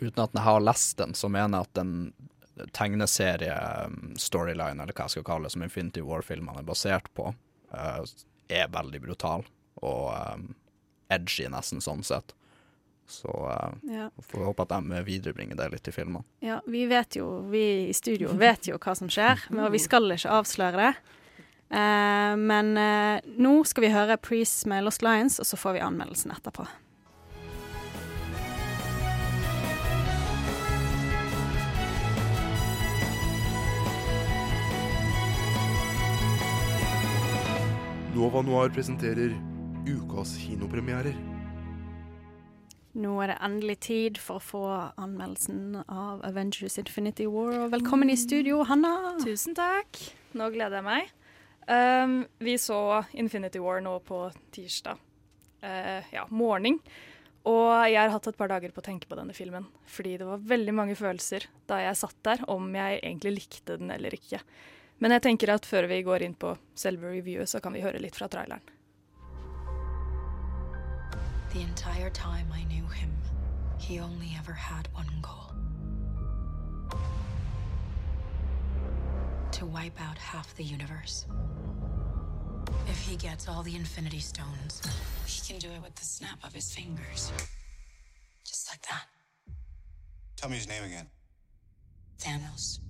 [0.00, 1.94] Uten at jeg har lest den, så mener jeg at den
[2.76, 7.30] tegneserie-storyline, eller hva jeg skal kalle det, som Infinity War-filmene er basert på,
[7.74, 8.02] uh,
[8.50, 9.44] er veldig brutal
[9.80, 10.48] og um,
[11.12, 12.34] edgy, nesten sånn sett.
[13.10, 14.08] Så uh, Ja.
[14.22, 16.22] får vi håpe at de viderebringer det litt i filmene.
[16.44, 20.10] Ja, vi vet jo, vi i studio vet jo hva som skjer, men vi skal
[20.14, 20.92] ikke avsløre det.
[21.70, 25.84] Eh, men uh, nå skal vi høre Priest med Lost Lions, og så får vi
[25.86, 26.66] anmeldelsen etterpå.
[38.10, 39.30] Nova Noir presenterer
[39.86, 41.14] ukas kinopremierer.
[42.98, 44.64] Nå er det endelig tid for å få
[44.98, 47.54] anmeldelsen av Avengers Infinity War.
[47.62, 49.14] Og velkommen i studio, Hanna.
[49.22, 50.02] Tusen takk.
[50.34, 51.14] Nå gleder jeg meg.
[51.70, 54.98] Um, vi så Infinity War nå på tirsdag.
[55.62, 56.80] uh, ja, morgen.
[57.46, 59.68] Og jeg har hatt et par dager på å tenke på denne filmen.
[59.86, 63.94] Fordi det var veldig mange følelser da jeg satt der, om jeg egentlig likte den
[63.94, 64.42] eller ikke.
[64.98, 68.02] Men jeg tenker at før vi går inn på selve reviewet, så kan vi høre
[68.02, 68.66] litt fra traileren.
[71.54, 73.14] The entire time I knew him,
[73.78, 75.49] he only ever had one goal
[79.52, 81.26] to wipe out half the universe.
[82.88, 84.82] If he gets all the Infinity Stones,
[85.26, 87.32] he can do it with the snap of his fingers.
[88.44, 89.06] Just like that.
[90.36, 91.06] Tell me his name again.
[92.18, 92.80] Thanos.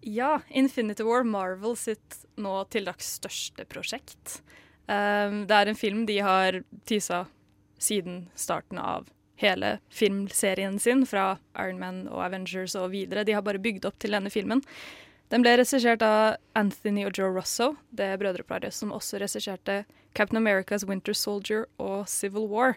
[0.00, 4.42] Ja, Infinity War, Marvel sitt nå til dags største prosjekt.
[4.84, 7.24] Um, det er en film de har tisa
[7.80, 9.08] siden starten av
[9.44, 13.24] hele filmserien sin, fra Iron Man og Avengers og videre.
[13.24, 14.64] De har bare bygd opp til denne filmen.
[15.32, 19.82] Den ble regissert av Anthony og Joe Russo, det brødreparet som også regisserte
[20.14, 22.76] Captain America's Winter Soldier og Civil War.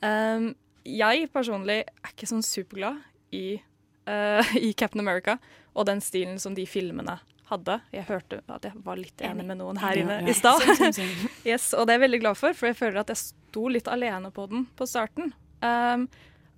[0.00, 0.54] Um,
[0.88, 3.02] jeg personlig er ikke sånn superglad
[3.34, 3.60] i,
[4.08, 5.36] uh, i Captain America
[5.74, 7.18] og den stilen som de filmene
[7.52, 7.78] hadde.
[7.92, 10.62] Jeg hørte at jeg var litt enig med noen her inne i stad.
[10.62, 11.30] Same, same, same.
[11.44, 13.90] yes, og det er jeg veldig glad for, for jeg føler at jeg sto litt
[13.90, 15.34] alene på den på starten.
[15.62, 16.06] Um,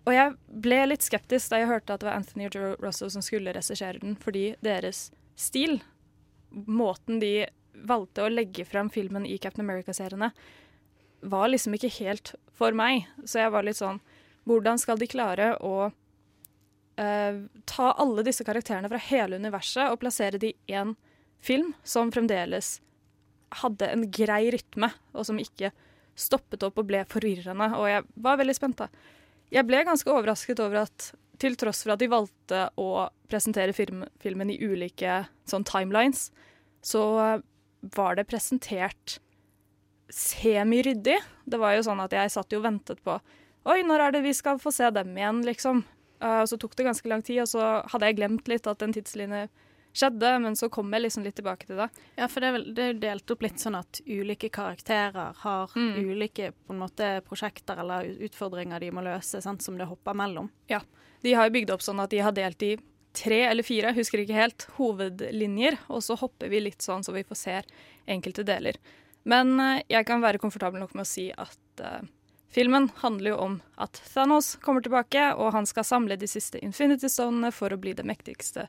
[0.04, 0.34] og jeg
[0.64, 4.00] ble litt skeptisk da jeg hørte at det var Anthony Joe Russo som skulle regissere
[4.02, 5.08] den, fordi deres
[5.40, 5.78] stil,
[6.50, 7.46] måten de
[7.88, 10.30] valgte å legge frem filmen i Captain America-seriene,
[11.24, 13.08] var liksom ikke helt for meg.
[13.24, 14.02] Så jeg var litt sånn
[14.44, 15.86] Hvordan skal de klare å
[17.00, 20.92] uh, ta alle disse karakterene fra hele universet og plassere de i én
[21.40, 22.74] film som fremdeles
[23.62, 25.72] hadde en grei rytme, og som ikke
[26.18, 27.70] stoppet opp og ble forvirrende.
[27.78, 28.88] Og jeg var veldig spent, da.
[29.54, 31.12] Jeg ble ganske overrasket over at
[31.42, 36.28] til tross for at de valgte å presentere film, filmen i ulike sånn timelines,
[36.84, 37.02] så
[37.94, 39.18] var det presentert
[40.12, 41.18] semiryddig.
[41.44, 43.18] Det var jo sånn at jeg satt jo og ventet på
[43.64, 45.78] Oi, når er det vi skal få se dem igjen, liksom?
[46.20, 48.92] Uh, så tok det ganske lang tid, og så hadde jeg glemt litt at en
[48.92, 49.46] tidslinje
[49.94, 51.88] skjedde, men så kom jeg liksom litt tilbake til det.
[52.18, 55.70] Ja, for det er, vel, det er delt opp litt sånn at ulike karakterer har
[55.74, 56.10] Mm.
[56.10, 60.50] ulike på en måte prosjekter eller utfordringer de må løse, sant, som det hopper mellom.
[60.68, 60.80] Ja.
[61.22, 62.76] De har jo bygd opp sånn at de har delt i
[63.14, 67.22] tre eller fire, husker ikke helt, hovedlinjer, og så hopper vi litt sånn så vi
[67.24, 67.62] får se
[68.10, 68.76] enkelte deler.
[69.24, 72.02] Men eh, jeg kan være komfortabel nok med å si at uh,
[72.52, 77.08] filmen handler jo om at Thanos kommer tilbake, og han skal samle de siste Infinity
[77.08, 78.66] Stonene for å bli det mektigste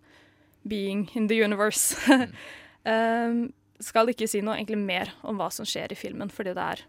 [0.68, 1.96] being in the universe.
[2.86, 3.54] um,
[3.84, 6.86] skal ikke si noe egentlig mer om hva som skjer i filmen, fordi det er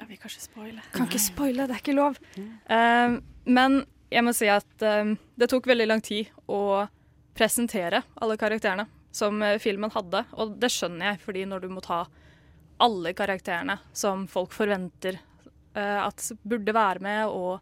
[0.00, 0.82] Ja, vi kan ikke spoile.
[0.94, 2.16] Kan ikke spoile, det er ikke lov.
[2.66, 6.88] Um, men jeg må si at um, det tok veldig lang tid å
[7.36, 11.82] presentere alle karakterene som eh, filmen hadde, og det skjønner jeg, fordi når du må
[11.84, 12.06] ta
[12.82, 15.18] alle karakterene som folk forventer
[15.76, 17.60] uh, at burde være med, og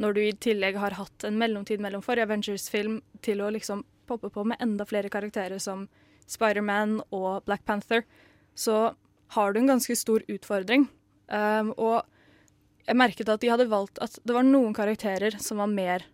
[0.00, 3.82] når du i tillegg har hatt en mellomtid mellom forrige Avengers-film til å liksom
[4.12, 5.88] poppe på med enda flere karakterer som
[6.30, 8.04] Spider-Man og Black Panther,
[8.54, 8.92] så
[9.32, 10.86] har du en ganske stor utfordring.
[11.32, 12.02] Um, og
[12.86, 16.04] jeg merket at de hadde valgt at det var noen karakterer som var mer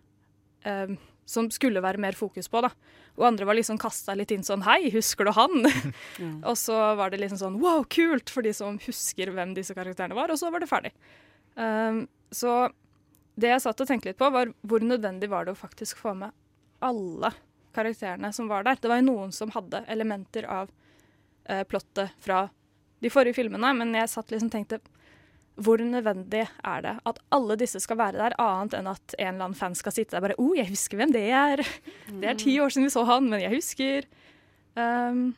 [0.63, 0.93] um,
[1.29, 2.69] Som skulle være mer fokus på, da.
[3.19, 5.67] Og andre var liksom kasta litt inn sånn Hei, husker du han?
[6.49, 8.31] og så var det liksom sånn Wow, kult!
[8.33, 10.31] For de som husker hvem disse karakterene var.
[10.31, 10.93] Og så var det ferdig.
[11.59, 12.69] Um, så
[13.39, 16.15] det jeg satt og tenkte litt på, var hvor nødvendig var det å faktisk få
[16.17, 16.33] med
[16.85, 17.33] alle
[17.75, 18.79] karakterene som var der.
[18.81, 20.71] Det var jo noen som hadde elementer av
[21.49, 22.47] eh, plottet fra
[22.99, 24.81] de forrige filmene, men jeg satt liksom tenkte
[25.59, 29.49] hvor nødvendig er det at alle disse skal være der, annet enn at en eller
[29.49, 31.63] annen fan skal sitte der bare Å, oh, jeg husker hvem det er.
[32.07, 34.07] Det er ti år siden vi så han, men jeg husker.
[34.79, 35.33] Um,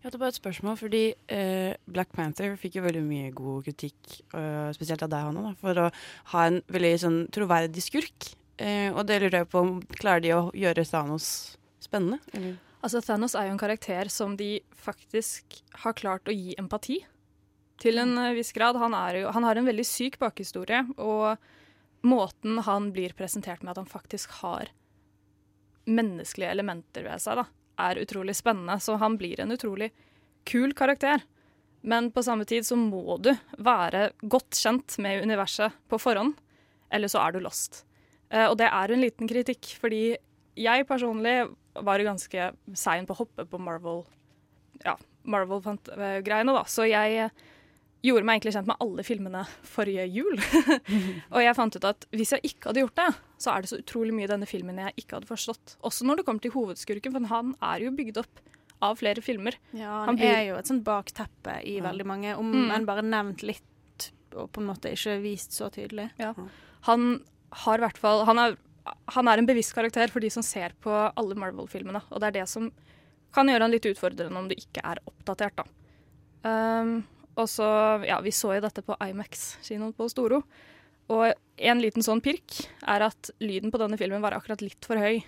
[0.00, 1.02] Jeg hadde bare et spørsmål, fordi
[1.34, 3.98] uh, Black Panther fikk jo veldig mye god kritikk,
[4.32, 5.86] uh, spesielt av deg, Hanna, for å
[6.32, 8.30] ha en veldig sånn troverdig skurk.
[8.56, 9.64] Eh, og det lurer jeg på
[9.98, 11.28] klarer de å gjøre Thanos
[11.82, 12.20] spennende?
[12.32, 12.56] Eller?
[12.80, 17.00] Altså, Thanos er jo en karakter som de faktisk har klart å gi empati.
[17.82, 18.78] Til en eh, viss grad.
[18.80, 21.36] Han, jo, han har en veldig syk bakhistorie, og
[22.06, 24.70] måten han blir presentert med at han faktisk har
[25.86, 27.46] menneskelige elementer ved seg, da,
[27.86, 28.78] er utrolig spennende.
[28.82, 29.92] Så han blir en utrolig
[30.46, 31.24] kul karakter.
[31.86, 33.32] Men på samme tid så må du
[33.62, 36.34] være godt kjent med universet på forhånd,
[36.90, 37.84] eller så er du lost.
[38.30, 40.16] Eh, og det er en liten kritikk, fordi
[40.56, 41.48] jeg personlig
[41.84, 44.04] var ganske sein på å hoppe på Marvel
[44.84, 44.96] ja,
[45.26, 46.64] Marvel-greiene, da.
[46.68, 47.30] Så jeg eh,
[48.06, 50.36] gjorde meg egentlig kjent med alle filmene forrige jul.
[51.34, 53.08] og jeg fant ut at hvis jeg ikke hadde gjort det,
[53.42, 55.76] så er det så utrolig mye i denne filmen jeg ikke hadde forstått.
[55.86, 58.42] Også når det kommer til hovedskurken, for han er jo bygd opp
[58.84, 59.56] av flere filmer.
[59.72, 61.86] Ja, han, blir- er jo et sånt bakteppe i Ja.
[61.88, 62.70] veldig mange, om Mm.
[62.74, 66.10] en bare nevnt litt og på en måte ikke vist så tydelig.
[66.20, 66.34] Ja.
[66.90, 67.22] Han
[67.64, 68.56] har hvert fall han er,
[69.14, 72.02] han er en bevisst karakter for de som ser på alle Marvel-filmene.
[72.10, 72.70] Og det er det som
[73.34, 75.66] kan gjøre han litt utfordrende om du ikke er oppdatert, da.
[76.46, 77.00] Um,
[77.36, 77.66] og så,
[78.06, 80.40] ja, vi så jo dette på Imax-kinoen på Storo.
[81.12, 81.26] Og
[81.56, 85.20] en liten sånn pirk er at lyden på denne filmen var akkurat litt for høy.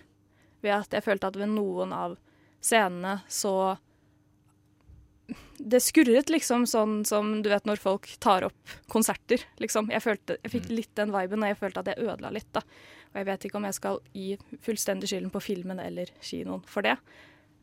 [0.65, 2.17] Ved at jeg følte at ved noen av
[2.65, 3.77] scenene så
[5.59, 9.91] Det skurret liksom sånn som du vet når folk tar opp konserter, liksom.
[9.91, 12.63] Jeg, følte, jeg fikk litt den viben, og jeg følte at jeg ødela litt, da.
[13.11, 14.29] Og jeg vet ikke om jeg skal gi
[14.65, 16.95] fullstendig skylden på filmen eller kinoen for det,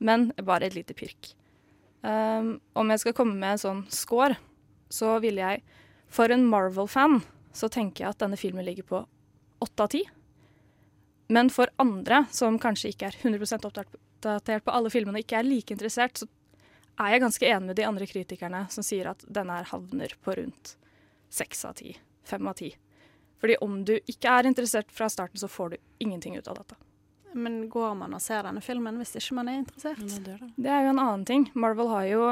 [0.04, 1.32] men bare et lite pirk.
[2.06, 4.36] Um, om jeg skal komme med en sånn score,
[4.94, 5.64] så ville jeg
[6.14, 7.24] For en Marvel-fan
[7.56, 9.00] så tenker jeg at denne filmen ligger på
[9.66, 10.04] åtte av ti.
[11.34, 15.48] Men for andre som kanskje ikke er 100% oppdatert på alle filmene, og ikke er
[15.48, 16.30] like interessert, så
[17.00, 20.36] er jeg ganske enig med de andre kritikerne som sier at denne her havner på
[20.38, 20.76] rundt
[21.30, 21.98] seks av ti.
[22.24, 22.72] Fem av ti.
[23.42, 26.78] Fordi om du ikke er interessert fra starten, så får du ingenting ut av dette.
[27.36, 30.00] Men går man og ser denne filmen hvis ikke man er interessert?
[30.56, 31.50] Det er jo en annen ting.
[31.54, 32.30] Marvel har jo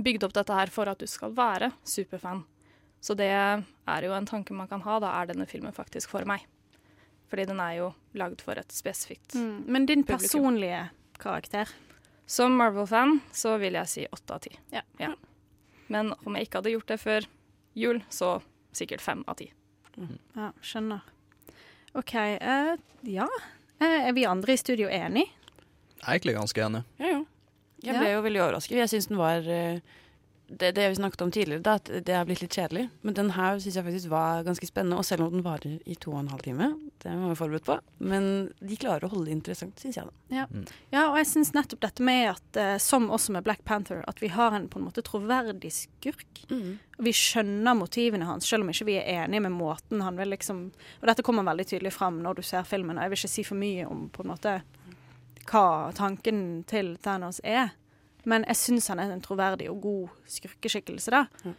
[0.00, 2.44] bygd opp dette her for at du skal være superfan.
[3.04, 4.96] Så det er jo en tanke man kan ha.
[5.02, 6.46] Da er denne filmen faktisk for meg.
[7.28, 9.64] Fordi den er jo lagd for et spesifikt Mm.
[9.66, 10.18] Men din publikum.
[10.28, 11.68] personlige karakter?
[12.32, 14.54] Som Marvel-fan så vil jeg si åtte av ti.
[14.72, 15.12] Ja.
[15.92, 17.26] Men om jeg ikke hadde gjort det før
[17.76, 18.38] jul, så
[18.72, 19.50] sikkert fem av ti.
[20.32, 21.02] Ja, skjønner.
[21.92, 22.14] OK.
[22.40, 22.72] Uh,
[23.04, 23.26] ja.
[23.76, 25.26] Uh, er vi andre i studio enig?
[25.28, 26.82] Jeg er egentlig ganske enig.
[27.02, 27.20] Ja, jo.
[27.82, 28.78] Jeg ble jo veldig overrasket.
[28.78, 29.82] Jeg syns den var eh,
[30.58, 32.86] det, det vi snakket om tidligere, da, at det har blitt litt kjedelig.
[33.06, 34.98] Men den her syns jeg faktisk var ganske spennende.
[35.00, 36.68] Og selv om den varer i to og en halv time,
[37.04, 37.78] det må vi forberedt på.
[38.04, 38.28] Men
[38.60, 40.08] de klarer å holde det interessant, syns jeg.
[40.08, 40.42] da.
[40.42, 40.46] Ja.
[40.92, 44.22] ja, og jeg syns nettopp dette med at, eh, som også med Black Panther, at
[44.22, 46.28] vi har en på en måte troverdig skurk.
[46.50, 46.78] Mm.
[47.02, 50.58] vi skjønner motivene hans, selv om ikke vi er enige med måten han vil liksom
[51.00, 53.44] Og dette kommer veldig tydelig fram når du ser filmen, og jeg vil ikke si
[53.46, 54.56] for mye om på en måte
[55.48, 57.72] hva tanken til Thanos er.
[58.28, 61.54] Men jeg syns han er en troverdig og god skurkeskikkelse, da.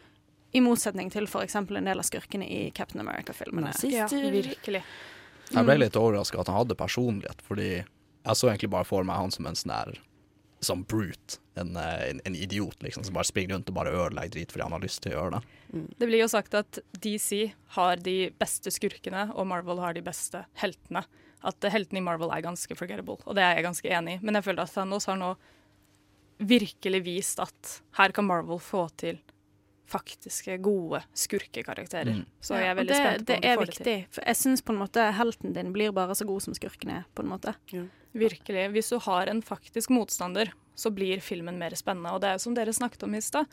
[0.53, 1.55] I motsetning til f.eks.
[1.57, 3.73] en del av skurkene i Captain America-filmene.
[3.89, 4.83] Ja, virkelig.
[5.49, 7.69] Jeg ble litt overraska at han hadde personlighet, fordi
[8.23, 9.97] jeg så egentlig bare for meg han som en sånn
[10.63, 11.41] Som brute.
[11.59, 14.63] En, eh, en, en idiot liksom, som bare springer rundt og bare ødelegger drit fordi
[14.63, 15.81] han har lyst til å gjøre det.
[15.99, 20.45] Det blir jo sagt at DC har de beste skurkene, og Marvel har de beste
[20.61, 21.03] heltene.
[21.43, 24.23] At eh, heltene i Marvel er ganske forgettable, og det er jeg ganske enig i.
[24.23, 25.33] Men jeg føler at Thanos har nå
[26.39, 29.19] virkelig vist at her kan Marvel få til
[29.93, 32.15] faktiske, gode skurkekarakterer.
[32.21, 32.25] Mm.
[32.41, 33.85] Så jeg er Ja, veldig det, spent på det om de er får det til.
[33.85, 34.07] viktig.
[34.15, 37.03] For jeg syns på en måte helten din blir bare så god som skurken er,
[37.13, 37.53] på en måte.
[38.13, 38.71] Virkelig.
[38.73, 42.11] Hvis du har en faktisk motstander, så blir filmen mer spennende.
[42.15, 43.45] Og det er jo som dere snakket om i stad,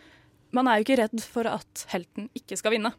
[0.52, 2.94] man er jo ikke redd for at helten ikke skal vinne.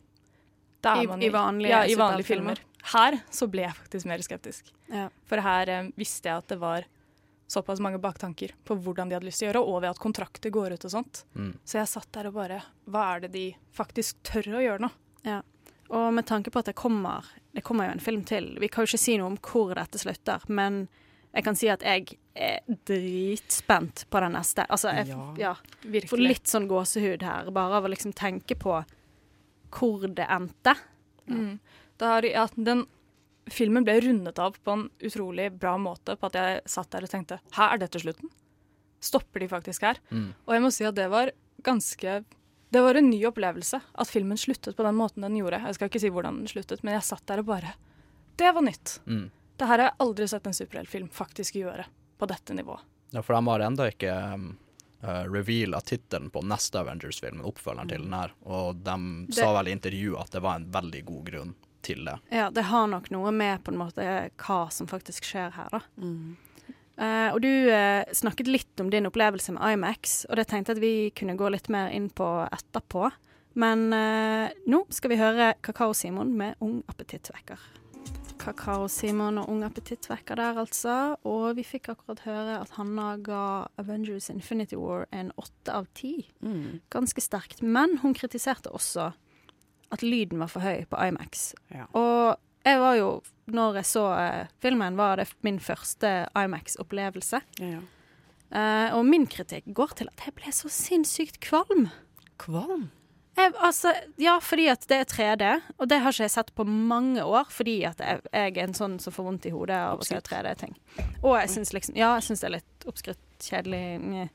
[0.84, 2.60] Er I- man i vanlige ja, i vanlige filmer.
[2.94, 4.72] Her så ble jeg faktisk mer skeptisk.
[4.90, 5.10] Ja.
[5.26, 6.84] For her eh, visste jeg at det var
[7.52, 10.54] såpass mange baktanker på hvordan de hadde lyst til å gjøre, og ved at kontrakter
[10.54, 11.24] går ut og sånt.
[11.36, 11.54] Mm.
[11.68, 13.46] Så jeg satt der og bare Hva er det de
[13.76, 14.92] faktisk tør å gjøre nå?
[15.28, 15.42] Ja.
[15.92, 18.86] Og med tanke på at det kommer, det kommer jo en film til Vi kan
[18.86, 20.86] jo ikke si noe om hvor dette slutter, men
[21.32, 24.66] jeg kan si at jeg er dritspent på den neste.
[24.68, 25.54] Altså, jeg Ja, ja,
[26.08, 28.82] får litt sånn gåsehud her, bare av å liksom tenke på
[29.72, 30.76] hvor det endte.
[31.32, 31.60] Mm.
[31.98, 32.86] Det har, ja, den
[33.50, 37.10] filmen ble rundet av på en utrolig bra måte, på at jeg satt der og
[37.10, 38.30] tenkte Her er dette slutten?
[39.02, 39.98] Stopper de faktisk her?
[40.12, 40.34] Mm.
[40.46, 41.32] Og jeg må si at det var
[41.66, 42.24] ganske
[42.72, 45.60] Det var en ny opplevelse at filmen sluttet på den måten den gjorde.
[45.66, 47.74] Jeg skal ikke si hvordan den sluttet, men jeg satt der og bare
[48.38, 49.00] Det var nytt.
[49.06, 49.30] Mm.
[49.58, 51.86] Det her har jeg aldri sett en superheltfilm faktisk gjøre
[52.18, 52.82] på dette nivået.
[53.12, 54.46] Ja, for de har ennå ikke um,
[55.04, 58.32] uh, reveala tittelen på neste Avengers-film, oppfølgeren til den her.
[58.46, 58.96] Og de
[59.28, 61.56] Det- sa vel i intervjuet at det var en veldig god grunn
[61.86, 62.18] til det.
[62.34, 64.08] Ja, det har nok noe med på en måte
[64.42, 65.84] hva som faktisk skjer her, da.
[67.02, 70.78] Eh, og du uh, snakket litt om din opplevelse med Imax, og det tenkte jeg
[70.78, 73.10] at vi kunne gå litt mer inn på etterpå.
[73.62, 77.64] Men uh, nå skal vi høre Kakao-Simon med Ung appetittvekker.
[78.42, 81.16] Kakao-Simon og Ung appetittvekker der, altså.
[81.28, 83.44] Og vi fikk akkurat høre at Hanna ga
[83.82, 86.16] Avengers Infinity War en åtte av ti.
[86.42, 86.82] Mm.
[86.94, 87.62] Ganske sterkt.
[87.62, 89.12] Men hun kritiserte også
[89.92, 91.52] at lyden var for høy på Imax.
[91.74, 91.88] Ja.
[91.98, 93.10] Og jeg var jo,
[93.52, 97.42] når jeg så uh, filmen, var det min første Imax-opplevelse.
[98.52, 101.88] Eh, og min kritikk går til at jeg ble så sinnssykt kvalm.
[102.42, 102.90] Kvalm?
[103.40, 106.66] Jeg, altså, ja, fordi at det er 3D, og det har ikke jeg sett på
[106.68, 107.48] mange år.
[107.50, 110.20] Fordi at jeg, jeg er en sånn som får vondt i hodet av å se
[110.20, 110.76] 3D-ting.
[111.22, 114.28] Og jeg syns liksom Ja, jeg syns det er litt oppskrytt, kjedelig.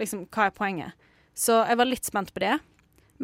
[0.00, 1.08] Liksom, hva er poenget?
[1.32, 2.58] Så jeg var litt spent på det.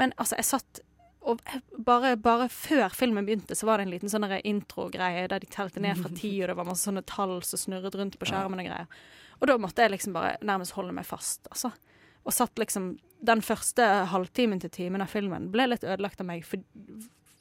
[0.01, 0.81] Men altså, jeg satt
[1.29, 1.43] og
[1.85, 5.83] bare, bare før filmen begynte, så var det en liten sånn intro-greie der de telte
[5.85, 8.69] ned fra ti, og det var masse sånne tall som snurret rundt på skjermen og
[8.71, 8.89] greier.
[9.39, 11.73] Og da måtte jeg liksom bare nærmest holde meg fast, altså.
[12.25, 13.83] Og satt liksom Den første
[14.13, 16.63] halvtimen til timen av filmen ble litt ødelagt av meg for,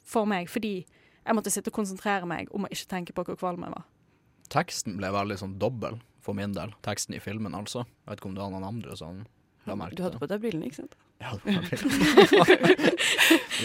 [0.02, 3.38] for meg, fordi jeg måtte sitte og konsentrere meg om å ikke tenke på hvor
[3.38, 3.84] kvalm jeg var.
[4.50, 6.72] Teksten ble veldig sånn dobbel for min del.
[6.82, 7.84] Teksten i filmen, altså.
[7.86, 9.20] Jeg vet ikke om det var noen andre som
[9.68, 10.98] la merke Du hadde på deg brillene, ikke sant?
[11.18, 11.50] På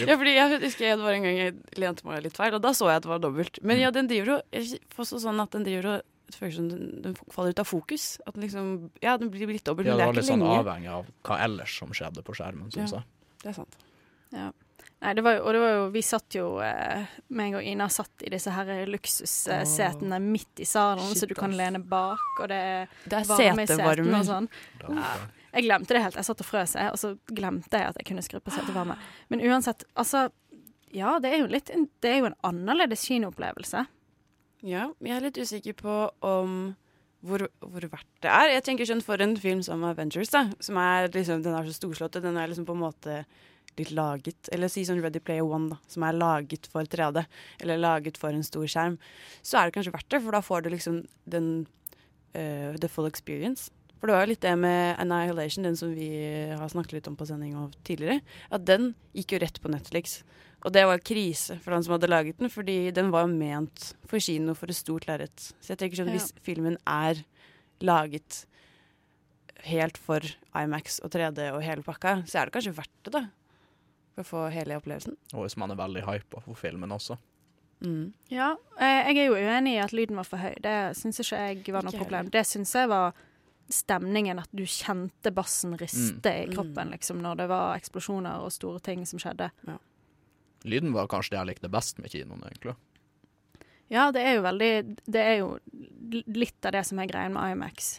[0.04, 2.72] ja, fordi jeg husker det var en gang jeg lente meg litt feil, og da
[2.74, 3.60] så jeg at det var dobbelt.
[3.62, 6.84] Men ja, den driver jo Jeg sånn at den driver og det føles som den,
[7.04, 8.04] den faller ut av fokus.
[8.26, 8.68] At den liksom
[9.04, 11.08] Ja, den blir litt dobbelt, Ja, men det det var er litt sånn avhengig av
[11.28, 13.02] hva ellers som skjedde på skjermen, syns Ja.
[13.02, 13.04] jeg.
[13.44, 13.76] Det er sant.
[14.34, 14.50] Ja.
[15.04, 17.04] Nei, det var jo, og det var jo Vi satt jo eh,
[17.36, 21.52] meg og Ina satt i disse her luksussetene midt i salen, Shit, så du kan
[21.54, 24.48] lene bak, og det er, Det er varme i setene og sånn.
[24.80, 25.14] Ja.
[25.54, 26.16] Jeg glemte det helt.
[26.18, 28.96] Jeg satt og frøs, og så glemte jeg at jeg kunne skru på setevarme.
[29.32, 30.28] Men uansett, altså
[30.94, 31.70] Ja, det er jo litt
[32.02, 33.86] Det er jo en annerledes kinoopplevelse.
[34.64, 35.94] Ja, jeg er litt usikker på
[36.24, 36.74] om
[37.24, 38.52] hvor, hvor verdt det er.
[38.52, 41.76] Jeg tenker sånn For en film som Avengers, da, som er liksom, den er så
[41.78, 43.22] storslått, den er liksom på en måte
[43.78, 47.24] litt laget Eller si sånn Ready Player One, da, som er laget for 3D,
[47.64, 48.98] eller laget for en stor skjerm,
[49.42, 51.00] så er det kanskje verdt det, for da får du liksom
[51.30, 51.48] den
[52.36, 53.72] uh, the full experience.
[54.04, 56.10] For det var jo litt det med Annihilation, den som vi
[56.52, 57.54] har snakket litt om på sending
[57.88, 58.18] tidligere,
[58.52, 60.18] at den gikk jo rett på Netflix.
[60.60, 63.94] Og det var krise for han som hadde laget den, fordi den var jo ment
[64.04, 65.46] for kino for et stort lerret.
[65.56, 66.18] Så jeg tenker sånn, Ja.
[66.20, 67.24] hvis filmen er
[67.80, 68.44] laget
[69.72, 70.20] helt for
[70.54, 73.24] Imax og 3D og hele pakka, så er det kanskje verdt det, da.
[74.16, 75.16] For å få hele opplevelsen.
[75.32, 77.16] Og hvis man er veldig hypa for filmen også.
[77.80, 78.12] Mm.
[78.28, 80.52] Ja, eh, jeg er jo uenig i at lyden var for høy.
[80.60, 82.28] Det syns ikke jeg var noe problem.
[82.28, 83.14] Det syns jeg var
[83.72, 88.82] stemningen, at du kjente bassen riste i kroppen liksom, når det var eksplosjoner og store
[88.84, 89.50] ting som skjedde.
[90.64, 92.76] Lyden var kanskje det jeg likte best med kinoen, egentlig.
[93.92, 94.70] Ja, det er jo veldig
[95.04, 95.48] Det er jo
[96.24, 97.98] litt av det som er greien med IMAX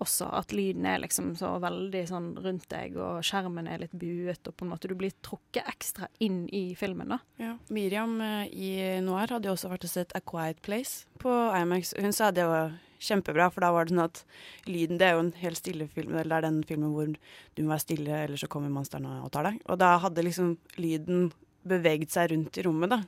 [0.00, 4.42] også, at lyden er liksom så veldig sånn rundt deg, og skjermen er litt buet,
[4.48, 7.20] og på en måte du blir trukket ekstra inn i filmen, da.
[7.40, 7.52] Ja.
[7.74, 8.72] Miriam eh, i
[9.04, 11.94] Noir hadde jo også vært og sett A Quiet Place på IMAX.
[12.00, 12.74] Hun sa det var
[13.04, 14.22] kjempebra, for da var det sånn at
[14.68, 17.62] lyden Det er jo en helt stille film, eller det er den filmen hvor du
[17.62, 19.60] må være stille, eller så kommer monstrene og tar deg.
[19.68, 21.28] Og da hadde liksom lyden
[21.64, 23.00] beveget seg rundt i rommet, da.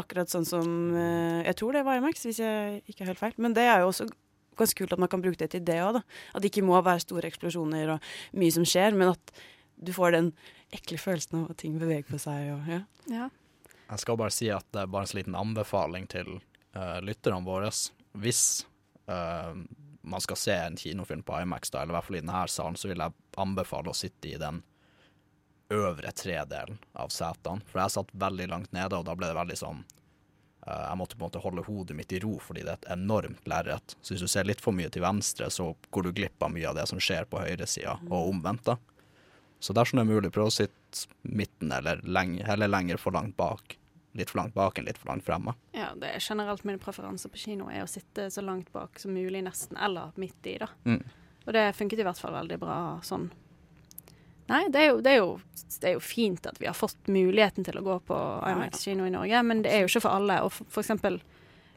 [0.00, 3.34] Akkurat sånn som eh, Jeg tror det var IMAX, hvis jeg ikke har helt feil.
[3.44, 4.08] Men det er jo også
[4.58, 6.02] ganske kult at man kan bruke det til det òg, da.
[6.32, 8.10] At det ikke må være store eksplosjoner og
[8.40, 9.36] mye som skjer, men at
[9.82, 10.32] du får den
[10.72, 12.82] ekle følelsen av at ting beveger på seg og ja.
[13.10, 13.28] Ja.
[13.92, 17.68] Jeg skal bare si at det er bare en liten anbefaling til uh, lytterne våre.
[18.16, 18.64] Hvis
[19.12, 19.62] eh,
[20.02, 22.76] man skal se en kinofilm på IMAX, da, eller i hvert fall i denne salen,
[22.76, 24.62] så vil jeg anbefale å sitte i den
[25.72, 27.64] øvre tredelen av setene.
[27.70, 29.82] For jeg satt veldig langt nede, og da ble det veldig sånn
[30.66, 32.90] uh, Jeg måtte på en måte holde hodet mitt i ro, fordi det er et
[32.96, 33.96] enormt lerret.
[34.02, 36.68] Så hvis du ser litt for mye til venstre, så går du glipp av mye
[36.68, 38.66] av det som skjer på høyresida, og omvendt.
[38.68, 38.76] da.
[39.62, 43.36] Så dersom det er mulig, prøv å sitte midten eller, lenge, eller lenger for langt
[43.38, 43.78] bak.
[44.14, 45.54] Litt for langt bak enn litt for langt fremme.
[45.72, 49.14] Ja, det er generelt min preferanse på kino er å sitte så langt bak som
[49.14, 50.68] mulig, nesten, eller midt i, da.
[50.84, 51.00] Mm.
[51.46, 53.30] Og det funket i hvert fall veldig bra sånn.
[54.50, 55.28] Nei, det er, jo, det, er jo,
[55.80, 58.16] det er jo fint at vi har fått muligheten til å gå på
[58.50, 60.40] IMAX kino i Norge, men det er jo ikke for alle.
[60.44, 61.20] Og for, for eksempel,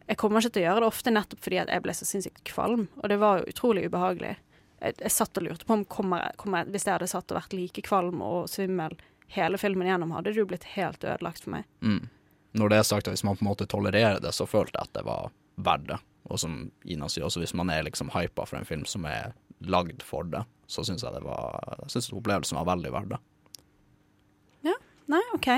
[0.10, 2.44] jeg kommer ikke til å gjøre det ofte nettopp fordi at jeg ble så sinnssykt
[2.50, 4.34] kvalm, og det var jo utrolig ubehagelig.
[4.82, 7.32] Jeg, jeg satt og lurte på om kommer, jeg- kommer, jeg- hvis jeg hadde satt
[7.32, 8.98] og vært like kvalm og svimmel
[9.38, 11.64] hele filmen gjennom, hadde det jo blitt helt ødelagt for meg.
[11.82, 12.10] Mm.
[12.56, 14.94] Når det er sagt, hvis man på en måte tolererer det, så følte jeg at
[14.96, 15.98] det var verdt det.
[16.32, 19.34] Og som Ina sier, også hvis man er liksom hypa for en film som er
[19.60, 23.20] lagd for det, så syns jeg det var Jeg synes opplevelsen var veldig verdt det.
[24.72, 24.78] Ja.
[25.12, 25.50] Nei, OK.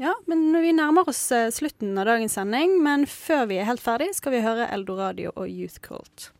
[0.00, 3.82] Ja, men vi nærmer oss eh, slutten av dagens sending, men før vi er helt
[3.84, 6.30] ferdig, skal vi høre Eldoradio og Youth Cult.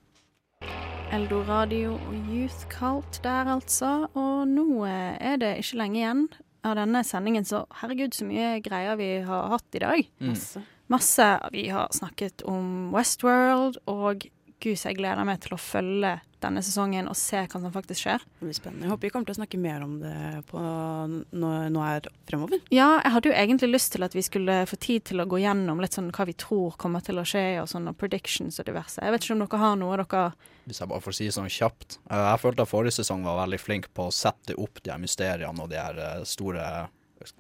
[1.13, 4.09] Eldoradio og Youth Cult der, altså.
[4.17, 6.25] Og nå eh, er det ikke lenge igjen
[6.67, 10.11] av denne sendingen, så herregud så mye greier vi har hatt i dag.
[10.21, 10.33] Mm.
[10.33, 10.63] Masse.
[10.91, 11.29] Masse.
[11.55, 14.27] Vi har snakket om Westworld, og
[14.61, 18.23] gud, jeg gleder meg til å følge denne sesongen og se hva som faktisk skjer.
[18.41, 18.87] Det blir spennende.
[18.87, 20.15] Jeg håper vi kommer til å snakke mer om det
[20.49, 22.63] på nå, nå er fremover.
[22.73, 25.41] Ja, jeg hadde jo egentlig lyst til at vi skulle få tid til å gå
[25.43, 29.03] gjennom litt sånn hva vi tror kommer til å skje, og sånne predictions og diverse.
[29.05, 30.23] Jeg vet ikke om dere har noe dere
[30.71, 31.99] Hvis jeg bare får si sånn kjapt.
[32.09, 35.03] Eh, Jeg følte at forrige sesong var veldig flink på å sette opp de her
[35.03, 36.89] mysteriene og de her eh, store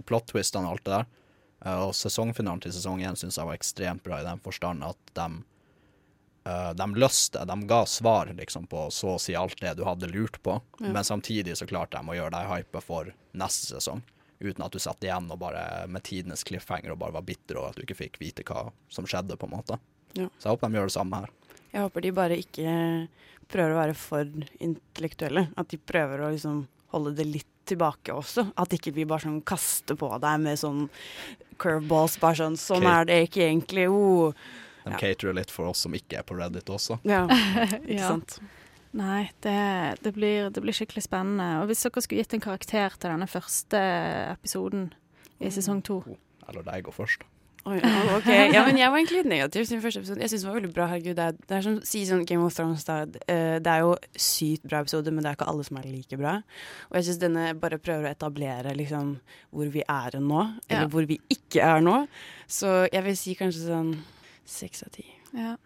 [0.04, 1.08] plot-twistene og alt det der.
[1.64, 5.14] Eh, Og sesongfinalen til sesong én syns jeg var ekstremt bra i den forstand at
[5.16, 5.28] de
[6.44, 10.08] eh, de løste, de ga svar liksom på så å si alt det du hadde
[10.12, 10.88] lurt på, Ja.
[10.92, 14.02] men samtidig så klarte de å gjøre deg hype for neste sesong.
[14.40, 17.68] Uten at du satt igjen og bare med tidenes cliffhanger og bare var bitter over
[17.70, 19.76] at du ikke fikk vite hva som skjedde, på en måte.
[20.14, 20.28] Ja.
[20.38, 21.30] Så jeg håper de gjør det samme her.
[21.72, 23.08] Jeg håper de bare ikke
[23.50, 24.24] prøver å være for
[24.64, 25.48] intellektuelle.
[25.60, 26.64] At de prøver å liksom
[26.94, 28.46] holde det litt tilbake også.
[28.58, 30.88] At ikke vi bare sånn kaster på deg med sånn
[31.60, 32.16] curveballs.
[32.22, 32.96] Bare sånn Sånn okay.
[32.96, 33.86] er det ikke egentlig.
[33.92, 34.32] Oh.
[34.84, 34.96] De Ja.
[34.98, 36.98] caterer litt for oss som ikke er på Reddit også.
[37.04, 37.26] Ja,
[37.84, 38.08] ikke Ja.
[38.08, 38.38] sant.
[38.92, 41.60] Nei, det, det, blir, det blir skikkelig spennende.
[41.62, 43.78] Og hvis dere skulle gitt en karakter til denne første
[44.32, 44.92] episoden
[45.40, 46.00] i sesong to
[46.48, 47.22] Eller deg går først.
[47.68, 48.24] Oi, ja, ok.
[48.56, 50.22] Ja, men jeg var egentlig litt negativ til den første episoden.
[50.24, 50.86] Jeg syns den var veldig bra.
[50.90, 53.02] Herregud, det er, det er som sier sånn Game of Thrones, da.
[53.28, 56.16] Eh, Det er jo sykt bra episode, men det er ikke alle som er like
[56.18, 56.32] bra.
[56.90, 59.18] Og jeg syns denne bare prøver å etablere liksom
[59.52, 60.40] hvor vi er nå,
[60.70, 60.88] eller Ja.
[60.88, 62.08] hvor vi ikke er nå.
[62.48, 63.92] Så jeg vil si kanskje sånn
[64.50, 65.06] seks av ti.
[65.32, 65.56] Ja.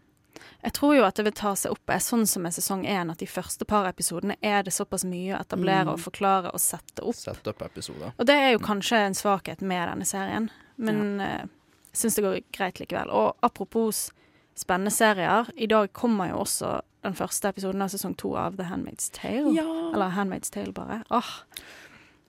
[0.65, 3.11] Jeg tror jo at det vil ta seg opp er sånn som med sesong én,
[3.13, 5.93] at de første par episodene er det såpass mye å etablere Mm.
[5.95, 7.15] og forklare og sette opp.
[7.15, 8.13] Sette opp episoder.
[8.19, 11.45] Og det er jo kanskje en svakhet med denne serien, men eh,
[11.93, 13.11] jeg syns det går greit likevel.
[13.15, 14.11] Og apropos
[14.57, 18.65] spennende serier, i dag kommer jo også den første episoden av sesong to av The
[18.65, 19.53] Handmaid's Tale.
[19.55, 19.65] Ja.
[19.95, 21.03] Eller Handmaid's Tale, bare.
[21.11, 21.31] Åh,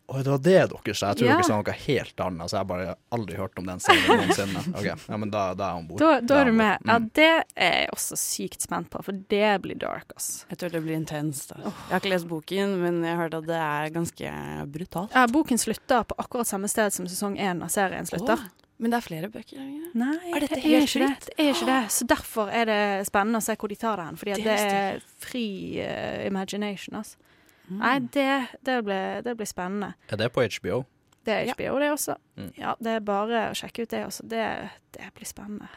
[0.07, 1.07] Å, det var det dere sa.
[1.13, 1.35] Jeg tror Ja.
[1.39, 2.49] dere sa noe helt annet.
[2.49, 4.61] Så jeg har bare aldri hørt om den serien noensinne.
[4.77, 5.97] Ok, ja, men da, da er han bort.
[6.03, 6.77] da, da er du med.
[6.85, 7.09] Ja, Mm.
[7.17, 10.45] det er jeg også sykt spent på, for det blir dark, ass.
[10.49, 11.55] Jeg tror det blir intenst.
[11.57, 14.29] Jeg har ikke lest boken, men jeg har hørt at det er ganske
[14.71, 15.11] brutalt.
[15.17, 18.37] Ja, boken slutter på akkurat samme sted som sesong én av serien slutter.
[18.37, 18.45] Oh.
[18.77, 19.57] men det er flere bøker?
[19.57, 19.91] er ikke?
[19.95, 21.19] Nei, Er det er ikke det.
[21.25, 21.91] det er ikke det.
[21.91, 24.17] Så derfor er det spennende å se hvor de tar det hen.
[24.17, 25.45] Fordi Det det er fri
[25.81, 27.15] uh, imagination, altså.
[27.69, 28.27] Nei, det,
[28.65, 29.93] det, blir, det blir spennende.
[30.11, 30.83] Er det på HBO?
[31.25, 32.15] Det er HBO, det også.
[32.37, 32.51] Mm.
[32.59, 34.27] Ja, det er bare å sjekke ut det også.
[34.29, 34.43] Det,
[34.93, 35.67] det blir spennende.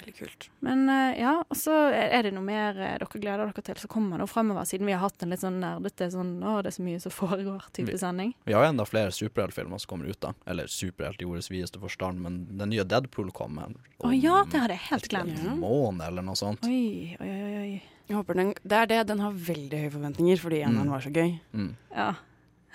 [0.00, 0.46] Veldig kult.
[0.64, 3.88] Men eh, ja, og så er det noe mer eh, dere gleder dere til som
[3.92, 6.76] kommer nå fremover, siden vi har hatt en litt sånn nerdete sånn å, det er
[6.76, 8.32] så mye som foregår-type Vi- sending.
[8.48, 10.32] Vi har jo enda flere superheltfilmer som kommer ut, da.
[10.50, 14.76] Eller superhelt i ordets videste forstand, men den nye Deadpool kommer Å ja, det hadde
[14.76, 15.36] jeg helt glemt.
[15.44, 16.64] en måned eller noe sånt.
[16.68, 17.82] Oi, oi, oi, oi.
[18.08, 19.00] Jeg håper den, det er det.
[19.08, 20.92] Den har veldig høye forventninger fordi eneren Mm.
[20.92, 21.38] var så gøy.
[21.54, 21.74] Mm.
[21.94, 22.14] Ja.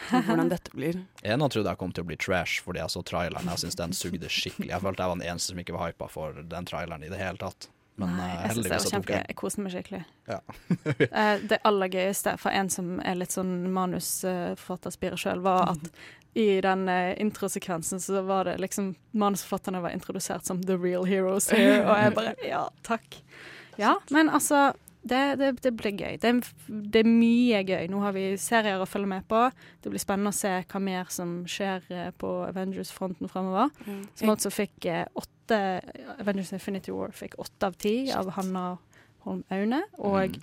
[0.09, 1.01] Hvordan dette blir.
[1.23, 3.45] En av trodde jeg kom til å bli trash fordi jeg så traileren.
[3.51, 4.69] Jeg syns den sugde skikkelig.
[4.71, 7.19] Jeg følte jeg var den eneste som ikke var hypa for den traileren i det
[7.19, 7.67] hele tatt.
[7.99, 10.05] Men Nei, eh, jeg heldigvis så tok jeg Jeg koste meg skikkelig.
[10.31, 10.39] Ja.
[11.19, 15.89] Eh, det aller gøyeste for en som er litt sånn manusforfatterspirer sjøl, var at
[16.37, 21.49] i den uh, introsekvensen så var det liksom Manusforfatterne var introdusert som the real heroes
[21.49, 23.17] here, og jeg bare Ja, takk.
[23.81, 24.69] Ja, men altså
[25.01, 26.17] det, det, det blir gøy.
[26.19, 26.31] Det,
[26.67, 27.87] det er mye gøy.
[27.91, 29.45] Nå har vi serier å følge med på.
[29.83, 33.71] Det blir spennende å se hva mer som skjer eh, på Avengers-fronten fremover.
[33.87, 34.01] Mm.
[34.19, 35.59] Som altså fikk eh, åtte
[36.19, 38.65] Avengers Infinity War fikk åtte av ti av Hanna
[39.25, 39.83] Holm Aune.
[40.03, 40.39] Og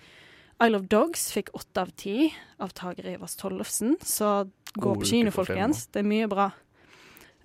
[0.65, 2.31] Isle of Dogs fikk åtte av ti
[2.63, 3.99] av Tage Rivers Tollefsen.
[4.01, 5.87] Så gå God på kino, folkens.
[5.93, 6.49] Det er mye bra.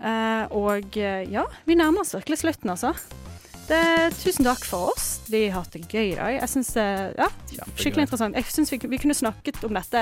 [0.01, 2.95] Eh, og eh, ja, vi nærmer oss virkelig slutten, altså.
[3.71, 5.21] Det, tusen takk for oss.
[5.31, 6.33] Vi har hatt det gøy i dag.
[6.35, 7.27] Jeg synes ja,
[7.79, 8.35] Skikkelig interessant.
[8.35, 10.01] Jeg syns vi, vi kunne snakket om dette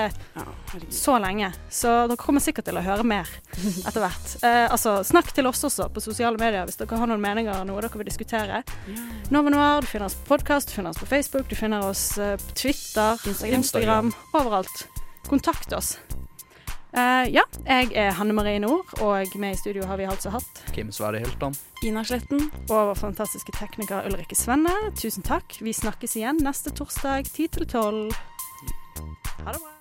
[0.90, 3.30] så lenge, så dere kommer sikkert til å høre mer
[3.86, 4.32] etter hvert.
[4.42, 7.68] Eh, altså, snakk til oss også på sosiale medier hvis dere har noen meninger og
[7.70, 8.62] noe dere vil diskutere.
[9.30, 12.04] Nova Noir, du finner oss på podkast, du finner oss på Facebook, du finner oss
[12.18, 14.14] eh, på Twitter, Instagram, Instagram.
[14.34, 14.86] overalt.
[15.30, 15.94] Kontakt oss.
[16.90, 20.62] Eh, ja, jeg er Hanne Marie Nord, og med i studio har vi altså hatt
[20.74, 21.54] Kim Sverre Hilton.
[21.86, 22.50] Ina Sletten.
[22.68, 24.74] og vår fantastiske tekniker Ulrikke Svenne.
[24.98, 25.60] Tusen takk.
[25.62, 28.10] Vi snakkes igjen neste torsdag 10 til 12.
[29.44, 29.79] Ha det bra.